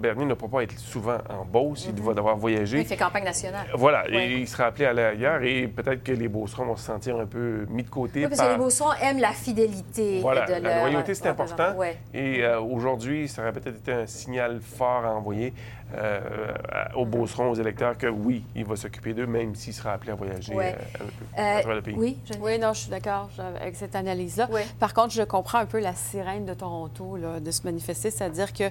Bernier 0.00 0.24
ne 0.24 0.34
peut 0.34 0.48
pas 0.48 0.62
être 0.62 0.78
souvent 0.78 1.18
en 1.28 1.44
Beauce. 1.44 1.86
Il 1.94 2.02
va 2.02 2.14
devoir 2.14 2.36
voyager. 2.36 2.80
Il 2.80 2.86
fait 2.86 2.96
campagne 2.96 3.24
nationale. 3.24 3.66
Voilà, 3.74 4.02
Ouais. 4.10 4.28
et 4.30 4.36
il 4.38 4.48
sera 4.48 4.64
appelé 4.64 4.86
à 4.86 4.90
aller 4.90 5.02
ailleurs 5.02 5.42
et 5.42 5.68
peut-être 5.68 6.02
que 6.02 6.12
les 6.12 6.28
Beaucerons 6.28 6.64
vont 6.64 6.76
se 6.76 6.84
sentir 6.86 7.16
un 7.18 7.26
peu 7.26 7.66
mis 7.68 7.82
de 7.82 7.90
côté 7.90 8.20
Oui, 8.20 8.28
parce 8.28 8.38
par... 8.38 8.48
que 8.48 8.52
les 8.52 8.58
Beaucerons 8.58 8.92
aiment 9.02 9.20
la 9.20 9.32
fidélité. 9.32 10.20
Voilà, 10.20 10.46
de 10.46 10.52
la 10.52 10.60
leur 10.60 10.84
loyauté, 10.86 11.14
c'est 11.14 11.28
important. 11.28 11.74
Ouais. 11.76 11.98
Et 12.14 12.42
euh, 12.42 12.60
aujourd'hui, 12.60 13.28
ça 13.28 13.42
aurait 13.42 13.52
peut-être 13.52 13.76
été 13.76 13.92
un 13.92 14.06
signal 14.06 14.60
fort 14.60 15.04
à 15.04 15.14
envoyer 15.14 15.52
euh, 15.94 16.52
aux 16.94 17.04
Beaucerons, 17.04 17.50
aux 17.50 17.54
électeurs, 17.54 17.96
que 17.98 18.06
oui, 18.06 18.44
il 18.54 18.64
va 18.64 18.76
s'occuper 18.76 19.12
d'eux, 19.14 19.26
même 19.26 19.54
s'il 19.54 19.72
sera 19.74 19.92
appelé 19.92 20.12
à 20.12 20.14
voyager 20.14 20.54
Ouais. 20.54 20.76
euh, 20.78 21.04
un 21.04 21.06
peu 21.06 21.24
Euh, 21.38 21.56
à 21.56 21.60
travers 21.60 21.76
le 21.76 21.82
pays. 21.82 21.94
oui, 21.98 22.18
Geneviève? 22.24 22.42
Oui, 22.44 22.58
non, 22.58 22.72
je 22.72 22.80
suis 22.80 22.90
d'accord 22.90 23.28
avec 23.60 23.76
cette 23.76 23.94
analyse-là. 23.96 24.48
Oui. 24.52 24.62
Par 24.78 24.94
contre, 24.94 25.10
je 25.12 25.22
comprends 25.22 25.58
un 25.58 25.66
peu 25.66 25.80
la 25.80 25.94
sirène 25.94 26.44
de 26.44 26.54
Toronto 26.54 27.16
là, 27.16 27.40
de 27.40 27.50
se 27.50 27.62
manifester, 27.64 28.10
c'est-à-dire 28.10 28.52
que 28.52 28.64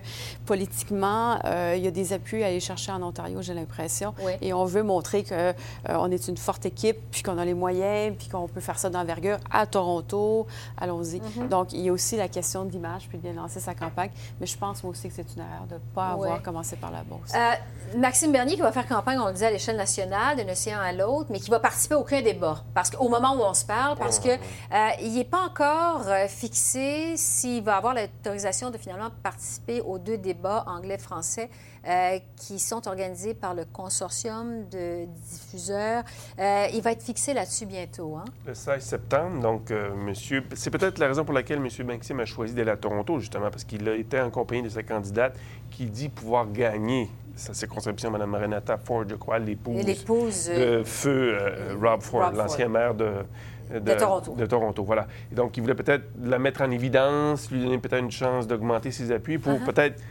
politiquement, 0.45 1.39
euh, 1.45 1.75
il 1.77 1.83
y 1.83 1.87
a 1.87 1.91
des 1.91 2.11
appuis 2.13 2.43
à 2.43 2.47
aller 2.47 2.59
chercher 2.59 2.91
en 2.91 3.01
Ontario, 3.03 3.41
j'ai 3.41 3.53
l'impression, 3.53 4.13
Oui. 4.25 4.33
et 4.41 4.51
on 4.53 4.65
veut 4.65 4.83
montrer 4.83 5.23
qu'on 5.23 6.11
est 6.11 6.27
une 6.27 6.37
forte 6.37 6.65
équipe, 6.65 6.97
puis 7.11 7.21
qu'on 7.23 7.37
a 7.37 7.45
les 7.45 7.53
moyens, 7.53 8.15
puis 8.17 8.27
qu'on 8.29 8.47
peut 8.47 8.59
faire 8.61 8.79
ça 8.79 8.89
d'envergure 8.89 9.37
à 9.51 9.65
Toronto. 9.65 10.47
Allons-y. 10.77 11.19
Mm-hmm. 11.19 11.47
Donc, 11.49 11.73
il 11.73 11.81
y 11.81 11.89
a 11.89 11.91
aussi 11.93 12.17
la 12.17 12.27
question 12.27 12.65
de 12.65 12.71
l'image, 12.71 13.07
puis 13.07 13.17
de 13.17 13.23
bien 13.23 13.33
lancer 13.33 13.59
sa 13.59 13.73
campagne. 13.75 14.09
Mais 14.39 14.47
je 14.47 14.57
pense 14.57 14.83
moi 14.83 14.91
aussi 14.91 15.07
que 15.07 15.13
c'est 15.13 15.35
une 15.35 15.41
erreur 15.41 15.65
de 15.69 15.75
ne 15.75 15.79
pas 15.93 16.09
avoir 16.09 16.41
commencé 16.41 16.75
par 16.75 16.91
la 16.91 17.03
Euh, 17.35 17.51
Maxime 17.97 18.31
Bernier 18.31 18.55
qui 18.55 18.61
va 18.61 18.71
faire 18.71 18.87
campagne, 18.87 19.17
on 19.19 19.27
le 19.27 19.33
disait, 19.33 19.47
à 19.47 19.51
l'échelle 19.51 19.77
nationale, 19.77 20.37
d'un 20.37 20.51
océan 20.51 20.79
à 20.79 20.91
l'autre, 20.91 21.27
mais 21.31 21.39
qui 21.39 21.49
va 21.49 21.59
participer 21.59 21.95
à 21.95 21.99
aucun 21.99 22.21
débat. 22.21 22.63
Parce 22.73 22.91
qu'au 22.91 23.09
moment 23.09 23.35
où 23.35 23.41
on 23.41 23.53
se 23.53 23.65
parle, 23.65 23.97
parce 23.97 24.19
que 24.19 24.29
euh, 24.29 25.09
n'est 25.09 25.23
pas 25.23 25.41
encore 25.41 26.07
euh, 26.07 26.27
fixé 26.27 27.15
s'il 27.17 27.63
va 27.63 27.77
avoir 27.77 27.95
l'autorisation 27.95 28.69
de 28.69 28.77
finalement 28.77 29.09
participer 29.23 29.81
aux 29.81 29.97
deux 29.97 30.17
débats 30.17 30.63
anglais-français 30.67 31.49
euh, 31.87 32.19
qui 32.35 32.59
sont 32.59 32.85
organisés 32.89 33.33
par 33.33 33.53
le 33.53 33.63
consortium 33.63 34.67
de 34.69 35.05
diffuseurs. 35.05 36.03
Euh, 36.37 36.67
il 36.73 36.81
va 36.81 36.91
être 36.91 37.01
fixé 37.01 37.33
là-dessus 37.33 37.65
bientôt. 37.65 38.17
Hein? 38.17 38.25
Le 38.45 38.53
16 38.53 38.83
septembre, 38.83 39.39
donc, 39.41 39.71
euh, 39.71 39.95
monsieur... 39.95 40.43
C'est 40.55 40.71
peut-être 40.71 40.99
la 40.99 41.07
raison 41.07 41.23
pour 41.23 41.33
laquelle 41.33 41.59
M. 41.59 41.87
Maxime 41.87 42.19
a 42.19 42.25
choisi 42.25 42.53
d'aller 42.53 42.71
à 42.71 42.75
Toronto, 42.75 43.19
justement, 43.19 43.49
parce 43.49 43.63
qu'il 43.63 43.87
a 43.87 43.95
été 43.95 44.19
en 44.19 44.29
compagnie 44.29 44.63
de 44.63 44.69
sa 44.69 44.83
candidate 44.83 45.37
qui 45.69 45.85
dit 45.85 46.09
pouvoir 46.09 46.51
gagner 46.51 47.09
sa 47.35 47.53
circonscription, 47.53 48.11
Mme 48.11 48.35
Renata 48.35 48.77
Ford, 48.77 49.03
je 49.07 49.15
crois, 49.15 49.39
l'épouse 49.39 49.85
L'épouse. 49.85 50.49
euh, 50.51 50.79
de 50.79 50.83
feu 50.83 51.37
euh, 51.39 51.75
Rob 51.81 52.01
Ford, 52.01 52.21
Rob 52.21 52.33
Ford. 52.33 52.43
l'ancien 52.43 52.67
maire 52.67 52.93
de, 52.93 53.11
De 53.79 53.93
Toronto. 53.93 54.33
de 54.35 54.45
Toronto, 54.45 54.83
voilà. 54.83 55.07
Et 55.31 55.35
donc, 55.35 55.55
il 55.55 55.61
voulait 55.61 55.75
peut-être 55.75 56.03
la 56.21 56.37
mettre 56.39 56.61
en 56.61 56.69
évidence, 56.71 57.49
lui 57.51 57.61
donner 57.61 57.77
peut-être 57.77 58.03
une 58.03 58.11
chance 58.11 58.45
d'augmenter 58.47 58.91
ses 58.91 59.11
appuis 59.11 59.37
pour 59.37 59.53
Uh-huh. 59.53 59.65
peut-être 59.65 60.01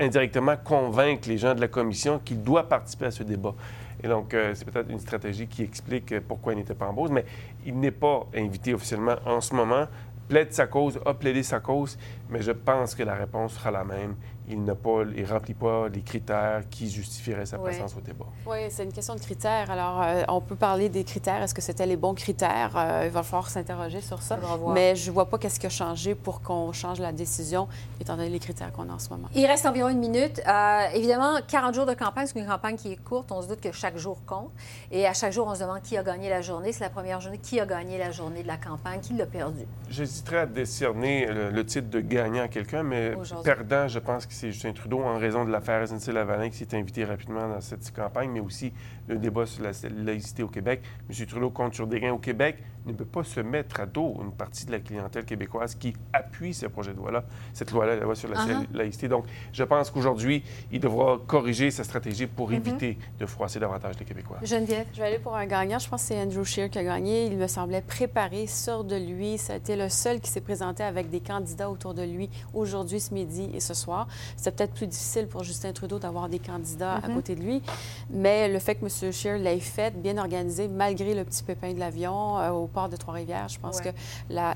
indirectement 0.00 0.56
convaincre 0.56 1.28
les 1.28 1.36
gens 1.38 1.54
de 1.54 1.60
la 1.60 1.68
commission 1.68 2.18
qu'il 2.24 2.42
doit 2.42 2.68
participer 2.68 3.06
à 3.06 3.10
ce 3.10 3.22
débat. 3.22 3.54
Et 4.02 4.08
donc, 4.08 4.32
euh, 4.34 4.52
c'est 4.54 4.64
peut-être 4.68 4.90
une 4.90 4.98
stratégie 4.98 5.46
qui 5.46 5.62
explique 5.62 6.18
pourquoi 6.20 6.54
il 6.54 6.56
n'était 6.56 6.74
pas 6.74 6.86
en 6.88 6.92
Beauce, 6.92 7.10
mais 7.10 7.24
il 7.66 7.78
n'est 7.78 7.90
pas 7.90 8.26
invité 8.34 8.74
officiellement 8.74 9.16
en 9.26 9.40
ce 9.40 9.54
moment. 9.54 9.86
Plaide 10.26 10.52
sa 10.54 10.66
cause, 10.66 10.98
a 11.04 11.12
plaidé 11.12 11.42
sa 11.42 11.60
cause, 11.60 11.98
mais 12.30 12.40
je 12.40 12.52
pense 12.52 12.94
que 12.94 13.02
la 13.02 13.14
réponse 13.14 13.52
sera 13.54 13.70
la 13.70 13.84
même. 13.84 14.14
Il 14.48 14.62
n'a 14.62 14.74
pas, 14.74 15.02
il 15.16 15.24
remplit 15.24 15.54
pas 15.54 15.88
les 15.88 16.02
critères 16.02 16.62
qui 16.70 16.90
justifieraient 16.90 17.46
sa 17.46 17.58
présence 17.58 17.94
au 17.96 18.00
débat. 18.00 18.26
Oui, 18.46 18.58
c'est 18.68 18.84
une 18.84 18.92
question 18.92 19.14
de 19.14 19.20
critères. 19.20 19.70
Alors, 19.70 20.02
euh, 20.02 20.22
on 20.28 20.40
peut 20.42 20.54
parler 20.56 20.90
des 20.90 21.02
critères. 21.04 21.42
Est-ce 21.42 21.54
que 21.54 21.62
c'était 21.62 21.86
les 21.86 21.96
bons 21.96 22.12
critères? 22.14 22.72
Euh, 22.76 23.04
il 23.06 23.10
va 23.10 23.22
falloir 23.22 23.48
s'interroger 23.48 24.02
sur 24.02 24.20
ça. 24.20 24.38
Mais 24.74 24.96
je 24.96 25.08
ne 25.08 25.14
vois 25.14 25.30
pas 25.30 25.38
qu'est-ce 25.38 25.58
qui 25.58 25.66
a 25.66 25.70
changé 25.70 26.14
pour 26.14 26.42
qu'on 26.42 26.72
change 26.72 27.00
la 27.00 27.12
décision, 27.12 27.68
étant 28.00 28.16
donné 28.16 28.28
les 28.28 28.38
critères 28.38 28.70
qu'on 28.72 28.90
a 28.90 28.92
en 28.92 28.98
ce 28.98 29.08
moment. 29.08 29.28
Il 29.34 29.46
reste 29.46 29.64
environ 29.64 29.88
une 29.88 29.98
minute. 29.98 30.42
Euh, 30.46 30.80
évidemment, 30.94 31.38
40 31.48 31.74
jours 31.74 31.86
de 31.86 31.94
campagne, 31.94 32.26
c'est 32.26 32.38
une 32.38 32.46
campagne 32.46 32.76
qui 32.76 32.92
est 32.92 33.02
courte. 33.02 33.32
On 33.32 33.40
se 33.40 33.48
doute 33.48 33.62
que 33.62 33.72
chaque 33.72 33.96
jour 33.96 34.18
compte. 34.26 34.50
Et 34.90 35.06
à 35.06 35.14
chaque 35.14 35.32
jour, 35.32 35.46
on 35.48 35.54
se 35.54 35.60
demande 35.60 35.80
qui 35.80 35.96
a 35.96 36.02
gagné 36.02 36.28
la 36.28 36.42
journée. 36.42 36.72
C'est 36.72 36.84
la 36.84 36.90
première 36.90 37.20
journée. 37.20 37.38
Qui 37.38 37.60
a 37.60 37.66
gagné 37.66 37.96
la 37.96 38.10
journée 38.10 38.42
de 38.42 38.48
la 38.48 38.58
campagne? 38.58 39.00
Qui 39.00 39.14
l'a 39.14 39.26
perdu? 39.26 39.64
J'hésiterais 39.88 40.40
à 40.40 40.46
décerner 40.46 41.26
le, 41.26 41.50
le 41.50 41.64
titre 41.64 41.88
de 41.88 42.00
gagnant 42.00 42.42
à 42.42 42.48
quelqu'un, 42.48 42.82
mais 42.82 43.14
perdant, 43.42 43.88
je 43.88 43.98
pense 43.98 44.26
que 44.26 44.33
c'est 44.34 44.50
Justin 44.50 44.72
Trudeau 44.72 45.00
en 45.00 45.16
raison 45.16 45.44
de 45.44 45.50
l'affaire 45.50 45.86
SNC-Lavalin 45.86 46.50
qui 46.50 46.56
s'est 46.56 46.76
invité 46.76 47.04
rapidement 47.04 47.48
dans 47.48 47.60
cette 47.60 47.90
campagne, 47.94 48.30
mais 48.30 48.40
aussi 48.40 48.72
le 49.08 49.18
débat 49.18 49.46
sur 49.46 49.62
la 49.62 49.72
laïcité 50.04 50.42
au 50.42 50.48
Québec. 50.48 50.82
M. 51.08 51.26
Trudeau 51.26 51.50
compte 51.50 51.74
sur 51.74 51.86
des 51.86 52.00
gains 52.00 52.12
au 52.12 52.18
Québec, 52.18 52.62
ne 52.86 52.92
peut 52.92 53.04
pas 53.04 53.24
se 53.24 53.40
mettre 53.40 53.80
à 53.80 53.86
dos 53.86 54.16
une 54.22 54.32
partie 54.32 54.66
de 54.66 54.72
la 54.72 54.78
clientèle 54.80 55.24
québécoise 55.24 55.74
qui 55.74 55.94
appuie 56.12 56.52
ce 56.52 56.66
projet 56.66 56.92
de 56.92 56.98
loi-là, 56.98 57.24
cette 57.52 57.70
loi-là, 57.72 57.96
la 57.96 58.02
loi 58.02 58.14
sur 58.14 58.28
la 58.28 58.36
uh-huh. 58.36 58.66
laïcité. 58.72 59.08
Donc, 59.08 59.24
je 59.52 59.64
pense 59.64 59.90
qu'aujourd'hui, 59.90 60.42
il 60.70 60.80
devra 60.80 61.18
corriger 61.26 61.70
sa 61.70 61.84
stratégie 61.84 62.26
pour 62.26 62.50
mm-hmm. 62.50 62.56
éviter 62.56 62.98
de 63.18 63.26
froisser 63.26 63.58
davantage 63.58 63.98
les 63.98 64.04
Québécois. 64.04 64.38
Geneviève? 64.42 64.86
Je 64.92 65.00
vais 65.00 65.06
aller 65.06 65.18
pour 65.18 65.34
un 65.34 65.46
gagnant. 65.46 65.78
Je 65.78 65.88
pense 65.88 66.02
que 66.02 66.08
c'est 66.08 66.20
Andrew 66.20 66.44
Scheer 66.44 66.68
qui 66.70 66.78
a 66.78 66.84
gagné. 66.84 67.26
Il 67.26 67.36
me 67.36 67.46
semblait 67.46 67.82
préparé, 67.82 68.46
sûr 68.46 68.84
de 68.84 68.96
lui. 68.96 69.38
Ça 69.38 69.54
a 69.54 69.56
été 69.56 69.76
le 69.76 69.88
seul 69.88 70.20
qui 70.20 70.30
s'est 70.30 70.40
présenté 70.40 70.82
avec 70.82 71.10
des 71.10 71.20
candidats 71.20 71.70
autour 71.70 71.94
de 71.94 72.02
lui 72.02 72.28
aujourd'hui, 72.52 73.00
ce 73.00 73.14
midi 73.14 73.50
et 73.54 73.60
ce 73.60 73.74
soir. 73.74 74.06
C'est 74.36 74.54
peut-être 74.54 74.74
plus 74.74 74.86
difficile 74.86 75.26
pour 75.26 75.42
Justin 75.42 75.72
Trudeau 75.72 75.98
d'avoir 75.98 76.28
des 76.28 76.38
candidats 76.38 76.94
à 76.94 77.00
mm-hmm. 77.00 77.14
côté 77.14 77.34
de 77.34 77.42
lui, 77.42 77.62
mais 78.10 78.48
le 78.48 78.58
fait 78.58 78.74
que 78.74 78.84
M. 78.84 78.90
Scheer 79.12 79.38
l'ait 79.38 79.60
fait, 79.60 80.00
bien 80.00 80.18
organisé, 80.18 80.68
malgré 80.68 81.14
le 81.14 81.24
petit 81.24 81.42
pépin 81.42 81.72
de 81.72 81.78
l'avion 81.78 82.38
euh, 82.38 82.50
au 82.50 82.66
port 82.66 82.88
de 82.88 82.96
Trois-Rivières, 82.96 83.48
je 83.48 83.58
pense 83.58 83.80
que 83.80 83.90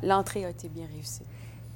l'entrée 0.03 0.45
a 0.45 0.51
été 0.51 0.69
bien 0.69 0.87
réussie. 0.93 1.23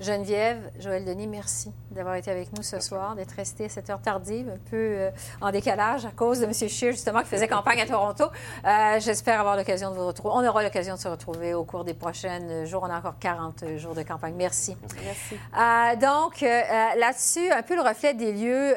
Geneviève, 0.01 0.59
Joël 0.81 1.05
Denis, 1.05 1.29
merci 1.29 1.71
d'avoir 1.91 2.17
été 2.17 2.31
avec 2.31 2.53
nous 2.57 2.63
ce 2.63 2.81
soir, 2.81 3.15
d'être 3.15 3.33
resté 3.33 3.67
à 3.67 3.69
cette 3.69 3.89
heure 3.89 4.01
tardive, 4.01 4.49
un 4.49 4.71
peu 4.71 4.77
euh, 4.77 5.11
en 5.41 5.53
décalage 5.53 6.07
à 6.07 6.11
cause 6.11 6.41
de 6.41 6.47
M. 6.47 6.53
Scheer, 6.53 6.93
justement, 6.93 7.21
qui 7.21 7.29
faisait 7.29 7.47
campagne 7.63 7.81
à 7.81 7.87
Toronto. 7.87 8.25
Euh, 8.65 8.99
j'espère 8.99 9.39
avoir 9.39 9.57
l'occasion 9.57 9.91
de 9.91 9.97
vous 9.97 10.07
retrouver. 10.07 10.35
On 10.37 10.49
aura 10.49 10.63
l'occasion 10.63 10.95
de 10.95 10.99
se 10.99 11.09
retrouver 11.09 11.55
au 11.55 11.65
cours 11.65 11.85
des 11.85 11.95
prochains 11.95 12.65
jours. 12.65 12.83
On 12.83 12.91
a 12.91 12.99
encore 12.99 13.19
40 13.21 13.77
jours 13.77 13.95
de 13.95 14.03
campagne. 14.03 14.35
Merci. 14.37 14.77
Merci. 15.05 15.37
Euh, 15.57 15.97
donc, 15.97 16.41
là-dessus, 16.41 17.51
un 17.53 17.63
peu 17.63 17.77
le 17.77 17.83
reflet 17.83 18.15
des 18.15 18.33
lieux 18.33 18.75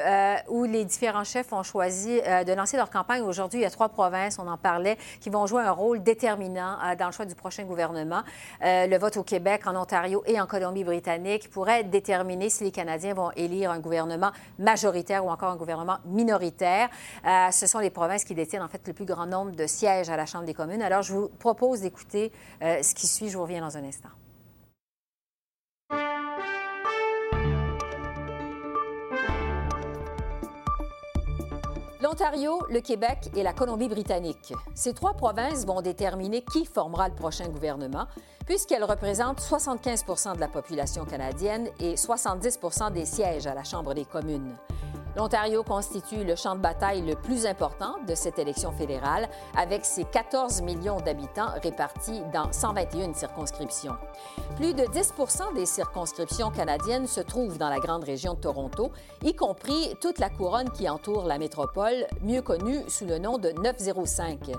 où 0.48 0.64
les 0.64 0.84
différents 0.84 1.24
chefs 1.24 1.52
ont 1.52 1.62
choisi 1.62 2.20
de 2.20 2.52
lancer 2.52 2.76
leur 2.76 2.90
campagne. 2.90 3.22
Aujourd'hui, 3.22 3.60
il 3.60 3.62
y 3.62 3.66
a 3.66 3.70
trois 3.70 3.88
provinces, 3.88 4.38
on 4.38 4.46
en 4.46 4.58
parlait, 4.58 4.96
qui 5.20 5.30
vont 5.30 5.46
jouer 5.46 5.62
un 5.62 5.72
rôle 5.72 6.02
déterminant 6.02 6.76
dans 6.98 7.06
le 7.06 7.12
choix 7.12 7.24
du 7.24 7.34
prochain 7.34 7.64
gouvernement. 7.64 8.22
le 8.60 8.96
vote 8.98 9.16
au 9.16 9.22
Québec, 9.22 9.62
en 9.66 9.74
Ontario 9.76 10.22
et 10.26 10.40
en 10.40 10.46
Colombie-Britannique 10.46 11.05
pourrait 11.50 11.84
déterminer 11.84 12.50
si 12.50 12.64
les 12.64 12.70
Canadiens 12.70 13.14
vont 13.14 13.30
élire 13.36 13.70
un 13.70 13.78
gouvernement 13.78 14.30
majoritaire 14.58 15.24
ou 15.24 15.30
encore 15.30 15.50
un 15.50 15.56
gouvernement 15.56 15.98
minoritaire. 16.04 16.88
Euh, 17.24 17.50
ce 17.50 17.66
sont 17.66 17.78
les 17.78 17.90
provinces 17.90 18.24
qui 18.24 18.34
détiennent 18.34 18.62
en 18.62 18.68
fait 18.68 18.86
le 18.86 18.92
plus 18.92 19.04
grand 19.04 19.26
nombre 19.26 19.52
de 19.52 19.66
sièges 19.66 20.10
à 20.10 20.16
la 20.16 20.26
Chambre 20.26 20.44
des 20.44 20.54
communes. 20.54 20.82
Alors, 20.82 21.02
je 21.02 21.12
vous 21.12 21.28
propose 21.28 21.80
d'écouter 21.80 22.32
euh, 22.62 22.82
ce 22.82 22.94
qui 22.94 23.06
suit. 23.06 23.28
Je 23.28 23.36
vous 23.36 23.44
reviens 23.44 23.60
dans 23.60 23.76
un 23.76 23.84
instant. 23.84 24.10
L'Ontario, 32.06 32.60
le 32.70 32.80
Québec 32.80 33.30
et 33.34 33.42
la 33.42 33.52
Colombie-Britannique. 33.52 34.54
Ces 34.76 34.94
trois 34.94 35.14
provinces 35.14 35.66
vont 35.66 35.82
déterminer 35.82 36.40
qui 36.40 36.64
formera 36.64 37.08
le 37.08 37.16
prochain 37.16 37.48
gouvernement, 37.48 38.06
puisqu'elles 38.46 38.84
représentent 38.84 39.40
75% 39.40 40.36
de 40.36 40.40
la 40.40 40.46
population 40.46 41.04
canadienne 41.04 41.68
et 41.80 41.96
70% 41.96 42.92
des 42.92 43.06
sièges 43.06 43.48
à 43.48 43.54
la 43.54 43.64
Chambre 43.64 43.92
des 43.92 44.04
communes. 44.04 44.54
L'Ontario 45.16 45.62
constitue 45.62 46.24
le 46.24 46.36
champ 46.36 46.56
de 46.56 46.60
bataille 46.60 47.00
le 47.00 47.14
plus 47.14 47.46
important 47.46 47.94
de 48.06 48.14
cette 48.14 48.38
élection 48.38 48.70
fédérale, 48.70 49.30
avec 49.56 49.86
ses 49.86 50.04
14 50.04 50.60
millions 50.60 51.00
d'habitants 51.00 51.48
répartis 51.62 52.20
dans 52.34 52.52
121 52.52 53.14
circonscriptions. 53.14 53.96
Plus 54.56 54.74
de 54.74 54.82
10% 54.82 55.54
des 55.54 55.64
circonscriptions 55.64 56.50
canadiennes 56.50 57.06
se 57.06 57.22
trouvent 57.22 57.56
dans 57.56 57.70
la 57.70 57.78
grande 57.78 58.04
région 58.04 58.34
de 58.34 58.40
Toronto, 58.40 58.92
y 59.24 59.34
compris 59.34 59.94
toute 60.02 60.18
la 60.18 60.28
couronne 60.28 60.70
qui 60.70 60.86
entoure 60.86 61.24
la 61.24 61.38
métropole, 61.38 62.06
mieux 62.22 62.42
connue 62.42 62.82
sous 62.88 63.06
le 63.06 63.18
nom 63.18 63.38
de 63.38 63.52
905. 63.52 64.50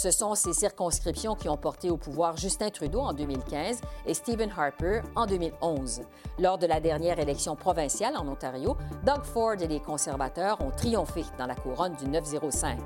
Ce 0.00 0.10
sont 0.10 0.34
ces 0.34 0.54
circonscriptions 0.54 1.34
qui 1.34 1.50
ont 1.50 1.58
porté 1.58 1.90
au 1.90 1.98
pouvoir 1.98 2.34
Justin 2.38 2.70
Trudeau 2.70 3.00
en 3.00 3.12
2015 3.12 3.82
et 4.06 4.14
Stephen 4.14 4.50
Harper 4.56 5.02
en 5.14 5.26
2011. 5.26 6.00
Lors 6.38 6.56
de 6.56 6.66
la 6.66 6.80
dernière 6.80 7.18
élection 7.18 7.54
provinciale 7.54 8.16
en 8.16 8.26
Ontario, 8.26 8.78
Doug 9.04 9.24
Ford 9.24 9.56
et 9.60 9.68
les 9.68 9.80
conservateurs 9.80 10.58
ont 10.62 10.70
triomphé 10.70 11.22
dans 11.36 11.44
la 11.44 11.54
couronne 11.54 11.96
du 11.96 12.08
905. 12.08 12.78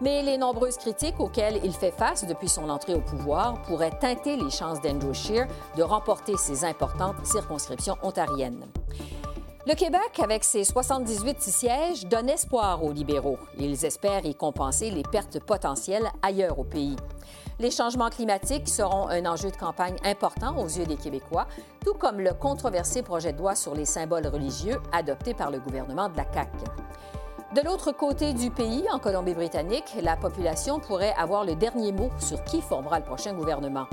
Mais 0.00 0.22
les 0.22 0.38
nombreuses 0.38 0.76
critiques 0.76 1.18
auxquelles 1.18 1.58
il 1.64 1.72
fait 1.72 1.90
face 1.90 2.24
depuis 2.24 2.48
son 2.48 2.68
entrée 2.70 2.94
au 2.94 3.00
pouvoir 3.00 3.60
pourraient 3.62 3.98
teinter 3.98 4.36
les 4.36 4.50
chances 4.50 4.80
d'Andrew 4.80 5.12
Scheer 5.12 5.48
de 5.76 5.82
remporter 5.82 6.36
ces 6.36 6.64
importantes 6.64 7.16
circonscriptions 7.26 7.96
ontariennes. 8.00 8.64
Le 9.66 9.74
Québec, 9.74 10.20
avec 10.22 10.44
ses 10.44 10.62
78 10.62 11.40
sièges, 11.40 12.04
donne 12.04 12.28
espoir 12.28 12.84
aux 12.84 12.92
libéraux. 12.92 13.38
Ils 13.58 13.86
espèrent 13.86 14.26
y 14.26 14.34
compenser 14.34 14.90
les 14.90 15.02
pertes 15.02 15.40
potentielles 15.40 16.06
ailleurs 16.20 16.58
au 16.58 16.64
pays. 16.64 16.96
Les 17.58 17.70
changements 17.70 18.10
climatiques 18.10 18.68
seront 18.68 19.08
un 19.08 19.24
enjeu 19.24 19.50
de 19.50 19.56
campagne 19.56 19.96
important 20.04 20.58
aux 20.58 20.66
yeux 20.66 20.84
des 20.84 20.96
Québécois, 20.96 21.46
tout 21.82 21.94
comme 21.94 22.20
le 22.20 22.34
controversé 22.34 23.02
projet 23.02 23.32
de 23.32 23.38
loi 23.38 23.54
sur 23.54 23.74
les 23.74 23.86
symboles 23.86 24.26
religieux 24.26 24.76
adopté 24.92 25.32
par 25.32 25.50
le 25.50 25.60
gouvernement 25.60 26.10
de 26.10 26.18
la 26.18 26.30
CAQ. 26.30 26.50
De 27.54 27.60
l'autre 27.60 27.92
côté 27.92 28.32
du 28.32 28.50
pays, 28.50 28.84
en 28.92 28.98
Colombie-Britannique, 28.98 29.94
la 30.02 30.16
population 30.16 30.80
pourrait 30.80 31.14
avoir 31.16 31.44
le 31.44 31.54
dernier 31.54 31.92
mot 31.92 32.10
sur 32.18 32.42
qui 32.42 32.60
formera 32.60 32.98
le 32.98 33.04
prochain 33.04 33.32
gouvernement. 33.32 33.86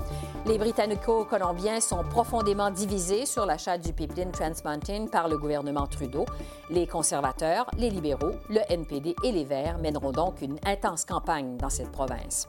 Les 0.47 0.57
Britannico-Colombiens 0.57 1.79
sont 1.79 2.03
profondément 2.03 2.71
divisés 2.71 3.27
sur 3.27 3.45
l'achat 3.45 3.77
du 3.77 3.93
pipeline 3.93 4.31
Trans 4.31 4.49
Mountain 4.65 5.05
par 5.11 5.27
le 5.27 5.37
gouvernement 5.37 5.85
Trudeau. 5.85 6.25
Les 6.71 6.87
conservateurs, 6.87 7.69
les 7.77 7.91
libéraux, 7.91 8.31
le 8.49 8.61
NPD 8.67 9.15
et 9.23 9.31
les 9.31 9.45
Verts 9.45 9.77
mèneront 9.77 10.11
donc 10.11 10.41
une 10.41 10.57
intense 10.65 11.05
campagne 11.05 11.55
dans 11.57 11.69
cette 11.69 11.91
province. 11.91 12.47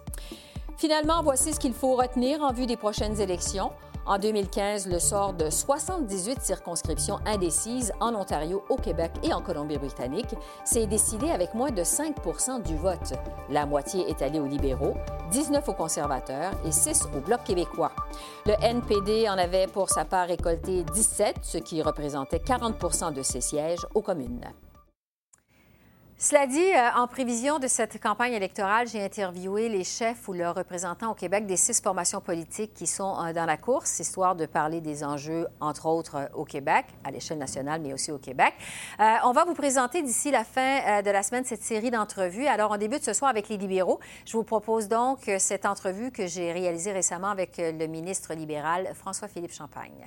Finalement, 0.79 1.23
voici 1.23 1.53
ce 1.53 1.61
qu'il 1.61 1.75
faut 1.75 1.95
retenir 1.95 2.41
en 2.41 2.55
vue 2.55 2.65
des 2.65 2.79
prochaines 2.79 3.21
élections. 3.21 3.71
En 4.05 4.19
2015, 4.19 4.89
le 4.89 4.99
sort 4.99 5.33
de 5.33 5.49
78 5.49 6.43
circonscriptions 6.43 7.21
indécises 7.25 7.93
en 8.01 8.15
Ontario, 8.17 8.65
au 8.69 8.77
Québec 8.77 9.13
et 9.23 9.33
en 9.33 9.41
Colombie-Britannique 9.41 10.35
s'est 10.65 10.87
décidé 10.87 11.31
avec 11.31 11.55
moins 11.55 11.71
de 11.71 11.83
5% 11.83 12.63
du 12.63 12.77
vote. 12.77 13.13
La 13.49 13.65
moitié 13.65 14.09
est 14.11 14.21
allée 14.21 14.41
aux 14.41 14.47
libéraux, 14.47 14.97
19 15.31 15.69
aux 15.69 15.75
conservateurs 15.75 16.53
et 16.67 16.73
6 16.73 17.05
au 17.17 17.21
Bloc 17.21 17.45
québécois. 17.45 17.93
Le 18.45 18.55
NPD 18.61 19.29
en 19.29 19.39
avait 19.39 19.69
pour 19.69 19.89
sa 19.89 20.05
part 20.05 20.27
récolté 20.27 20.83
17, 20.83 21.37
ce 21.43 21.59
qui 21.59 21.81
représentait 21.81 22.39
40% 22.39 23.13
de 23.13 23.23
ses 23.23 23.41
sièges 23.41 23.87
aux 23.95 24.03
communes. 24.03 24.51
Cela 26.25 26.47
dit, 26.47 26.61
euh, 26.61 26.89
en 26.95 27.09
prévision 27.09 27.59
de 27.59 27.67
cette 27.67 28.01
campagne 28.01 28.33
électorale, 28.33 28.87
j'ai 28.87 29.03
interviewé 29.03 29.69
les 29.69 29.83
chefs 29.83 30.29
ou 30.29 30.33
leurs 30.33 30.55
représentants 30.55 31.11
au 31.11 31.15
Québec 31.15 31.47
des 31.47 31.57
six 31.57 31.81
formations 31.81 32.21
politiques 32.21 32.75
qui 32.75 32.87
sont 32.87 33.17
euh, 33.19 33.33
dans 33.33 33.45
la 33.45 33.57
course, 33.57 33.99
histoire 33.99 34.37
de 34.37 34.47
parler 34.47 34.81
des 34.81 35.03
enjeux, 35.03 35.49
entre 35.59 35.87
autres, 35.87 36.15
euh, 36.15 36.27
au 36.35 36.45
Québec, 36.45 36.85
à 37.03 37.11
l'échelle 37.11 37.39
nationale, 37.39 37.81
mais 37.81 37.93
aussi 37.93 38.13
au 38.13 38.19
Québec. 38.19 38.55
on 39.01 39.33
va 39.33 39.45
vous 39.45 39.55
présenter 39.55 40.01
d'ici 40.01 40.31
la 40.31 40.45
fin 40.45 41.03
de 41.03 41.11
la 41.11 41.25
semaine 41.25 41.45
cette 41.45 41.65
série 41.65 41.91
d'entrevues. 41.91 42.47
Alors, 42.47 42.71
on 42.71 42.77
débute 42.77 43.03
ce 43.03 43.15
soir 43.15 43.29
avec 43.29 43.49
les 43.49 43.57
libéraux. 43.57 43.99
Je 44.25 44.37
vous 44.37 44.45
propose 44.45 44.87
donc 44.87 45.29
cette 45.39 45.67
entrevue 45.67 46.13
que 46.13 46.29
j'ai 46.29 46.53
réalisée 46.53 46.93
récemment 46.93 47.31
avec 47.31 47.57
le 47.59 47.87
ministre 47.89 48.33
libéral 48.35 48.93
François-Philippe 48.95 49.53
Champagne. 49.53 50.07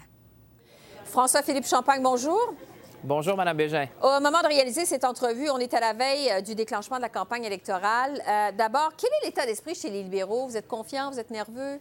François-Philippe 1.04 1.68
Champagne, 1.68 2.02
bonjour. 2.02 2.56
Bonjour, 3.04 3.36
Mme 3.38 3.58
Bégin. 3.58 3.88
Au 4.02 4.20
moment 4.20 4.42
de 4.42 4.48
réaliser 4.48 4.86
cette 4.86 5.04
entrevue, 5.04 5.50
on 5.50 5.60
est 5.60 5.74
à 5.74 5.80
la 5.80 5.94
veille 5.94 6.32
euh, 6.32 6.42
du 6.42 6.56
déclenchement 6.56 6.98
de 6.98 7.02
la 7.02 7.10
campagne 7.10 7.44
électorale. 7.44 8.22
Euh, 8.28 8.52
d'abord, 8.52 8.92
quel 8.98 9.10
est 9.22 9.26
l'état 9.28 9.46
d'esprit 9.46 9.76
chez 9.76 9.90
les 9.90 10.04
libéraux? 10.04 10.48
Vous 10.48 10.58
êtes 10.58 10.68
confiant? 10.68 11.12
Vous 11.12 11.20
êtes 11.20 11.30
nerveux? 11.30 11.80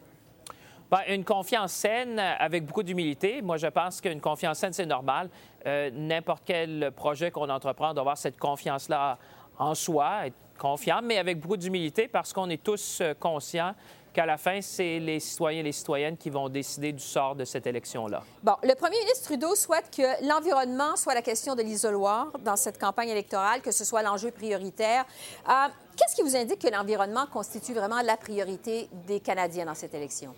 Bien, 0.91 1.01
une 1.09 1.25
confiance 1.25 1.73
saine 1.73 2.19
avec 2.19 2.67
beaucoup 2.67 2.83
d'humilité. 2.83 3.41
Moi, 3.41 3.57
je 3.57 3.67
pense 3.69 4.01
qu'une 4.01 4.21
confiance 4.21 4.59
saine, 4.59 4.73
c'est 4.73 4.87
normal. 4.87 5.31
Euh, 5.67 5.91
n'importe 5.93 6.43
quel 6.45 6.93
projet 6.95 7.31
qu'on 7.31 7.49
entreprend 7.49 7.95
doit 7.95 8.03
avoir 8.03 8.19
cette 8.19 8.39
confiance-là 8.39 9.19
en 9.59 9.75
soi, 9.75 10.27
être 10.27 10.37
confiant, 10.59 11.01
mais 11.03 11.19
avec 11.19 11.41
beaucoup 11.41 11.57
d'humilité 11.57 12.07
parce 12.07 12.33
qu'on 12.33 12.51
est 12.51 12.63
tous 12.63 13.03
conscients 13.19 13.75
qu'à 14.15 14.25
la 14.25 14.39
fin, 14.39 14.63
c'est 14.63 14.99
les 15.01 15.21
citoyens 15.21 15.61
et 15.61 15.65
les 15.65 15.73
citoyennes 15.73 16.17
qui 16.17 16.31
vont 16.31 16.49
décider 16.49 16.93
du 16.93 17.03
sort 17.03 17.35
de 17.35 17.45
cette 17.45 17.67
élection-là. 17.67 18.23
Bon, 18.43 18.55
le 18.63 18.75
premier 18.75 18.99
ministre 19.01 19.25
Trudeau 19.25 19.55
souhaite 19.55 19.91
que 19.95 20.27
l'environnement 20.27 20.97
soit 20.97 21.15
la 21.15 21.23
question 21.23 21.55
de 21.55 21.63
l'isoloir 21.63 22.31
dans 22.45 22.57
cette 22.57 22.79
campagne 22.79 23.09
électorale, 23.09 23.61
que 23.61 23.73
ce 23.73 23.85
soit 23.85 24.03
l'enjeu 24.03 24.31
prioritaire. 24.31 25.05
Euh, 25.49 25.53
qu'est-ce 25.97 26.15
qui 26.15 26.23
vous 26.23 26.37
indique 26.37 26.61
que 26.61 26.71
l'environnement 26.71 27.27
constitue 27.27 27.75
vraiment 27.75 28.01
la 28.01 28.17
priorité 28.17 28.89
des 29.07 29.21
Canadiens 29.21 29.67
dans 29.67 29.75
cette 29.75 29.95
élection? 29.95 30.33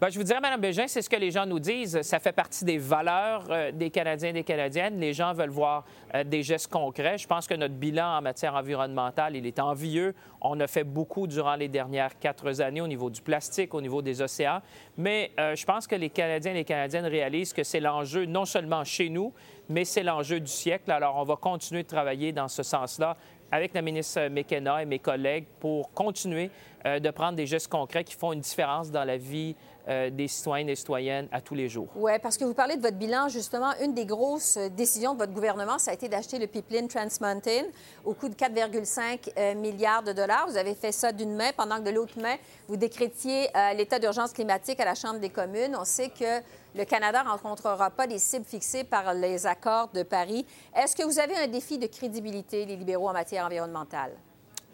Ben, 0.00 0.10
je 0.10 0.18
vous 0.18 0.24
dirais, 0.24 0.40
Mme 0.40 0.60
Bégin, 0.60 0.88
c'est 0.88 1.02
ce 1.02 1.08
que 1.08 1.14
les 1.14 1.30
gens 1.30 1.46
nous 1.46 1.60
disent. 1.60 2.02
Ça 2.02 2.18
fait 2.18 2.32
partie 2.32 2.64
des 2.64 2.78
valeurs 2.78 3.44
euh, 3.48 3.70
des 3.70 3.90
Canadiens 3.90 4.30
et 4.30 4.32
des 4.32 4.42
Canadiennes. 4.42 4.98
Les 4.98 5.12
gens 5.12 5.32
veulent 5.32 5.50
voir 5.50 5.84
euh, 6.16 6.24
des 6.24 6.42
gestes 6.42 6.66
concrets. 6.66 7.16
Je 7.16 7.28
pense 7.28 7.46
que 7.46 7.54
notre 7.54 7.74
bilan 7.74 8.18
en 8.18 8.20
matière 8.20 8.56
environnementale, 8.56 9.36
il 9.36 9.46
est 9.46 9.60
envieux. 9.60 10.12
On 10.40 10.58
a 10.58 10.66
fait 10.66 10.82
beaucoup 10.82 11.28
durant 11.28 11.54
les 11.54 11.68
dernières 11.68 12.18
quatre 12.18 12.60
années 12.60 12.80
au 12.80 12.88
niveau 12.88 13.08
du 13.08 13.22
plastique, 13.22 13.72
au 13.72 13.80
niveau 13.80 14.02
des 14.02 14.20
océans. 14.20 14.62
Mais 14.98 15.30
euh, 15.38 15.54
je 15.54 15.64
pense 15.64 15.86
que 15.86 15.94
les 15.94 16.10
Canadiens 16.10 16.50
et 16.50 16.56
les 16.56 16.64
Canadiennes 16.64 17.06
réalisent 17.06 17.52
que 17.52 17.62
c'est 17.62 17.80
l'enjeu 17.80 18.24
non 18.24 18.46
seulement 18.46 18.82
chez 18.82 19.08
nous, 19.08 19.32
mais 19.68 19.84
c'est 19.84 20.02
l'enjeu 20.02 20.40
du 20.40 20.50
siècle. 20.50 20.90
Alors, 20.90 21.14
on 21.18 21.24
va 21.24 21.36
continuer 21.36 21.84
de 21.84 21.88
travailler 21.88 22.32
dans 22.32 22.48
ce 22.48 22.64
sens-là 22.64 23.16
avec 23.52 23.72
la 23.72 23.82
ministre 23.82 24.26
McKenna 24.28 24.82
et 24.82 24.86
mes 24.86 24.98
collègues 24.98 25.44
pour 25.60 25.92
continuer 25.92 26.50
de 26.84 27.10
prendre 27.10 27.36
des 27.36 27.46
gestes 27.46 27.68
concrets 27.68 28.02
qui 28.02 28.14
font 28.14 28.32
une 28.32 28.40
différence 28.40 28.90
dans 28.90 29.04
la 29.04 29.16
vie 29.16 29.54
euh, 29.86 30.08
des 30.08 30.28
citoyens 30.28 30.66
et 30.68 30.74
citoyennes 30.74 31.28
à 31.30 31.42
tous 31.42 31.54
les 31.54 31.68
jours. 31.68 31.88
Oui, 31.94 32.12
parce 32.22 32.38
que 32.38 32.44
vous 32.44 32.54
parlez 32.54 32.76
de 32.76 32.80
votre 32.80 32.96
bilan, 32.96 33.28
justement, 33.28 33.70
une 33.82 33.92
des 33.92 34.06
grosses 34.06 34.56
euh, 34.56 34.70
décisions 34.70 35.12
de 35.12 35.18
votre 35.18 35.32
gouvernement, 35.32 35.78
ça 35.78 35.90
a 35.90 35.94
été 35.94 36.08
d'acheter 36.08 36.38
le 36.38 36.46
pipeline 36.46 36.88
Trans 36.88 37.06
Mountain 37.20 37.64
au 38.02 38.14
coût 38.14 38.30
de 38.30 38.34
4,5 38.34 39.30
euh, 39.36 39.54
milliards 39.54 40.02
de 40.02 40.12
dollars. 40.12 40.46
Vous 40.48 40.56
avez 40.56 40.74
fait 40.74 40.90
ça 40.90 41.12
d'une 41.12 41.34
main, 41.34 41.50
pendant 41.54 41.76
que 41.76 41.82
de 41.82 41.90
l'autre 41.90 42.18
main, 42.18 42.36
vous 42.66 42.76
décrétiez 42.76 43.48
l'état 43.76 43.98
d'urgence 43.98 44.32
climatique 44.32 44.80
à 44.80 44.86
la 44.86 44.94
Chambre 44.94 45.20
des 45.20 45.28
communes. 45.28 45.76
On 45.78 45.84
sait 45.84 46.08
que 46.08 46.40
le 46.74 46.84
Canada 46.84 47.22
ne 47.22 47.28
rencontrera 47.28 47.90
pas 47.90 48.06
des 48.06 48.18
cibles 48.18 48.46
fixées 48.46 48.84
par 48.84 49.12
les 49.12 49.46
accords 49.46 49.90
de 49.92 50.02
Paris. 50.02 50.46
Est-ce 50.74 50.96
que 50.96 51.02
vous 51.02 51.18
avez 51.18 51.36
un 51.36 51.46
défi 51.46 51.78
de 51.78 51.86
crédibilité, 51.86 52.64
les 52.64 52.76
libéraux, 52.76 53.08
en 53.08 53.12
matière 53.12 53.44
environnementale? 53.44 54.12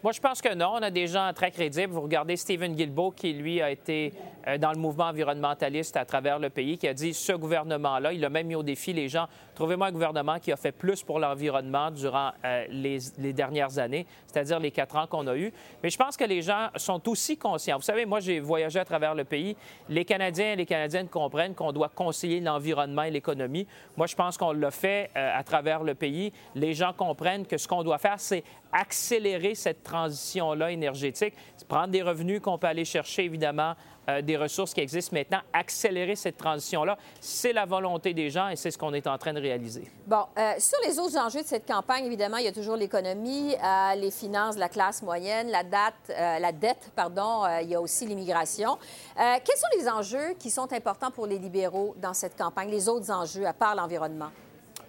Moi, 0.03 0.13
je 0.13 0.19
pense 0.19 0.41
que 0.41 0.53
non. 0.55 0.71
On 0.73 0.81
a 0.81 0.89
des 0.89 1.05
gens 1.05 1.31
très 1.33 1.51
crédibles. 1.51 1.93
Vous 1.93 2.01
regardez 2.01 2.35
Stephen 2.35 2.73
Guilbeault, 2.73 3.11
qui, 3.11 3.33
lui, 3.33 3.61
a 3.61 3.69
été 3.69 4.13
euh, 4.47 4.57
dans 4.57 4.71
le 4.71 4.79
mouvement 4.79 5.05
environnementaliste 5.05 5.95
à 5.95 6.05
travers 6.05 6.39
le 6.39 6.49
pays, 6.49 6.79
qui 6.79 6.87
a 6.87 6.93
dit 6.95 7.13
ce 7.13 7.33
gouvernement-là, 7.33 8.11
il 8.11 8.25
a 8.25 8.29
même 8.29 8.47
mis 8.47 8.55
au 8.55 8.63
défi 8.63 8.93
les 8.93 9.09
gens. 9.09 9.27
Trouvez-moi 9.61 9.85
un 9.85 9.91
gouvernement 9.91 10.39
qui 10.39 10.51
a 10.51 10.55
fait 10.55 10.71
plus 10.71 11.03
pour 11.03 11.19
l'environnement 11.19 11.91
durant 11.91 12.31
euh, 12.43 12.65
les, 12.71 13.31
dernières 13.31 13.77
années, 13.77 14.07
c'est-à-dire 14.25 14.59
les 14.59 14.71
quatre 14.71 14.95
ans 14.95 15.05
qu'on 15.05 15.27
a 15.27 15.37
eus. 15.37 15.53
Mais 15.83 15.91
je 15.91 15.97
pense 15.97 16.17
que 16.17 16.23
les 16.23 16.41
gens 16.41 16.69
sont 16.77 17.07
aussi 17.07 17.37
conscients. 17.37 17.75
Vous 17.77 17.83
savez, 17.83 18.07
moi, 18.07 18.21
j'ai 18.21 18.39
voyagé 18.39 18.79
à 18.79 18.85
travers 18.85 19.13
le 19.13 19.23
pays. 19.23 19.55
Les 19.87 20.03
Canadiens 20.03 20.53
et 20.53 20.55
les 20.55 20.65
Canadiennes 20.65 21.09
comprennent 21.09 21.53
qu'on 21.53 21.71
doit 21.73 21.89
concilier 21.89 22.39
l'environnement 22.39 23.03
et 23.03 23.11
l'économie. 23.11 23.67
Moi, 23.97 24.07
je 24.07 24.15
pense 24.15 24.35
qu'on 24.35 24.51
l'a 24.51 24.71
fait 24.71 25.11
euh, 25.15 25.37
à 25.37 25.43
travers 25.43 25.83
le 25.83 25.93
pays. 25.93 26.33
Les 26.55 26.73
gens 26.73 26.93
comprennent 26.93 27.45
que 27.45 27.59
ce 27.59 27.67
qu'on 27.67 27.83
doit 27.83 27.99
faire, 27.99 28.19
c'est 28.19 28.43
accélérer 28.73 29.53
cette 29.53 29.83
transition-là 29.83 30.71
énergétique, 30.71 31.35
prendre 31.67 31.89
des 31.89 32.01
revenus 32.01 32.41
qu'on 32.41 32.57
peut 32.57 32.65
aller 32.65 32.85
chercher, 32.85 33.25
évidemment, 33.25 33.75
des 34.21 34.37
ressources 34.37 34.73
qui 34.73 34.81
existent 34.81 35.15
maintenant, 35.15 35.41
accélérer 35.53 36.15
cette 36.15 36.37
transition-là. 36.37 36.97
C'est 37.19 37.53
la 37.53 37.65
volonté 37.65 38.13
des 38.13 38.29
gens 38.29 38.47
et 38.49 38.55
c'est 38.55 38.71
ce 38.71 38.77
qu'on 38.77 38.93
est 38.93 39.07
en 39.07 39.17
train 39.17 39.33
de 39.33 39.39
réaliser. 39.39 39.89
Bon, 40.07 40.25
euh, 40.37 40.53
sur 40.57 40.77
les 40.87 40.99
autres 40.99 41.17
enjeux 41.17 41.41
de 41.41 41.47
cette 41.47 41.67
campagne, 41.67 42.05
évidemment, 42.05 42.37
il 42.37 42.45
y 42.45 42.47
a 42.47 42.51
toujours 42.51 42.75
l'économie, 42.75 43.55
euh, 43.55 43.95
les 43.95 44.11
finances 44.11 44.55
de 44.55 44.59
la 44.59 44.69
classe 44.69 45.01
moyenne, 45.01 45.49
la, 45.49 45.63
date, 45.63 45.93
la 46.09 46.51
dette, 46.51 46.91
pardon, 46.95 47.43
il 47.61 47.69
y 47.69 47.75
a 47.75 47.81
aussi 47.81 48.05
l'immigration. 48.05 48.77
quels 49.15 49.57
sont 49.57 49.77
les 49.77 49.87
enjeux 49.87 50.33
qui 50.39 50.49
sont 50.49 50.71
importants 50.73 51.11
pour 51.11 51.27
les 51.27 51.37
libéraux 51.37 51.95
dans 52.01 52.13
cette 52.13 52.37
campagne, 52.37 52.69
les 52.69 52.89
autres 52.89 53.11
enjeux, 53.11 53.45
à 53.45 53.53
part 53.53 53.75
l'environnement? 53.75 54.29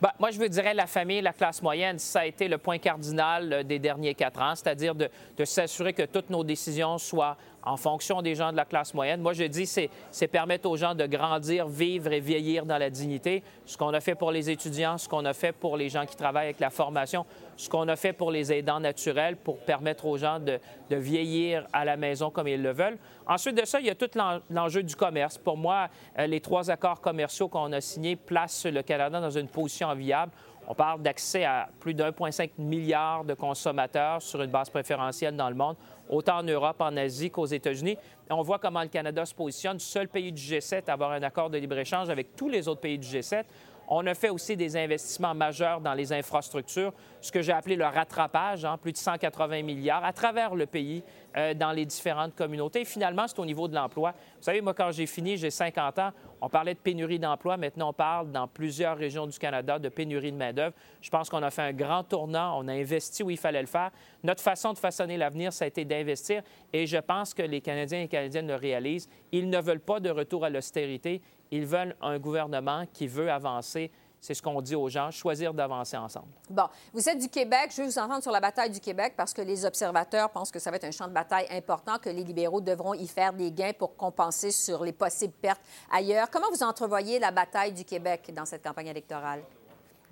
Bien, 0.01 0.11
moi, 0.19 0.33
je 0.33 0.39
veux 0.41 0.49
dire 0.49 0.65
la 0.75 0.89
famille, 0.89 1.21
la 1.21 1.33
classe 1.33 1.63
moyenne, 1.63 1.99
ça 1.99 2.21
a 2.21 2.27
été 2.27 2.49
le 2.49 2.59
point 2.59 2.79
cardinal 2.79 3.65
des 3.65 3.79
derniers 3.79 4.15
quatre 4.15 4.43
ans, 4.43 4.55
c'est-à-dire 4.57 4.97
de, 4.97 5.09
de 5.37 5.45
s'assurer 5.45 5.93
que 5.93 6.03
toutes 6.03 6.29
nos 6.29 6.43
décisions 6.43 6.99
soient 6.99 7.37
en 7.63 7.77
fonction 7.77 8.23
des 8.23 8.35
gens 8.35 8.53
de 8.53 8.57
la 8.57 8.65
classe 8.65 8.95
moyenne. 8.95 9.21
Moi, 9.21 9.33
je 9.33 9.45
dis, 9.45 9.67
c'est 9.67 10.29
permettre 10.29 10.69
aux 10.69 10.77
gens 10.77 10.95
de 10.95 11.07
grandir, 11.07 11.69
vivre 11.69 12.13
et 12.13 12.21
vieillir 12.21 12.67
dans 12.67 12.79
la 12.79 12.91
dignité. 12.91 13.43
Ce 13.67 13.77
qu'on 13.77 13.93
a 13.95 14.01
fait 14.01 14.15
pour 14.15 14.33
les 14.33 14.51
étudiants, 14.51 14.99
ce 14.99 15.09
qu'on 15.09 15.25
a 15.25 15.33
fait 15.33 15.53
pour 15.53 15.77
les 15.77 15.89
gens 15.89 16.07
qui 16.07 16.17
travaillent 16.17 16.47
avec 16.47 16.61
la 16.61 16.71
formation, 16.71 17.25
ce 17.57 17.69
qu'on 17.69 17.87
a 17.89 17.97
fait 17.97 18.13
pour 18.13 18.31
les 18.31 18.53
aidants 18.53 18.81
naturels 18.81 19.37
pour 19.37 19.59
permettre 19.59 20.07
aux 20.07 20.19
gens 20.19 20.41
de, 20.41 20.59
vieillir 20.91 21.67
à 21.73 21.87
la 21.87 21.97
maison 21.97 22.31
comme 22.31 22.49
ils 22.49 22.61
le 22.61 22.73
veulent. 22.73 22.99
Ensuite 23.27 23.57
de 23.57 23.65
ça, 23.65 23.81
il 23.81 23.87
y 23.87 23.91
a 23.91 23.95
tout 23.95 24.11
l'enjeu 24.51 24.83
du 24.83 24.95
commerce. 24.95 25.39
Pour 25.39 25.57
moi, 25.57 25.89
euh, 26.19 26.27
les 26.27 26.41
trois 26.41 26.71
accords 26.71 27.01
commerciaux 27.01 27.49
qu'on 27.49 27.73
a 27.73 27.81
signés 27.81 28.15
placent 28.15 28.67
le 28.67 28.83
Canada 28.83 29.19
dans 29.19 29.31
une 29.31 29.49
position 29.49 29.89
enviable. 29.89 30.33
On 30.69 30.75
parle 30.75 31.03
d'accès 31.03 31.45
à 31.45 31.69
plus 31.81 31.95
d'1,5 31.95 32.51
milliard 32.59 33.25
de 33.25 33.35
consommateurs 33.35 34.23
sur 34.23 34.43
une 34.43 34.51
base 34.51 34.71
préférentielle 34.71 35.37
dans 35.37 35.49
le 35.49 35.57
monde 35.57 35.77
autant 36.09 36.39
en 36.39 36.43
Europe, 36.43 36.81
en 36.81 36.97
Asie 36.97 37.31
qu'aux 37.31 37.47
États-Unis. 37.47 37.97
On 38.31 38.43
voit 38.43 38.59
comment 38.59 38.83
le 38.83 38.89
Canada 38.89 39.25
se 39.25 39.35
positionne, 39.35 39.79
seul 39.79 40.09
pays 40.09 40.33
du 40.33 40.41
G7 40.41 40.89
à 40.89 40.93
avoir 40.93 41.13
un 41.13 41.23
accord 41.23 41.51
de 41.51 41.59
libre-échange 41.59 42.11
avec 42.11 42.37
tous 42.37 42.49
les 42.49 42.69
autres 42.69 42.81
pays 42.81 42.99
du 42.99 43.07
G7. 43.07 43.45
On 43.89 44.07
a 44.07 44.15
fait 44.15 44.31
aussi 44.31 44.57
des 44.57 44.77
investissements 44.77 45.35
majeurs 45.35 45.81
dans 45.81 45.95
les 45.95 46.13
infrastructures, 46.13 46.93
ce 47.21 47.31
que 47.31 47.43
j'ai 47.43 47.53
appelé 47.53 47.77
le 47.77 47.85
rattrapage, 47.85 48.65
hein, 48.65 48.79
plus 48.79 48.93
de 48.93 48.97
180 48.97 49.63
milliards 49.63 50.05
à 50.05 50.13
travers 50.13 50.55
le 50.55 50.67
pays, 50.67 51.03
euh, 51.37 51.55
dans 51.55 51.73
les 51.73 51.87
différentes 51.87 52.35
communautés. 52.35 52.85
finalement, 52.85 53.27
c'est 53.27 53.39
au 53.39 53.47
niveau 53.47 53.69
de 53.69 53.75
l'emploi. 53.75 54.13
Vous 54.37 54.43
savez, 54.43 54.61
moi, 54.61 54.75
quand 54.75 54.91
j'ai 54.91 55.07
fini, 55.07 55.37
j'ai 55.37 55.51
50 55.51 55.99
ans, 55.99 56.11
on 56.41 56.49
parlait 56.49 56.75
de 56.75 56.79
pénurie 56.79 57.19
d'emploi. 57.19 57.57
Maintenant, 57.57 57.91
on 57.91 57.93
parle 57.93 58.31
dans 58.33 58.49
plusieurs 58.49 58.97
régions 58.97 59.27
du 59.27 59.39
Canada 59.39 59.79
de 59.79 59.89
pénurie 59.89 60.33
de 60.33 60.37
main-d'œuvre. 60.37 60.75
Je 61.01 61.09
pense 61.09 61.31
qu'on 61.31 61.43
a 61.43 61.51
fait 61.51 61.63
un 61.63 61.73
grand 61.73 62.03
tournant. 62.03 62.59
On 62.59 62.69
a 62.69 62.73
investi 62.73 63.23
où 63.23 63.31
il 63.31 63.39
fallait 63.39 63.61
le 63.61 63.67
faire. 63.67 63.91
Notre 64.23 64.43
façon 64.43 64.73
de 64.73 64.79
façonner 64.79 65.17
l'avenir, 65.17 65.53
ça 65.53 65.65
a 65.65 65.69
été 65.69 65.85
d'investir. 65.85 66.43
Et 66.73 66.87
je 66.87 66.99
pense 66.99 67.33
que 67.33 67.43
les 67.43 67.61
Canadiens 67.61 67.99
et 67.99 68.03
les 68.03 68.09
Canadiennes 68.09 68.49
le 68.49 68.57
réalisent. 68.57 69.09
Ils 69.31 69.49
ne 69.49 69.61
veulent 69.61 69.81
pas 69.81 70.01
de 70.01 70.11
retour 70.11 70.45
à 70.45 70.51
l'austérité. 70.51 71.23
Ils 71.53 71.67
veulent 71.67 71.95
un 72.01 72.19
gouvernement 72.19 72.85
qui 72.93 73.07
veut 73.07 73.31
avancer 73.31 73.93
c'est 74.23 74.35
ce 74.35 74.43
qu'on 74.43 74.63
dit 74.63 74.77
aux 74.77 74.89
gens, 74.89 75.11
choisir 75.11 75.53
d'avancer 75.53 75.97
ensemble. 75.97 76.29
Bon, 76.49 76.69
vous 76.93 77.09
êtes 77.09 77.19
du 77.19 77.29
Québec. 77.29 77.73
Je 77.75 77.83
veux 77.83 77.89
vous 77.89 77.99
entendre 77.99 78.23
sur 78.23 78.31
la 78.31 78.39
bataille 78.39 78.71
du 78.71 78.79
Québec 78.79 79.15
parce 79.17 79.35
que 79.35 79.43
les 79.43 79.65
observateurs 79.65 80.31
pensent 80.31 80.53
que 80.53 80.61
ça 80.61 80.71
va 80.71 80.77
être 80.77 80.85
un 80.85 80.93
champ 80.93 81.09
de 81.09 81.13
bataille 81.13 81.49
important, 81.51 81.99
que 81.99 82.09
les 82.09 82.23
libéraux 82.23 82.61
devront 82.61 82.95
y 82.95 83.09
faire 83.09 83.33
des 83.33 83.51
gains 83.51 83.73
pour 83.77 83.97
compenser 83.97 84.53
sur 84.53 84.85
les 84.85 84.93
possibles 84.93 85.35
pertes 85.35 85.61
ailleurs. 85.91 86.31
Comment 86.31 86.47
vous 86.53 86.63
entrevoyez 86.63 87.19
la 87.19 87.33
bataille 87.33 87.73
du 87.73 87.85
Québec 87.85 88.33
dans 88.33 88.45
cette 88.45 88.63
campagne 88.63 88.87
électorale? 88.87 89.43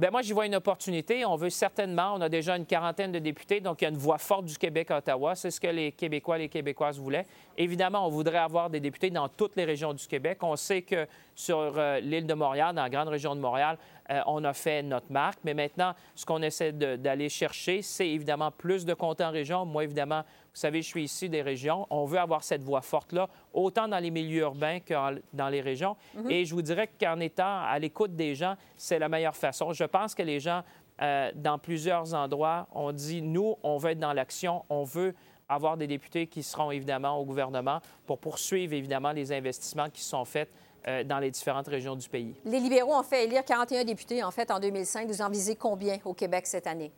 Bien, 0.00 0.10
moi, 0.10 0.22
j'y 0.22 0.32
vois 0.32 0.46
une 0.46 0.54
opportunité. 0.54 1.26
On 1.26 1.36
veut 1.36 1.50
certainement, 1.50 2.14
on 2.14 2.22
a 2.22 2.30
déjà 2.30 2.56
une 2.56 2.64
quarantaine 2.64 3.12
de 3.12 3.18
députés, 3.18 3.60
donc 3.60 3.82
il 3.82 3.84
y 3.84 3.86
a 3.86 3.90
une 3.90 3.98
voix 3.98 4.16
forte 4.16 4.46
du 4.46 4.56
Québec 4.56 4.90
à 4.90 4.96
Ottawa. 4.96 5.34
C'est 5.34 5.50
ce 5.50 5.60
que 5.60 5.66
les 5.66 5.92
Québécois 5.92 6.38
et 6.38 6.40
les 6.40 6.48
Québécoises 6.48 6.98
voulaient. 6.98 7.26
Évidemment, 7.58 8.06
on 8.06 8.08
voudrait 8.08 8.38
avoir 8.38 8.70
des 8.70 8.80
députés 8.80 9.10
dans 9.10 9.28
toutes 9.28 9.56
les 9.56 9.66
régions 9.66 9.92
du 9.92 10.06
Québec. 10.06 10.38
On 10.40 10.56
sait 10.56 10.80
que 10.80 11.06
sur 11.34 11.74
euh, 11.76 12.00
l'île 12.00 12.26
de 12.26 12.32
Montréal, 12.32 12.74
dans 12.74 12.82
la 12.82 12.88
grande 12.88 13.08
région 13.08 13.36
de 13.36 13.42
Montréal, 13.42 13.76
euh, 14.10 14.20
on 14.26 14.42
a 14.44 14.52
fait 14.52 14.82
notre 14.82 15.10
marque. 15.10 15.38
Mais 15.44 15.54
maintenant, 15.54 15.94
ce 16.14 16.26
qu'on 16.26 16.42
essaie 16.42 16.72
d'aller 16.72 17.28
chercher, 17.28 17.82
c'est 17.82 18.08
évidemment 18.08 18.50
plus 18.50 18.84
de 18.84 18.94
comptes 18.94 19.20
en 19.20 19.30
région. 19.30 19.64
Moi, 19.64 19.84
évidemment, 19.84 20.20
vous 20.20 20.60
savez, 20.60 20.82
je 20.82 20.88
suis 20.88 21.04
ici 21.04 21.28
des 21.28 21.42
régions. 21.42 21.86
On 21.90 22.04
veut 22.04 22.18
avoir 22.18 22.42
cette 22.42 22.62
voix 22.62 22.80
forte-là, 22.80 23.28
autant 23.52 23.86
dans 23.86 23.98
les 23.98 24.10
milieux 24.10 24.42
urbains 24.42 24.80
que 24.80 24.94
dans 25.32 25.48
les 25.48 25.60
régions. 25.60 25.96
Mhm. 26.14 26.30
Et 26.30 26.44
je 26.44 26.54
vous 26.54 26.62
dirais 26.62 26.88
qu'en 27.00 27.20
étant 27.20 27.62
à 27.62 27.78
l'écoute 27.78 28.16
des 28.16 28.34
gens, 28.34 28.56
c'est 28.76 28.98
la 28.98 29.08
meilleure 29.08 29.36
façon. 29.36 29.72
Je 29.72 29.84
pense 29.84 30.14
que 30.14 30.22
les 30.22 30.40
gens, 30.40 30.62
euh, 31.00 31.30
dans 31.34 31.58
plusieurs 31.58 32.12
endroits, 32.14 32.66
ont 32.72 32.92
dit, 32.92 33.22
nous, 33.22 33.56
on 33.62 33.76
veut 33.76 33.90
être 33.90 34.00
dans 34.00 34.12
l'action, 34.12 34.64
on 34.68 34.82
veut 34.82 35.14
avoir 35.48 35.76
des 35.76 35.86
députés 35.86 36.26
qui 36.26 36.42
seront 36.42 36.70
évidemment 36.70 37.18
au 37.18 37.24
gouvernement 37.24 37.80
pour 38.06 38.18
poursuivre 38.18 38.72
évidemment 38.72 39.12
les 39.12 39.32
investissements 39.32 39.90
qui 39.90 40.02
sont 40.02 40.24
faits 40.24 40.48
euh, 40.86 41.04
dans 41.04 41.18
les 41.18 41.30
différentes 41.30 41.68
régions 41.68 41.96
du 41.96 42.08
pays. 42.08 42.34
Les 42.44 42.60
libéraux 42.60 42.94
ont 42.94 43.02
fait 43.02 43.24
élire 43.24 43.44
41 43.44 43.84
députés, 43.84 44.22
en 44.22 44.30
fait, 44.30 44.50
en 44.50 44.58
2005. 44.58 45.06
Vous 45.08 45.22
en 45.22 45.28
visez 45.28 45.56
combien 45.56 45.98
au 46.04 46.14
Québec 46.14 46.46
cette 46.46 46.66
année? 46.66 46.92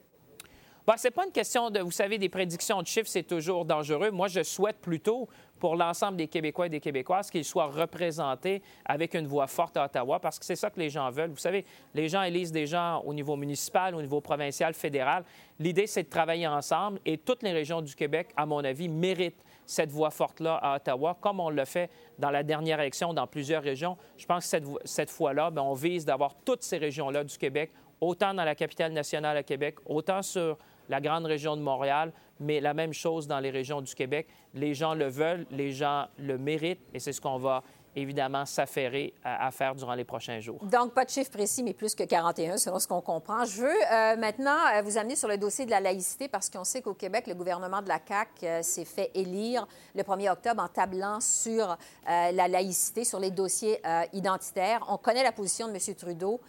Bon, 0.85 0.95
ce 0.97 1.07
n'est 1.07 1.13
pas 1.13 1.25
une 1.25 1.31
question 1.33 1.71
de, 1.71 1.79
vous 1.79 1.93
savez, 1.93 2.19
des 2.19 2.29
prédictions 2.29 2.83
de 2.83 2.87
chiffres, 2.89 3.09
c'est 3.09 3.23
toujours 3.23 3.65
dangereux. 3.65 4.11
Moi, 4.11 4.27
je 4.27 4.43
souhaite 4.43 4.79
plutôt 4.81 5.29
pour 5.61 5.77
l'ensemble 5.77 6.17
des 6.17 6.27
Québécois 6.27 6.67
et 6.67 6.71
des 6.71 6.81
Québécoises 6.81 7.31
qu'ils 7.31 7.45
soient 7.45 7.67
représentés 7.67 8.63
avec 8.85 9.15
une 9.15 9.29
voix 9.29 9.47
forte 9.47 9.77
à 9.77 9.85
Ottawa, 9.85 10.19
parce 10.19 10.41
que 10.41 10.45
c'est 10.45 10.57
ça 10.57 10.71
que 10.71 10.81
les 10.81 10.91
gens 10.91 11.09
veulent. 11.11 11.31
Vous 11.31 11.37
savez, 11.37 11.65
les 11.95 12.09
gens 12.09 12.23
élisent 12.23 12.51
des 12.51 12.67
gens 12.67 13.01
au 13.05 13.15
niveau 13.15 13.37
municipal, 13.37 13.95
au 13.95 14.03
niveau 14.03 14.21
provincial, 14.21 14.75
fédéral. 14.75 15.23
L'idée, 15.61 15.87
c'est 15.87 16.03
de 16.03 16.09
travailler 16.09 16.49
ensemble 16.49 16.99
et 17.07 17.17
toutes 17.17 17.45
les 17.45 17.53
régions 17.53 17.81
du 17.81 17.95
Québec, 17.95 18.31
à 18.37 18.45
mon 18.45 18.65
avis, 18.65 18.89
méritent 18.89 19.45
cette 19.67 19.91
voix 19.91 20.11
forte-là 20.11 20.57
à 20.57 20.77
Ottawa, 20.77 21.17
comme 21.21 21.41
on 21.41 21.51
l'a 21.51 21.65
fait 21.65 21.91
dans 22.19 22.31
la 22.31 22.43
dernière 22.43 22.81
élection 22.81 23.15
dans 23.15 23.27
plusieurs 23.27 23.63
régions. 23.63 23.97
Je 24.17 24.27
pense 24.27 24.45
que 24.45 24.51
cette, 24.51 24.65
cette 24.85 25.11
fois-là, 25.11 25.51
ben, 25.51 25.63
on 25.63 25.75
vise 25.75 26.05
d'avoir 26.05 26.35
toutes 26.45 26.63
ces 26.63 26.79
régions-là 26.79 27.25
du 27.25 27.37
Québec, 27.39 27.73
autant 28.01 28.35
dans 28.35 28.45
la 28.45 28.55
capitale 28.55 28.93
nationale 28.93 29.37
à 29.37 29.43
Québec, 29.43 29.77
autant 29.87 30.23
sur 30.23 30.59
la 30.89 31.01
grande 31.01 31.25
région 31.25 31.57
de 31.57 31.63
Montréal, 31.63 32.13
mais 32.41 32.61
la 32.61 32.75
même 32.75 32.93
chose 32.93 33.27
dans 33.27 33.39
les 33.39 33.51
régions 33.51 33.81
du 33.81 33.95
Québec. 33.95 34.27
Les 34.55 34.75
gens 34.75 34.95
le 34.95 35.07
veulent, 35.07 35.47
les 35.51 35.71
gens 35.71 36.07
le 36.19 36.37
méritent, 36.39 36.83
et 36.93 36.99
c'est 36.99 37.13
ce 37.13 37.21
qu'on 37.21 37.39
va 37.39 37.63
évidemment 37.95 38.47
s'affairer 38.47 39.15
à, 39.25 39.51
faire 39.51 39.75
durant 39.75 39.95
les 39.95 40.05
prochains 40.05 40.41
jours. 40.41 40.65
Donc, 40.65 40.95
pas 40.95 41.05
de 41.05 41.11
chiffre 41.11 41.31
précis, 41.31 41.63
mais 41.63 41.75
plus 41.75 41.95
que 41.95 42.05
41, 42.05 42.57
selon 42.57 42.79
ce 42.79 42.89
qu'on 42.89 43.01
comprend. 43.01 43.45
Je 43.45 43.63
veux 43.63 43.69
euh, 43.69 44.17
maintenant 44.17 44.57
euh, 44.75 44.83
vous 44.83 44.97
amener 44.97 45.17
sur 45.17 45.29
le 45.29 45.37
dossier 45.37 45.67
de 45.67 45.71
la 45.71 45.81
laïcité, 45.81 46.29
parce 46.29 46.49
qu'on 46.49 46.65
sait 46.65 46.83
qu'au 46.83 46.95
Québec, 46.95 47.27
le 47.27 47.35
gouvernement 47.35 47.83
de 47.83 47.89
la 47.89 48.01
CAQ 48.07 48.47
euh, 48.47 48.63
s'est 48.63 48.85
fait 48.85 49.11
élire 49.15 49.67
le 49.95 50.03
1er 50.03 50.31
octobre 50.31 50.63
en 50.63 50.69
tablant 50.69 51.21
sur 51.21 51.77
la 52.07 52.49
laïcité, 52.49 53.05
sur 53.05 53.19
les 53.19 53.31
dossiers 53.31 53.81
identitaires. 54.13 54.85
On 54.89 54.97
connaît 54.97 55.23
la 55.23 55.33
position 55.33 55.69
de 55.69 55.73
M. 55.73 55.95
Trudeau. 55.95 56.41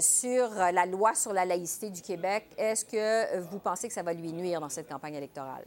sur 0.00 0.50
la 0.54 0.86
loi 0.86 1.14
sur 1.14 1.32
la 1.32 1.44
laïcité 1.44 1.90
du 1.90 2.02
Québec. 2.02 2.46
Est-ce 2.56 2.84
que 2.84 3.38
vous 3.40 3.58
pensez 3.58 3.88
que 3.88 3.94
ça 3.94 4.02
va 4.02 4.12
lui 4.12 4.32
nuire 4.32 4.60
dans 4.60 4.68
cette 4.68 4.88
campagne 4.88 5.14
électorale? 5.14 5.64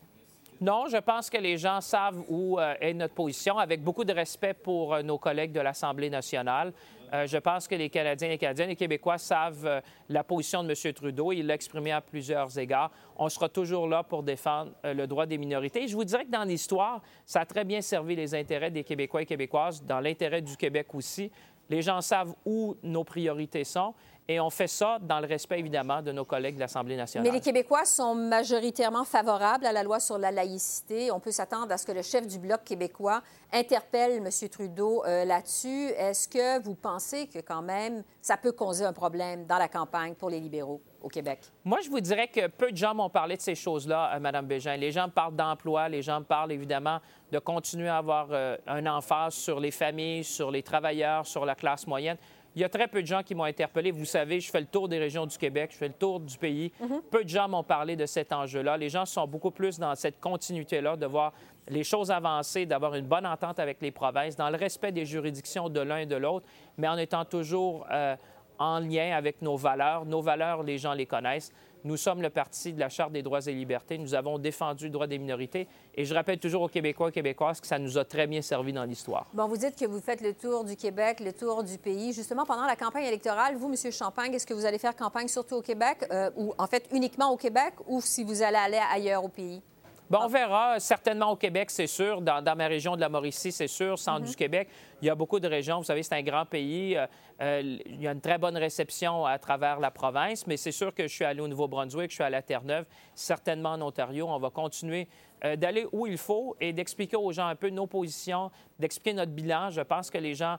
Non, 0.62 0.86
je 0.90 0.98
pense 0.98 1.30
que 1.30 1.38
les 1.38 1.58
gens 1.58 1.82
savent 1.82 2.24
où 2.30 2.58
euh, 2.58 2.76
est 2.80 2.94
notre 2.94 3.14
position, 3.14 3.58
avec 3.58 3.84
beaucoup 3.84 4.06
de 4.06 4.14
respect 4.14 4.54
pour 4.54 4.94
euh, 4.94 5.02
nos 5.02 5.18
collègues 5.18 5.52
de 5.52 5.60
l'Assemblée 5.60 6.10
nationale. 6.10 6.72
Euh, 7.14 7.28
je 7.28 7.38
pense 7.38 7.68
que 7.68 7.76
les 7.76 7.90
Canadiens, 7.90 8.30
les 8.30 8.38
Canadiennes, 8.38 8.70
les 8.70 8.76
Québécois 8.78 9.18
savent 9.18 9.82
la 10.08 10.24
position 10.24 10.64
de 10.64 10.70
M. 10.70 10.94
Trudeau. 10.94 11.34
Il 11.34 11.48
l'a 11.48 11.56
exprimé 11.56 11.92
à 11.92 12.00
plusieurs 12.00 12.58
égards. 12.58 12.90
On 13.18 13.28
sera 13.28 13.50
toujours 13.50 13.88
là 13.88 14.02
pour 14.04 14.24
défendre 14.24 14.72
le 14.84 15.06
droit 15.06 15.26
des 15.26 15.38
minorités. 15.38 15.88
je 15.88 15.96
vous 15.96 16.06
dirais 16.06 16.26
que 16.26 16.32
dans 16.32 16.44
l'histoire, 16.44 17.02
ça 17.26 17.42
a 17.42 17.46
très 17.46 17.66
bien 17.66 17.82
servi 17.82 18.16
les 18.16 18.34
intérêts 18.34 18.72
des 18.72 18.84
Québécois 18.84 19.22
et 19.22 19.26
Québécoises, 19.26 19.84
dans 19.84 20.00
l'intérêt 20.00 20.42
du 20.42 20.56
Québec 20.56 20.88
aussi. 20.96 21.30
Les 21.70 21.82
gens 21.82 22.02
savent 22.02 22.34
où 22.46 22.76
nos 22.84 23.04
priorités 23.04 23.64
sont. 23.64 23.94
Et 24.28 24.40
on 24.40 24.50
fait 24.50 24.68
ça 24.68 24.98
dans 25.02 25.20
le 25.20 25.28
respect, 25.28 25.60
évidemment, 25.60 26.02
de 26.02 26.12
nos 26.12 26.26
collègues 26.26 26.56
de 26.56 26.60
l'Assemblée 26.62 26.96
nationale. 26.96 27.28
Mais 27.30 27.38
les 27.38 27.44
Québécois 27.44 27.86
sont 27.86 28.16
majoritairement 28.16 29.04
favorables 29.04 29.68
à 29.68 29.72
la 29.72 29.84
loi 29.84 30.00
sur 30.00 30.18
la 30.18 30.32
laïcité. 30.32 31.12
On 31.12 31.20
peut 31.20 31.32
s'attendre 31.32 31.72
à 31.72 31.78
ce 31.78 31.86
que 31.86 31.92
le 31.92 32.02
chef 32.02 32.26
du 32.26 32.40
Bloc 32.40 32.64
québécois 32.64 33.22
interpelle 33.54 34.14
M. 34.14 34.50
Trudeau 34.50 35.04
euh, 35.06 35.26
là-dessus. 35.26 35.90
Est-ce 35.98 36.28
que 36.28 36.62
vous 36.64 36.74
pensez 36.74 37.28
que, 37.28 37.40
quand 37.40 37.62
même, 37.62 38.04
ça 38.22 38.36
peut 38.38 38.52
causer 38.52 38.84
un 38.84 38.94
problème 38.94 39.46
dans 39.46 39.60
la 39.60 39.68
campagne 39.68 40.16
pour 40.16 40.32
les 40.32 40.40
libéraux 40.40 40.82
au 41.04 41.08
Québec? 41.08 41.42
Moi, 41.64 41.80
je 41.84 41.90
vous 41.92 42.00
dirais 42.00 42.28
que 42.28 42.48
peu 42.48 42.72
de 42.72 42.78
gens 42.78 42.96
m'ont 42.96 43.12
parlé 43.12 43.38
de 43.38 43.42
ces 43.42 43.54
choses-là, 43.54 44.16
euh, 44.16 44.20
Mme 44.20 44.48
Bégin. 44.48 44.76
Les 44.76 44.92
gens 44.92 45.08
parlent 45.08 45.36
d'emploi, 45.36 45.88
les 45.88 46.02
gens 46.02 46.24
parlent, 46.24 46.52
évidemment, 46.52 47.00
de 47.32 47.38
continuer 47.38 47.90
à 47.90 47.98
avoir 47.98 48.28
euh, 48.32 48.58
un 48.66 48.88
emphase 48.88 49.36
sur 49.36 49.60
les 49.60 49.72
familles, 49.72 50.24
sur 50.24 50.50
les 50.50 50.64
travailleurs, 50.64 51.28
sur 51.28 51.46
la 51.46 51.54
classe 51.54 51.86
moyenne. 51.86 52.18
Il 52.56 52.62
y 52.62 52.64
a 52.64 52.70
très 52.70 52.88
peu 52.88 53.02
de 53.02 53.08
gens 53.08 53.22
qui 53.22 53.36
m'ont 53.36 53.44
interpellé. 53.44 53.92
Vous 53.92 54.06
savez, 54.06 54.40
je 54.40 54.50
fais 54.50 54.62
le 54.62 54.66
tour 54.66 54.88
des 54.88 54.98
régions 54.98 55.26
du 55.26 55.38
Québec, 55.38 55.72
je 55.74 55.78
fais 55.78 55.90
le 55.90 55.94
tour 55.94 56.22
du 56.22 56.38
pays. 56.38 56.72
Mhm. 56.80 57.02
Peu 57.12 57.24
de 57.24 57.30
gens 57.30 57.50
m'ont 57.50 57.64
parlé 57.64 57.98
de 57.98 58.06
cet 58.06 58.32
enjeu-là. 58.32 58.78
Les 58.78 58.90
gens 58.90 59.06
sont 59.06 59.28
beaucoup 59.28 59.52
plus 59.52 59.78
dans 59.78 59.94
cette 59.96 60.22
continuité-là, 60.22 60.96
de 60.96 61.06
voir 61.06 61.34
les 61.68 61.84
choses 61.84 62.12
avancer, 62.12 62.66
d'avoir 62.66 62.96
une 62.96 63.08
bonne 63.08 63.26
entente 63.26 63.60
avec 63.60 63.82
les 63.82 63.92
provinces, 63.92 64.38
dans 64.38 64.50
le 64.50 64.56
respect 64.56 64.94
des 64.94 65.06
juridictions 65.06 65.68
de 65.68 65.82
l'un 65.82 65.98
et 65.98 66.06
de 66.06 66.16
l'autre, 66.16 66.46
mais 66.78 66.88
en 66.88 66.98
étant 66.98 67.26
toujours 67.26 67.86
euh, 67.92 68.16
en 68.58 68.80
lien 68.80 69.16
avec 69.16 69.42
nos 69.42 69.58
valeurs. 69.58 70.06
Nos 70.06 70.22
valeurs, 70.22 70.64
les 70.64 70.78
gens 70.78 70.94
les 70.94 71.06
connaissent. 71.06 71.52
Nous 71.86 71.98
sommes 71.98 72.24
le 72.24 72.32
parti 72.32 72.74
de 72.74 72.80
la 72.80 72.90
Charte 72.90 73.12
des 73.12 73.22
droits 73.22 73.46
et 73.46 73.54
libertés. 73.54 74.00
Nous 74.00 74.16
avons 74.16 74.40
défendu 74.40 74.86
le 74.86 74.90
droit 74.90 75.06
des 75.06 75.20
minorités. 75.20 75.68
Et 75.94 76.04
je 76.04 76.16
rappelle 76.16 76.40
toujours 76.40 76.64
aux 76.64 76.68
Québécois 76.68 77.10
et 77.10 77.12
Québécoises 77.12 77.62
que 77.62 77.68
ça 77.68 77.78
nous 77.78 77.96
a 78.00 78.04
très 78.04 78.26
bien 78.26 78.42
servi 78.42 78.74
dans 78.74 78.86
l'histoire. 78.86 79.28
Bon, 79.36 79.48
vous 79.48 79.58
dites 79.58 79.76
que 79.78 79.86
vous 79.86 80.00
faites 80.00 80.22
le 80.22 80.34
tour 80.34 80.64
du 80.64 80.76
Québec, 80.76 81.20
le 81.20 81.32
tour 81.32 81.64
du 81.64 81.78
pays. 81.78 82.12
Justement, 82.12 82.44
pendant 82.44 82.66
la 82.66 82.76
campagne 82.76 83.06
électorale, 83.06 83.56
vous, 83.56 83.72
M. 83.72 83.92
Champagne, 83.92 84.34
est-ce 84.34 84.48
que 84.48 84.56
vous 84.56 84.66
allez 84.66 84.80
faire 84.80 84.96
campagne 84.96 85.28
surtout 85.28 85.58
au 85.58 85.62
Québec, 85.62 86.08
euh, 86.10 86.32
ou 86.36 86.56
en 86.58 86.66
fait 86.66 86.90
uniquement 86.92 87.30
au 87.30 87.38
Québec, 87.38 87.76
ou 87.86 88.02
si 88.02 88.24
vous 88.24 88.42
allez 88.42 88.58
aller 88.58 88.82
ailleurs 88.92 89.24
au 89.24 89.30
pays? 89.30 89.62
Bon, 90.08 90.20
on 90.22 90.28
verra. 90.28 90.80
Certainement 90.80 91.32
au 91.32 91.36
Québec, 91.36 91.72
c'est 91.72 91.88
sûr. 91.88 92.22
Dans, 92.22 92.56
ma 92.56 92.68
région 92.68 92.96
de 92.96 93.02
la 93.02 93.10
Mauricie, 93.10 93.52
c'est 93.52 93.68
sûr. 93.68 93.98
Centre 93.98 94.22
mhm. 94.22 94.28
du 94.28 94.36
Québec, 94.36 94.70
il 95.02 95.08
y 95.08 95.10
a 95.10 95.16
beaucoup 95.16 95.40
de 95.40 95.48
régions. 95.48 95.80
Vous 95.80 95.84
savez, 95.84 96.04
c'est 96.04 96.14
un 96.14 96.22
grand 96.22 96.46
pays. 96.46 96.96
Euh, 96.96 97.08
euh, 97.42 97.78
il 97.86 98.02
y 98.02 98.08
a 98.08 98.12
une 98.12 98.22
très 98.22 98.38
bonne 98.38 98.56
réception 98.56 99.26
à 99.26 99.40
travers 99.40 99.80
la 99.80 99.90
province, 99.90 100.46
mais 100.46 100.58
c'est 100.58 100.72
sûr 100.72 100.94
que 100.94 101.08
je 101.08 101.14
suis 101.14 101.26
allé 101.26 101.42
au 101.42 101.48
Nouveau-Brunswick, 101.48 102.12
je 102.12 102.16
suis 102.16 102.24
à 102.24 102.30
la 102.30 102.42
Terre-Neuve, 102.42 102.86
certainement 103.16 103.72
en 103.72 103.82
Ontario. 103.82 104.28
On 104.30 104.38
va 104.38 104.52
continuer 104.52 105.08
euh, 105.44 105.56
d'aller 105.56 105.88
où 105.92 106.06
il 106.06 106.20
faut 106.20 106.56
et 106.62 106.72
d'expliquer 106.72 107.18
aux 107.18 107.32
gens 107.32 107.48
un 107.48 107.56
peu 107.56 107.70
nos 107.70 107.88
positions, 107.88 108.52
d'expliquer 108.78 109.16
notre 109.16 109.32
bilan. 109.32 109.72
Je 109.72 109.82
pense 109.82 110.12
que 110.12 110.20
les 110.20 110.36
gens, 110.36 110.58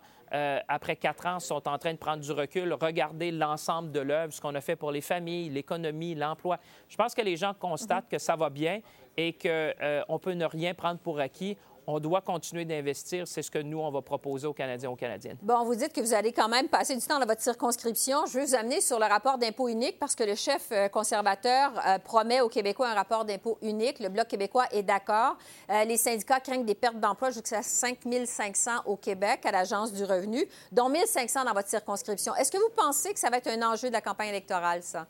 après 0.69 0.97
quatre 0.97 1.25
ans, 1.25 1.39
sont 1.39 1.67
en 1.69 1.79
train 1.79 1.93
de 1.93 1.99
prendre 1.99 2.21
du 2.21 2.33
recul, 2.33 2.73
regarder 2.73 3.31
l'ensemble 3.31 3.93
de 3.93 4.01
l'œuvre, 4.01 4.33
ce 4.33 4.41
qu'on 4.41 4.57
a 4.57 4.61
fait 4.61 4.75
pour 4.75 4.91
les 4.91 5.01
familles, 5.01 5.51
l'économie, 5.51 6.17
l'emploi. 6.17 6.59
Je 6.89 6.97
pense 6.97 7.15
que 7.15 7.23
les 7.23 7.37
gens 7.37 7.55
constatent 7.55 8.05
mhm. 8.05 8.11
que 8.11 8.19
ça 8.19 8.35
va 8.35 8.51
bien 8.51 8.81
et 9.17 9.33
qu'on 9.33 9.49
euh, 9.49 10.19
peut 10.21 10.33
ne 10.33 10.45
rien 10.45 10.75
prendre 10.75 11.01
pour 11.01 11.19
acquis. 11.21 11.57
On 11.89 12.01
doit 12.01 12.21
continuer 12.21 12.65
d'investir. 12.65 13.29
C'est 13.29 13.43
ce 13.43 13.51
que 13.51 13.61
nous, 13.61 13.79
on 13.79 13.93
va 13.93 14.03
proposer 14.03 14.49
aux 14.49 14.53
Canadiens, 14.53 14.91
aux 14.91 14.97
Canadiennes. 14.97 15.39
Bon, 15.41 15.63
vous 15.65 15.77
dites 15.77 15.93
que 15.93 16.01
vous 16.01 16.15
allez 16.15 16.33
quand 16.33 16.49
même 16.49 16.67
passer 16.67 16.97
du 16.97 17.07
temps 17.07 17.21
dans 17.21 17.27
votre 17.27 17.41
circonscription. 17.41 18.27
Je 18.27 18.41
veux 18.41 18.45
vous 18.45 18.55
amener 18.57 18.81
sur 18.81 18.99
le 18.99 19.05
rapport 19.05 19.39
d'impôt 19.39 19.69
unique 19.69 20.01
parce 20.01 20.17
que 20.17 20.25
le 20.25 20.35
chef 20.35 20.67
euh, 20.73 20.89
conservateur 20.89 21.73
euh, 21.87 22.01
promet 22.01 22.41
aux 22.41 22.49
Québécois 22.49 22.89
un 22.89 22.95
rapport 22.95 23.25
d'impôt 23.25 23.57
unique. 23.63 24.01
Le 24.01 24.09
Bloc 24.09 24.27
québécois 24.27 24.65
est 24.73 24.83
d'accord. 24.83 25.37
les 25.69 25.97
syndicats 25.97 26.41
craignent 26.41 26.65
des 26.65 26.75
pertes 26.75 26.99
d'emplois 26.99 27.31
jusqu'à 27.31 27.63
5 27.63 27.99
500 28.25 28.71
au 28.87 28.97
Québec 28.97 29.47
à 29.47 29.53
l'Agence 29.53 29.93
du 29.93 30.03
revenu, 30.03 30.45
dont 30.73 30.93
1 30.93 31.07
500 31.07 31.45
dans 31.45 31.53
votre 31.53 31.69
circonscription. 31.69 32.35
Est-ce 32.35 32.51
que 32.51 32.59
vous 32.59 32.75
pensez 32.75 33.13
que 33.13 33.21
ça 33.21 33.31
va 33.31 33.37
être 33.37 33.49
un 33.49 33.63
enjeu 33.63 33.89
de 33.89 33.93
la 33.93 34.01
campagne 34.01 34.31
électorale, 34.31 34.83
ça? 34.83 35.07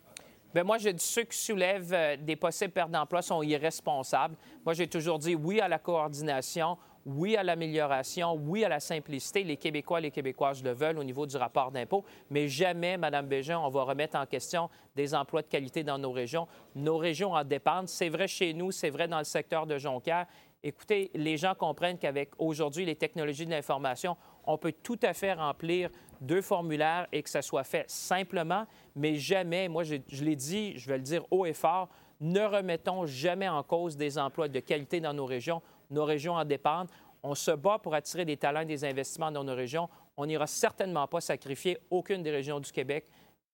Bien, 0.56 0.64
moi, 0.64 0.78
je 0.78 0.88
dis 0.88 1.04
ceux 1.04 1.24
qui 1.24 1.36
soulèvent 1.36 1.92
euh, 1.92 2.16
des 2.16 2.34
possibles 2.34 2.72
pertes 2.72 2.90
d'emploi 2.90 3.20
sont 3.20 3.42
irresponsables. 3.42 4.38
Moi, 4.64 4.72
j'ai 4.72 4.86
toujours 4.86 5.18
dit 5.18 5.34
oui 5.34 5.60
à 5.60 5.68
la 5.68 5.78
coordination, 5.78 6.78
oui 7.04 7.36
à 7.36 7.42
l'amélioration, 7.42 8.32
oui 8.42 8.64
à 8.64 8.70
la 8.70 8.80
simplicité. 8.80 9.44
Les 9.44 9.58
Québécois 9.58 10.00
les 10.00 10.10
Québécoises 10.10 10.64
le 10.64 10.72
veulent 10.72 10.98
au 10.98 11.04
niveau 11.04 11.26
du 11.26 11.36
rapport 11.36 11.72
d'impôt, 11.72 12.06
mais 12.30 12.48
jamais, 12.48 12.96
Mme 12.96 13.26
Bégin, 13.26 13.58
on 13.58 13.68
va 13.68 13.82
remettre 13.82 14.16
en 14.16 14.24
question 14.24 14.70
des 14.94 15.14
emplois 15.14 15.42
de 15.42 15.48
qualité 15.48 15.84
dans 15.84 15.98
nos 15.98 16.10
régions. 16.10 16.48
Nos 16.74 16.96
régions 16.96 17.34
en 17.34 17.44
dépendent. 17.44 17.88
C'est 17.88 18.08
vrai 18.08 18.26
chez 18.26 18.54
nous, 18.54 18.72
c'est 18.72 18.88
vrai 18.88 19.08
dans 19.08 19.18
le 19.18 19.24
secteur 19.24 19.66
de 19.66 19.76
Jonquière. 19.76 20.24
Écoutez, 20.62 21.10
les 21.12 21.36
gens 21.36 21.54
comprennent 21.54 21.98
qu'avec 21.98 22.30
aujourd'hui 22.38 22.86
les 22.86 22.96
technologies 22.96 23.44
de 23.44 23.50
l'information, 23.50 24.16
on 24.44 24.56
peut 24.56 24.72
tout 24.72 24.98
à 25.02 25.12
fait 25.12 25.34
remplir 25.34 25.90
deux 26.20 26.42
formulaires 26.42 27.06
et 27.12 27.22
que 27.22 27.30
ça 27.30 27.42
soit 27.42 27.64
fait 27.64 27.88
simplement, 27.90 28.66
mais 28.94 29.16
jamais, 29.16 29.68
moi 29.68 29.82
je, 29.82 29.96
l'ai 30.22 30.36
dit, 30.36 30.76
je 30.78 30.88
vais 30.88 30.96
le 30.96 31.02
dire 31.02 31.24
haut 31.30 31.46
et 31.46 31.52
fort, 31.52 31.88
ne 32.20 32.40
remettons 32.40 33.06
jamais 33.06 33.48
en 33.48 33.62
cause 33.62 33.96
des 33.96 34.18
emplois 34.18 34.48
de 34.48 34.60
qualité 34.60 35.00
dans 35.00 35.12
nos 35.12 35.26
régions. 35.26 35.62
Nos 35.90 36.04
régions 36.04 36.34
en 36.34 36.44
dépendent. 36.44 36.88
On 37.22 37.34
se 37.34 37.50
bat 37.50 37.78
pour 37.78 37.94
attirer 37.94 38.24
des 38.24 38.36
talents 38.36 38.60
et 38.60 38.66
des 38.66 38.84
investissements 38.84 39.30
dans 39.30 39.44
nos 39.44 39.54
régions. 39.54 39.88
On 40.16 40.26
n'ira 40.26 40.46
certainement 40.46 41.06
pas 41.06 41.20
sacrifier 41.20 41.78
aucune 41.90 42.22
des 42.22 42.30
régions 42.30 42.60
du 42.60 42.72
Québec 42.72 43.06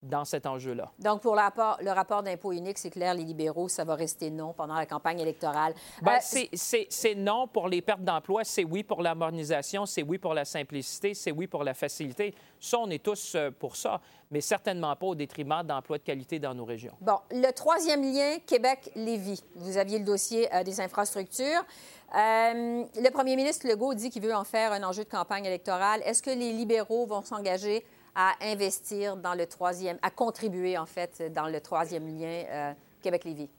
dans 0.03 0.25
cet 0.25 0.47
enjeu-là. 0.47 0.91
Donc, 0.99 1.23
pour 1.23 1.35
le 1.35 1.41
rapport, 1.41 1.79
le 1.81 1.91
rapport 1.91 2.23
d'impôt 2.23 2.53
unique, 2.53 2.79
c'est 2.79 2.91
clair, 2.91 3.15
les 3.15 3.23
libéraux, 3.23 3.69
ça 3.69 3.85
va 3.85 3.95
rester 3.95 4.31
non 4.31 4.53
pendant 4.53 4.75
la 4.75 4.87
campagne 4.87 5.21
électorale. 5.21 5.75
Bien, 6.03 6.15
euh, 6.17 6.87
c'est 6.89 7.15
non 7.15 7.47
pour 7.47 7.69
les 7.69 7.83
pertes 7.83 8.03
d'emploi, 8.03 8.43
c'est 8.43 8.65
oui 8.65 8.83
pour 8.83 9.01
la 9.01 9.15
modernisation, 9.15 9.87
c'est 9.87 10.03
oui 10.03 10.19
pour 10.19 10.35
la 10.35 10.45
simplicité, 10.45 11.15
c'est 11.15 11.31
oui 11.31 11.47
pour 11.47 11.63
la 11.63 11.75
facilité. 11.75 12.35
Ça, 12.59 12.79
on 12.79 12.91
est 12.91 13.03
tous 13.03 13.35
euh, 13.37 13.51
pour 13.53 13.77
ça, 13.77 14.01
mais 14.31 14.41
certainement 14.41 14.97
pas 14.97 15.07
au 15.07 15.15
détriment 15.15 15.63
d'emplois 15.63 15.99
de 15.99 16.03
qualité 16.03 16.41
dans 16.41 16.55
nos 16.55 16.65
régions. 16.65 16.95
Bon, 17.01 17.19
le 17.31 17.51
troisième 17.53 18.03
lien, 18.03 18.39
Québec-Lévis. 18.45 19.45
Vous 19.55 19.77
aviez 19.77 20.01
le 20.01 20.05
dossier 20.05 20.53
euh, 20.53 20.65
des 20.65 20.81
infrastructures. 20.81 21.65
le 22.13 23.11
premier 23.11 23.37
ministre 23.37 23.69
Legault 23.69 23.95
dit 23.95 24.11
qu'il 24.11 24.23
veut 24.23 24.35
en 24.35 24.45
faire 24.45 24.73
un 24.73 24.83
enjeu 24.83 25.05
de 25.05 25.09
campagne 25.09 25.45
électorale. 25.45 26.03
Est-ce 26.05 26.23
que 26.23 26.31
les 26.31 26.53
libéraux 26.53 27.07
vont 27.07 27.23
s'engager 27.23 27.85
à 28.15 28.35
investir 28.43 29.17
dans 29.17 29.35
le 29.35 29.47
troisième, 29.47 29.99
à 30.03 30.11
contribuer 30.11 30.77
en 30.77 30.87
fait 30.87 31.23
dans 31.33 31.49
le 31.49 31.61
troisième 31.61 32.07
lien 32.07 32.45
euh, 32.49 32.73
Québec-Lévis? 33.03 33.51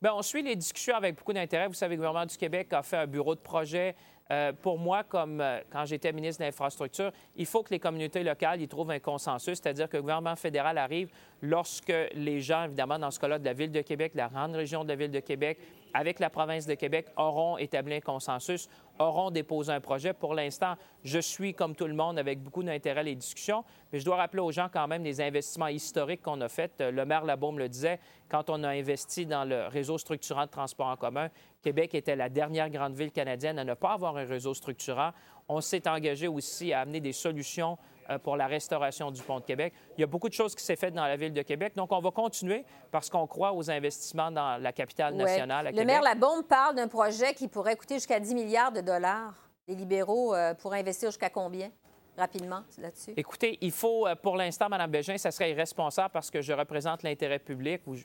Bien, 0.00 0.12
on 0.14 0.22
suit 0.22 0.42
les 0.42 0.56
discussions 0.56 0.94
avec 0.94 1.16
beaucoup 1.16 1.32
d'intérêt. 1.32 1.68
Vous 1.68 1.74
savez, 1.74 1.96
le 1.96 2.00
gouvernement 2.00 2.26
du 2.26 2.36
Québec 2.36 2.70
a 2.72 2.82
fait 2.82 2.98
un 2.98 3.06
bureau 3.06 3.34
de 3.34 3.40
projet. 3.40 3.94
Euh, 4.30 4.52
pour 4.52 4.78
moi, 4.78 5.04
comme 5.04 5.40
euh, 5.40 5.60
quand 5.70 5.84
j'étais 5.84 6.12
ministre 6.12 6.40
de 6.40 6.46
l'Infrastructure, 6.46 7.12
il 7.36 7.46
faut 7.46 7.62
que 7.62 7.70
les 7.70 7.78
communautés 7.78 8.24
locales 8.24 8.60
y 8.60 8.66
trouvent 8.66 8.90
un 8.90 8.98
consensus, 8.98 9.58
c'est-à-dire 9.58 9.88
que 9.88 9.96
le 9.96 10.02
gouvernement 10.02 10.34
fédéral 10.34 10.78
arrive 10.78 11.10
lorsque 11.40 11.92
les 12.12 12.40
gens, 12.40 12.64
évidemment, 12.64 12.98
dans 12.98 13.10
ce 13.10 13.20
cas-là, 13.20 13.38
de 13.38 13.44
la 13.44 13.52
Ville 13.52 13.70
de 13.70 13.82
Québec, 13.82 14.12
la 14.14 14.28
grande 14.28 14.54
région 14.54 14.82
de 14.82 14.88
la 14.88 14.96
Ville 14.96 15.12
de 15.12 15.20
Québec, 15.20 15.58
avec 15.96 16.18
la 16.20 16.28
province 16.28 16.66
de 16.66 16.74
Québec, 16.74 17.06
auront 17.16 17.56
établi 17.56 17.94
un 17.94 18.00
consensus, 18.00 18.68
auront 18.98 19.30
déposé 19.30 19.72
un 19.72 19.80
projet. 19.80 20.12
Pour 20.12 20.34
l'instant, 20.34 20.74
je 21.04 21.18
suis, 21.18 21.54
comme 21.54 21.74
tout 21.74 21.86
le 21.86 21.94
monde, 21.94 22.18
avec 22.18 22.42
beaucoup 22.42 22.62
d'intérêt 22.62 23.02
les 23.02 23.14
discussions, 23.14 23.64
mais 23.90 23.98
je 23.98 24.04
dois 24.04 24.16
rappeler 24.16 24.42
aux 24.42 24.52
gens 24.52 24.68
quand 24.70 24.86
même 24.88 25.02
les 25.02 25.22
investissements 25.22 25.68
historiques 25.68 26.20
qu'on 26.20 26.40
a 26.42 26.50
faits. 26.50 26.80
Le 26.80 27.06
maire 27.06 27.24
Labaume 27.24 27.58
le 27.58 27.70
disait, 27.70 27.98
quand 28.28 28.50
on 28.50 28.62
a 28.62 28.68
investi 28.68 29.24
dans 29.24 29.44
le 29.44 29.68
réseau 29.68 29.96
structurant 29.96 30.44
de 30.44 30.50
transport 30.50 30.88
en 30.88 30.96
commun, 30.96 31.30
Québec 31.62 31.94
était 31.94 32.14
la 32.14 32.28
dernière 32.28 32.68
grande 32.68 32.94
ville 32.94 33.10
canadienne 33.10 33.58
à 33.58 33.64
ne 33.64 33.74
pas 33.74 33.94
avoir 33.94 34.18
un 34.18 34.26
réseau 34.26 34.52
structurant. 34.52 35.12
On 35.48 35.62
s'est 35.62 35.88
engagé 35.88 36.28
aussi 36.28 36.74
à 36.74 36.80
amener 36.80 37.00
des 37.00 37.12
solutions 37.12 37.72
euh, 37.72 37.95
pour 38.22 38.36
la 38.36 38.46
restauration 38.46 39.10
du 39.10 39.22
pont 39.22 39.40
de 39.40 39.44
Québec. 39.44 39.72
Il 39.96 40.00
y 40.00 40.04
a 40.04 40.06
beaucoup 40.06 40.28
de 40.28 40.34
choses 40.34 40.54
qui 40.54 40.64
s'est 40.64 40.76
faites 40.76 40.94
dans 40.94 41.06
la 41.06 41.16
ville 41.16 41.32
de 41.32 41.42
Québec. 41.42 41.74
Donc, 41.76 41.92
on 41.92 42.00
va 42.00 42.10
continuer 42.10 42.64
parce 42.90 43.10
qu'on 43.10 43.26
croit 43.26 43.52
aux 43.52 43.70
investissements 43.70 44.30
dans 44.30 44.60
la 44.60 44.72
capitale 44.72 45.14
nationale. 45.14 45.70
le 45.74 45.84
maire 45.84 46.02
Labombe 46.02 46.44
parle 46.44 46.74
d'un 46.74 46.88
projet 46.88 47.34
qui 47.34 47.48
pourrait 47.48 47.76
coûter 47.76 47.94
jusqu'à 47.94 48.20
10 48.20 48.34
milliards 48.34 48.72
de 48.72 48.80
dollars. 48.80 49.34
Les 49.68 49.74
libéraux 49.74 50.34
pourraient 50.58 50.80
investir 50.80 51.10
jusqu'à 51.10 51.30
combien? 51.30 51.70
rapidement 52.16 52.62
là-dessus? 52.78 53.12
Écoutez, 53.16 53.58
il 53.60 53.70
faut, 53.72 54.08
pour 54.22 54.36
l'instant, 54.36 54.68
Mme 54.68 54.90
Bégin, 54.90 55.18
ça 55.18 55.30
serait 55.30 55.50
irresponsable 55.50 56.10
parce 56.12 56.30
que 56.30 56.40
je 56.40 56.52
représente 56.52 57.02
l'intérêt 57.02 57.38
public, 57.38 57.82
ou 57.86 57.96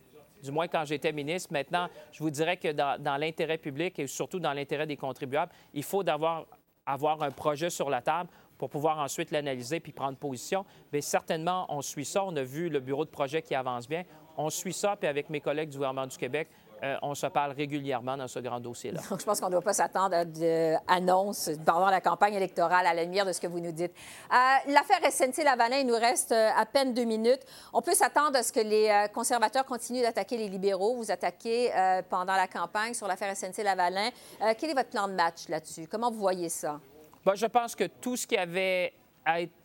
du 0.41 0.51
moins 0.51 0.67
quand 0.67 0.85
j'étais 0.85 1.11
ministre. 1.11 1.51
Maintenant, 1.51 1.87
je 2.11 2.19
vous 2.19 2.29
dirais 2.29 2.57
que 2.57 2.71
dans, 2.71 3.17
l'intérêt 3.17 3.57
public 3.57 3.99
et 3.99 4.07
surtout 4.07 4.39
dans 4.39 4.53
l'intérêt 4.53 4.87
des 4.87 4.97
contribuables, 4.97 5.51
il 5.73 5.83
faut 5.83 6.03
d'avoir 6.03 6.45
avoir 6.85 7.21
un 7.21 7.31
projet 7.31 7.69
sur 7.69 7.89
la 7.89 8.01
table 8.01 8.29
pour 8.61 8.69
pouvoir 8.69 8.99
ensuite 8.99 9.31
l'analyser 9.31 9.79
puis 9.79 9.91
prendre 9.91 10.15
position. 10.19 10.65
Mais 10.93 11.01
certainement, 11.01 11.65
on 11.69 11.81
suit 11.81 12.05
ça. 12.05 12.23
On 12.23 12.35
a 12.35 12.43
vu 12.43 12.69
le 12.69 12.79
bureau 12.79 13.05
de 13.05 13.09
projet 13.09 13.41
qui 13.41 13.55
avance 13.55 13.89
bien. 13.89 14.03
On 14.37 14.51
suit 14.51 14.71
ça, 14.71 14.95
puis 14.95 15.09
avec 15.09 15.31
mes 15.31 15.41
collègues 15.41 15.69
du 15.69 15.77
gouvernement 15.77 16.05
du 16.05 16.15
Québec, 16.15 16.47
euh, 16.83 16.95
on 17.01 17.15
se 17.15 17.25
parle 17.25 17.53
régulièrement 17.53 18.17
dans 18.17 18.27
ce 18.27 18.37
grand 18.37 18.59
dossier-là. 18.59 19.01
Donc, 19.09 19.19
je 19.19 19.25
pense 19.25 19.39
qu'on 19.39 19.47
ne 19.47 19.53
doit 19.53 19.63
pas 19.63 19.73
s'attendre 19.73 20.15
à 20.15 20.25
d'annonces 20.25 21.49
pendant 21.65 21.89
la 21.89 22.01
campagne 22.01 22.35
électorale 22.35 22.85
à 22.85 22.93
la 22.93 23.03
lumière 23.03 23.25
de 23.25 23.31
ce 23.31 23.41
que 23.41 23.47
vous 23.47 23.59
nous 23.59 23.71
dites. 23.71 23.93
Euh, 24.31 24.71
l'affaire 24.71 25.01
SNC-Lavalin, 25.11 25.77
il 25.77 25.87
nous 25.87 25.95
reste 25.95 26.31
euh, 26.31 26.49
à 26.55 26.67
peine 26.67 26.93
deux 26.93 27.05
minutes. 27.05 27.41
On 27.73 27.81
peut 27.81 27.95
s'attendre 27.95 28.37
à 28.37 28.43
ce 28.43 28.53
que 28.53 28.59
les 28.59 29.07
conservateurs 29.11 29.65
continuent 29.65 30.03
d'attaquer 30.03 30.37
les 30.37 30.49
libéraux. 30.49 30.97
Vous 30.97 31.09
attaquez 31.09 31.71
pendant 32.11 32.35
la 32.35 32.47
campagne 32.47 32.93
sur 32.93 33.07
l'affaire 33.07 33.35
SNC-Lavalin. 33.35 34.11
quel 34.59 34.69
est 34.69 34.75
votre 34.75 34.89
plan 34.89 35.07
de 35.07 35.13
match 35.13 35.49
là-dessus? 35.49 35.87
Comment 35.87 36.11
vous 36.11 36.19
voyez 36.19 36.49
ça? 36.49 36.79
Bien, 37.23 37.35
je 37.35 37.45
pense 37.45 37.75
que 37.75 37.83
tout 37.83 38.17
ce 38.17 38.25
qui 38.25 38.35
avait 38.35 38.93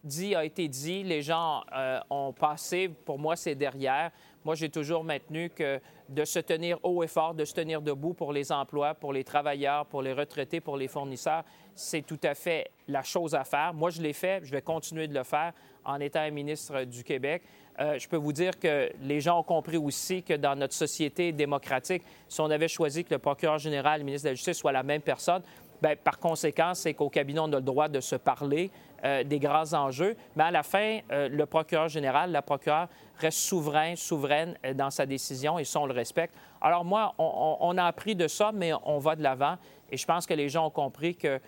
dit 0.04 0.34
a 0.34 0.44
été 0.44 0.68
dit. 0.68 1.02
Les 1.02 1.22
gens 1.22 1.62
ont 2.10 2.32
passé. 2.32 2.88
Pour 2.88 3.18
moi, 3.18 3.36
c'est 3.36 3.54
derrière. 3.54 4.10
Moi, 4.44 4.54
j'ai 4.54 4.68
toujours 4.68 5.02
maintenu 5.02 5.50
que 5.50 5.80
de 6.08 6.24
se 6.24 6.38
tenir 6.38 6.78
haut 6.84 7.02
et 7.02 7.08
fort, 7.08 7.34
de 7.34 7.44
se 7.44 7.54
tenir 7.54 7.82
debout 7.82 8.14
pour 8.14 8.32
les 8.32 8.52
emplois, 8.52 8.94
pour 8.94 9.12
les 9.12 9.24
travailleurs, 9.24 9.86
pour 9.86 10.02
les 10.02 10.12
retraités, 10.12 10.60
pour 10.60 10.76
les 10.76 10.86
fournisseurs, 10.86 11.42
c'est 11.74 12.02
tout 12.02 12.20
à 12.22 12.34
fait 12.34 12.70
la 12.86 13.02
chose 13.02 13.34
à 13.34 13.42
faire. 13.42 13.74
Moi, 13.74 13.90
je 13.90 14.00
l'ai 14.00 14.12
fait, 14.12 14.44
je 14.44 14.52
vais 14.52 14.62
continuer 14.62 15.08
de 15.08 15.14
le 15.14 15.24
faire 15.24 15.52
en 15.84 15.98
étant 16.00 16.30
ministre 16.30 16.84
du 16.84 17.02
Québec. 17.02 17.42
Euh, 17.78 17.98
je 17.98 18.08
peux 18.08 18.16
vous 18.16 18.32
dire 18.32 18.58
que 18.58 18.90
les 19.02 19.20
gens 19.20 19.40
ont 19.40 19.42
compris 19.42 19.76
aussi 19.76 20.22
que 20.22 20.34
dans 20.34 20.56
notre 20.56 20.74
société 20.74 21.32
démocratique, 21.32 22.02
si 22.28 22.40
on 22.40 22.50
avait 22.50 22.68
choisi 22.68 23.04
que 23.04 23.12
le 23.12 23.18
procureur 23.18 23.58
général 23.58 24.00
le 24.00 24.04
ministre 24.04 24.26
de 24.26 24.30
la 24.30 24.34
Justice 24.34 24.58
soient 24.58 24.72
la 24.72 24.82
même 24.82 25.02
personne, 25.02 25.42
Bien, 25.86 25.94
par 25.94 26.18
conséquent, 26.18 26.74
c'est 26.74 26.94
qu'au 26.94 27.08
cabinet, 27.08 27.38
on 27.38 27.52
a 27.52 27.56
le 27.56 27.60
droit 27.60 27.86
de 27.86 28.00
se 28.00 28.16
parler 28.16 28.72
euh, 29.04 29.22
des 29.22 29.38
grands 29.38 29.72
enjeux. 29.72 30.16
Mais 30.34 30.42
à 30.42 30.50
la 30.50 30.64
fin, 30.64 30.98
euh, 31.12 31.28
le 31.28 31.46
procureur 31.46 31.88
général, 31.88 32.32
la 32.32 32.42
procureure 32.42 32.88
reste 33.18 33.38
souverain, 33.38 33.94
souveraine 33.94 34.58
euh, 34.64 34.74
dans 34.74 34.90
sa 34.90 35.06
décision 35.06 35.60
et 35.60 35.64
ça, 35.64 35.78
on 35.78 35.86
le 35.86 35.92
respecte. 35.92 36.34
Alors 36.60 36.84
moi, 36.84 37.14
on, 37.18 37.78
a 37.78 37.84
appris 37.84 38.16
de 38.16 38.26
ça, 38.26 38.50
mais 38.52 38.72
on 38.84 38.98
va 38.98 39.14
de 39.14 39.22
l'avant. 39.22 39.58
Et 39.92 39.96
je 39.96 40.04
pense 40.04 40.26
que 40.26 40.34
les 40.34 40.48
gens 40.48 40.66
ont 40.66 40.70
compris 40.70 41.14
que 41.14 41.40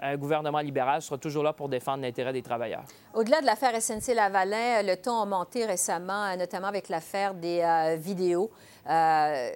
un 0.00 0.16
gouvernement 0.16 0.60
libéral 0.60 1.02
sera 1.02 1.18
toujours 1.18 1.42
là 1.42 1.52
pour 1.52 1.68
défendre 1.68 2.02
l'intérêt 2.02 2.32
des 2.32 2.42
travailleurs. 2.42 2.84
Au-delà 3.14 3.40
de 3.40 3.46
l'affaire 3.46 3.74
SNC-Lavalin, 3.74 4.82
le 4.82 4.96
ton 4.96 5.20
a 5.20 5.26
monté 5.26 5.64
récemment, 5.64 6.36
notamment 6.36 6.68
avec 6.68 6.88
l'affaire 6.88 7.34
des 7.34 7.96
vidéos. 7.98 8.50
Euh, 8.88 9.50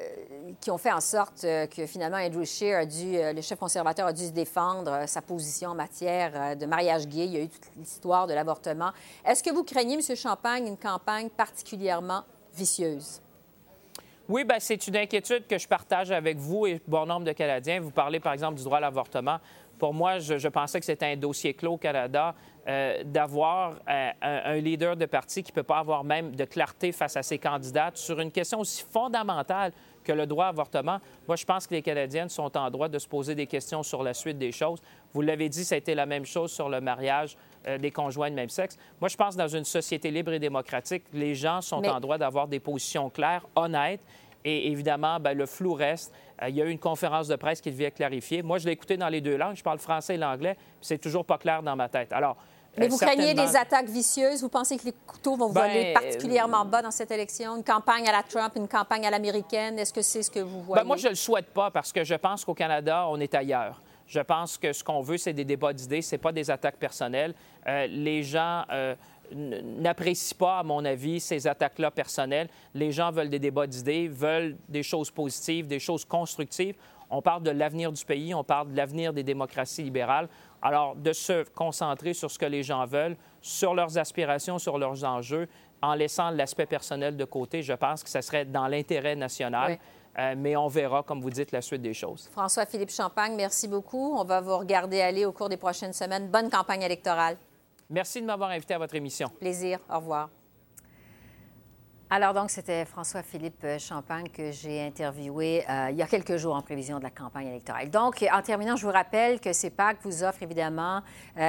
qui 0.60 0.70
ont 0.70 0.76
fait 0.76 0.92
en 0.92 1.00
sorte 1.00 1.44
euh, 1.44 1.66
que 1.66 1.86
finalement 1.86 2.18
Andrew 2.18 2.44
Scheer 2.44 2.76
a 2.80 2.84
dû, 2.84 3.16
euh, 3.16 3.32
le 3.32 3.40
chef 3.40 3.58
conservateur 3.58 4.06
a 4.06 4.12
dû 4.12 4.26
se 4.26 4.32
défendre 4.32 5.04
sa 5.06 5.22
position 5.22 5.70
en 5.70 5.74
matière 5.74 6.54
de 6.54 6.66
mariage 6.66 7.08
gay. 7.08 7.24
Il 7.24 7.32
y 7.32 7.36
a 7.38 7.40
eu 7.40 7.48
toute 7.48 7.74
l'histoire 7.78 8.26
de 8.26 8.34
l'avortement. 8.34 8.90
Est-ce 9.24 9.42
que 9.42 9.50
vous 9.50 9.64
craignez, 9.64 9.94
M. 9.94 10.16
Champagne, 10.16 10.66
une 10.66 10.76
campagne 10.76 11.30
particulièrement 11.30 12.24
vicieuse? 12.54 13.22
Oui, 14.28 14.44
bien, 14.44 14.58
c'est 14.60 14.86
une 14.86 14.96
inquiétude 14.96 15.46
que 15.46 15.58
je 15.58 15.66
partage 15.66 16.10
avec 16.10 16.36
vous 16.36 16.66
et 16.66 16.80
bon 16.86 17.06
nombre 17.06 17.24
de 17.24 17.32
Canadiens. 17.32 17.80
Vous 17.80 17.90
parlez, 17.90 18.20
par 18.20 18.34
exemple, 18.34 18.56
du 18.56 18.64
droit 18.64 18.78
à 18.78 18.80
l'avortement. 18.82 19.38
Pour 19.82 19.94
moi, 19.94 20.20
je, 20.20 20.46
pensais 20.46 20.78
que 20.78 20.86
c'était 20.86 21.06
un 21.06 21.16
dossier 21.16 21.54
clos 21.54 21.72
au 21.72 21.76
Canada 21.76 22.36
euh, 22.68 23.02
d'avoir 23.02 23.80
euh, 23.90 24.10
un, 24.22 24.54
leader 24.58 24.96
de 24.96 25.06
parti 25.06 25.42
qui 25.42 25.50
ne 25.50 25.56
peut 25.56 25.64
pas 25.64 25.78
avoir 25.78 26.04
même 26.04 26.36
de 26.36 26.44
clarté 26.44 26.92
face 26.92 27.16
à 27.16 27.24
ses 27.24 27.36
candidats 27.36 27.90
sur 27.94 28.20
une 28.20 28.30
question 28.30 28.60
aussi 28.60 28.84
fondamentale 28.88 29.72
que 30.04 30.12
le 30.12 30.24
droit 30.24 30.44
à 30.44 30.48
avortement. 30.50 31.00
Moi, 31.26 31.34
je 31.34 31.44
pense 31.44 31.66
que 31.66 31.74
les 31.74 31.82
Canadiennes 31.82 32.28
sont 32.28 32.56
en 32.56 32.70
droit 32.70 32.88
de 32.88 32.96
se 33.00 33.08
poser 33.08 33.34
des 33.34 33.48
questions 33.48 33.82
sur 33.82 34.04
la 34.04 34.14
suite 34.14 34.38
des 34.38 34.52
choses. 34.52 34.78
Vous 35.12 35.20
l'avez 35.20 35.48
dit, 35.48 35.64
ça 35.64 35.74
a 35.74 35.78
été 35.78 35.96
la 35.96 36.06
même 36.06 36.26
chose 36.26 36.52
sur 36.52 36.68
le 36.68 36.80
mariage 36.80 37.36
euh, 37.66 37.76
des 37.76 37.90
conjoints 37.90 38.30
de 38.30 38.36
même 38.36 38.50
sexe. 38.50 38.78
Moi, 39.00 39.08
je 39.08 39.16
pense 39.16 39.34
que 39.34 39.40
dans 39.40 39.48
une 39.48 39.64
société 39.64 40.12
libre 40.12 40.32
et 40.32 40.38
démocratique, 40.38 41.02
les 41.12 41.34
gens 41.34 41.60
sont 41.60 41.84
en 41.84 41.98
droit 41.98 42.18
d'avoir 42.18 42.46
des 42.46 42.60
positions 42.60 43.10
claires, 43.10 43.44
honnêtes. 43.56 44.00
Et 44.44 44.70
évidemment, 44.70 45.20
bien, 45.20 45.34
le 45.34 45.46
flou 45.46 45.74
reste. 45.74 46.12
Euh, 46.42 46.48
il 46.48 46.56
y 46.56 46.62
a 46.62 46.64
eu 46.64 46.70
une 46.70 46.78
conférence 46.78 47.28
de 47.28 47.36
presse 47.36 47.60
qui 47.60 47.70
devait 47.70 47.90
clarifier. 47.90 48.42
Moi, 48.42 48.58
je 48.58 48.66
l'ai 48.66 48.72
écouté 48.72 48.96
dans 48.96 49.08
les 49.08 49.20
deux 49.20 49.36
langues. 49.36 49.56
Je 49.56 49.62
parle 49.62 49.78
français 49.78 50.14
et 50.14 50.18
l'anglais, 50.18 50.56
c'est 50.80 50.98
toujours 50.98 51.24
pas 51.24 51.38
clair 51.38 51.62
dans 51.62 51.76
ma 51.76 51.88
tête. 51.88 52.12
Alors, 52.12 52.36
mais 52.76 52.86
euh, 52.86 52.88
vous 52.88 52.96
craignez 52.96 53.34
des 53.34 53.54
attaques 53.54 53.88
vicieuses? 53.88 54.40
Vous 54.40 54.48
pensez 54.48 54.78
que 54.78 54.86
les 54.86 54.94
couteaux 55.06 55.36
vont 55.36 55.52
ben, 55.52 55.68
voler 55.68 55.92
particulièrement 55.92 56.64
bas 56.64 56.80
dans 56.80 56.90
cette 56.90 57.10
élection? 57.10 57.56
Une 57.56 57.64
campagne 57.64 58.08
à 58.08 58.12
la 58.12 58.22
Trump, 58.22 58.52
une 58.56 58.68
campagne 58.68 59.06
à 59.06 59.10
l'américaine? 59.10 59.78
Est-ce 59.78 59.92
que 59.92 60.02
c'est 60.02 60.22
ce 60.22 60.30
que 60.30 60.40
vous 60.40 60.62
voyez? 60.62 60.82
Bien, 60.82 60.86
moi, 60.86 60.96
je 60.96 61.04
ne 61.04 61.10
le 61.10 61.16
souhaite 61.16 61.50
pas 61.50 61.70
parce 61.70 61.92
que 61.92 62.02
je 62.02 62.14
pense 62.14 62.44
qu'au 62.44 62.54
Canada, 62.54 63.06
on 63.08 63.20
est 63.20 63.34
ailleurs. 63.34 63.82
Je 64.06 64.20
pense 64.20 64.58
que 64.58 64.72
ce 64.72 64.82
qu'on 64.82 65.00
veut, 65.00 65.16
c'est 65.16 65.32
des 65.32 65.44
débats 65.44 65.72
d'idées, 65.72 66.02
ce 66.02 66.16
pas 66.16 66.32
des 66.32 66.50
attaques 66.50 66.76
personnelles. 66.76 67.34
Euh, 67.66 67.86
les 67.86 68.22
gens 68.22 68.64
n'apprécient 69.34 70.36
pas, 70.38 70.58
à 70.58 70.62
mon 70.62 70.84
avis, 70.84 71.20
ces 71.20 71.46
attaques-là 71.46 71.90
personnelles. 71.90 72.48
Les 72.74 72.92
gens 72.92 73.10
veulent 73.10 73.30
des 73.30 73.38
débats 73.38 73.66
d'idées, 73.66 74.08
veulent 74.08 74.56
des 74.68 74.82
choses 74.82 75.10
positives, 75.10 75.66
des 75.66 75.78
choses 75.78 76.04
constructives. 76.04 76.76
On 77.10 77.20
parle 77.20 77.42
de 77.42 77.50
l'avenir 77.50 77.92
du 77.92 78.04
pays, 78.04 78.34
on 78.34 78.44
parle 78.44 78.72
de 78.72 78.76
l'avenir 78.76 79.12
des 79.12 79.22
démocraties 79.22 79.82
libérales. 79.82 80.28
Alors, 80.62 80.96
de 80.96 81.12
se 81.12 81.44
concentrer 81.50 82.14
sur 82.14 82.30
ce 82.30 82.38
que 82.38 82.46
les 82.46 82.62
gens 82.62 82.86
veulent, 82.86 83.16
sur 83.40 83.74
leurs 83.74 83.98
aspirations, 83.98 84.58
sur 84.58 84.78
leurs 84.78 85.04
enjeux, 85.04 85.48
en 85.82 85.94
laissant 85.94 86.30
l'aspect 86.30 86.66
personnel 86.66 87.16
de 87.16 87.24
côté, 87.24 87.62
je 87.62 87.72
pense 87.72 88.02
que 88.02 88.08
ce 88.08 88.20
serait 88.20 88.44
dans 88.44 88.68
l'intérêt 88.68 89.16
national. 89.16 89.78
Euh, 90.18 90.34
mais 90.36 90.56
on 90.56 90.68
verra, 90.68 91.02
comme 91.02 91.20
vous 91.20 91.30
dites, 91.30 91.52
la 91.52 91.62
suite 91.62 91.82
des 91.82 91.94
choses. 91.94 92.28
François-Philippe 92.32 92.90
Champagne, 92.90 93.34
merci 93.34 93.66
beaucoup. 93.66 94.14
On 94.14 94.24
va 94.24 94.40
vous 94.40 94.58
regarder 94.58 95.00
aller 95.00 95.24
au 95.24 95.32
cours 95.32 95.48
des 95.48 95.56
prochaines 95.56 95.94
semaines. 95.94 96.28
Bonne 96.28 96.50
campagne 96.50 96.82
électorale. 96.82 97.36
Merci 97.92 98.22
de 98.22 98.26
m'avoir 98.26 98.50
invité 98.50 98.72
à 98.72 98.78
votre 98.78 98.94
émission. 98.94 99.28
Plaisir. 99.38 99.78
Au 99.90 99.98
revoir. 99.98 100.30
Alors 102.14 102.34
donc, 102.34 102.50
c'était 102.50 102.84
François-Philippe 102.84 103.64
euh, 103.64 103.78
Champagne 103.78 104.28
que 104.28 104.50
j'ai 104.50 104.84
interviewé 104.84 105.64
euh, 105.66 105.88
il 105.90 105.96
y 105.96 106.02
a 106.02 106.06
quelques 106.06 106.36
jours 106.36 106.54
en 106.54 106.60
prévision 106.60 106.98
de 106.98 107.02
la 107.02 107.08
campagne 107.08 107.46
électorale. 107.46 107.88
Donc, 107.88 108.22
euh, 108.22 108.26
en 108.34 108.42
terminant, 108.42 108.76
je 108.76 108.84
vous 108.84 108.92
rappelle 108.92 109.40
que 109.40 109.54
CEPAC 109.54 109.96
vous 110.02 110.22
offre 110.22 110.42
évidemment 110.42 111.00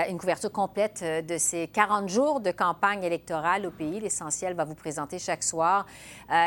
une 0.10 0.18
couverture 0.18 0.54
complète 0.54 1.04
de 1.04 1.38
ces 1.38 1.68
40 1.68 2.08
jours 2.08 2.40
de 2.40 2.52
campagne 2.52 3.04
électorale 3.04 3.66
au 3.66 3.72
pays. 3.72 4.00
L'essentiel 4.00 4.54
va 4.54 4.64
vous 4.64 4.76
présenter 4.76 5.20
chaque 5.20 5.44
soir 5.44 5.86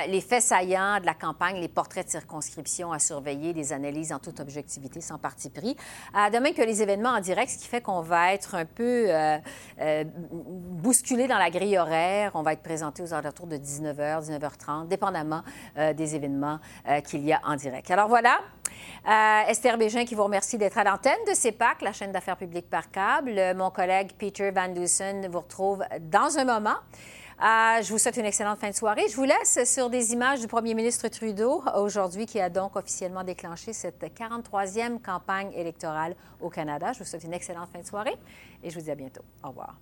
les 0.09 0.21
faits 0.21 0.43
saillants 0.43 1.01
de 1.01 1.07
la 1.07 1.15
campagne, 1.15 1.57
les 1.57 1.69
portraits 1.69 2.07
de 2.07 2.11
circonscription 2.11 2.93
à 2.93 2.99
surveiller, 2.99 3.53
des 3.53 3.73
analyses 3.73 4.13
en 4.13 4.19
toute 4.19 4.41
objectivité, 4.41 5.01
sans 5.01 5.19
parti 5.19 5.51
pris. 5.51 5.77
demain 6.33 6.53
que 6.53 6.63
les 6.63 6.83
événements 6.83 7.11
en 7.11 7.21
direct, 7.21 7.51
ce 7.51 7.59
qui 7.59 7.67
fait 7.67 7.83
qu'on 7.83 8.01
va 8.01 8.33
être 8.33 8.55
un 8.55 8.65
peu 8.65 9.11
bousculé 9.79 11.27
dans 11.27 11.39
la 11.39 11.51
grille 11.51 11.77
horaire. 11.77 12.33
On 12.35 12.43
va 12.43 12.55
être 12.55 12.63
présenté 12.63 13.03
aux 13.03 13.13
alentours 13.13 13.47
de 13.47 13.57
19h 13.57 14.06
19h30, 14.07 14.89
dépendamment 14.89 15.43
euh, 15.79 15.93
des 15.93 16.15
événements 16.15 16.59
euh, 16.89 17.01
qu'il 17.01 17.25
y 17.25 17.33
a 17.33 17.41
en 17.45 17.57
direct. 17.57 17.91
Alors 17.91 18.09
voilà. 18.09 18.39
Euh, 19.09 19.51
Esther 19.51 19.79
Bégin 19.79 20.05
qui 20.05 20.15
vous 20.15 20.25
remercie 20.25 20.59
d'être 20.59 20.79
à 20.79 20.85
l'antenne 20.85 21.19
de 21.29 21.35
CEPAC, 21.35 21.83
la 21.83 21.93
chaîne 21.93 22.13
d'affaires 22.13 22.37
publiques 22.37 22.69
par 22.69 22.91
câble. 22.91 23.41
Mon 23.57 23.71
collègue 23.71 24.13
Peter 24.19 24.51
Van 24.51 24.69
Dusen 24.69 25.29
vous 25.29 25.41
retrouve 25.41 25.85
dans 26.01 26.39
un 26.39 26.45
moment. 26.45 26.77
Je 27.41 27.89
vous 27.91 27.99
souhaite 27.99 28.17
une 28.17 28.25
excellente 28.25 28.59
fin 28.59 28.71
de 28.71 28.75
soirée. 28.75 29.05
Je 29.09 29.17
vous 29.17 29.25
laisse 29.25 29.59
sur 29.71 29.91
des 29.91 30.13
images 30.13 30.41
du 30.41 30.49
premier 30.49 30.75
ministre 30.75 31.09
Trudeau 31.09 31.63
aujourd'hui 31.77 32.27
qui 32.27 32.41
a 32.41 32.49
donc 32.49 32.77
officiellement 32.77 33.25
déclenché 33.25 33.73
cette 33.73 34.03
43e 34.03 35.01
campagne 35.01 35.53
électorale 35.53 36.17
au 36.41 36.51
Canada. 36.51 36.93
Je 36.93 37.01
vous 37.01 37.05
souhaite 37.05 37.25
une 37.25 37.35
excellente 37.35 37.69
fin 37.73 37.81
de 37.81 37.87
soirée 37.87 38.17
et 38.63 38.71
je 38.71 38.79
vous 38.79 38.85
dis 38.85 38.91
à 38.91 38.95
bientôt. 38.95 39.23
Au 39.45 39.49
revoir. 39.49 39.77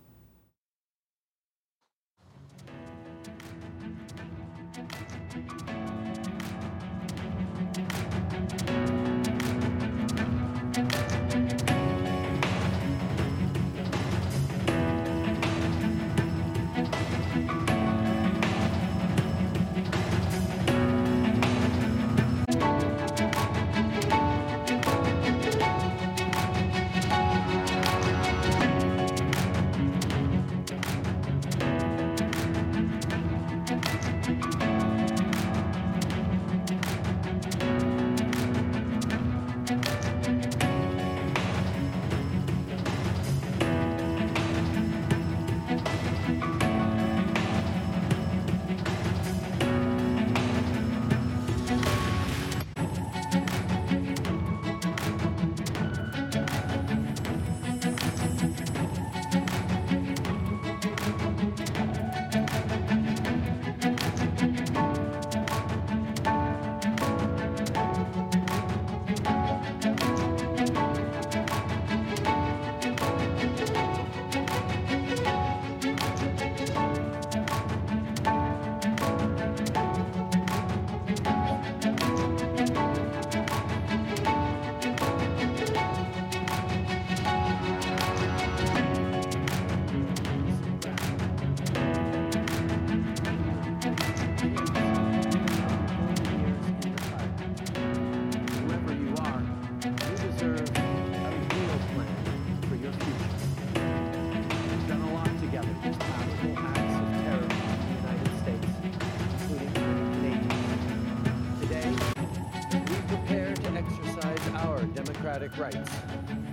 Rights. 115.65 115.91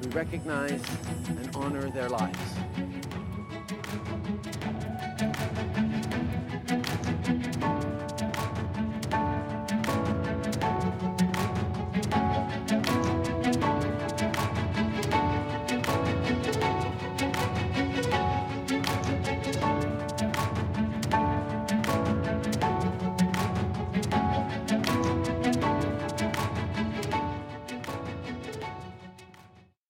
We 0.01 0.09
recognize 0.11 0.83
and 1.29 1.51
honor 1.55 1.91
their 1.91 2.09
lives. 2.09 2.52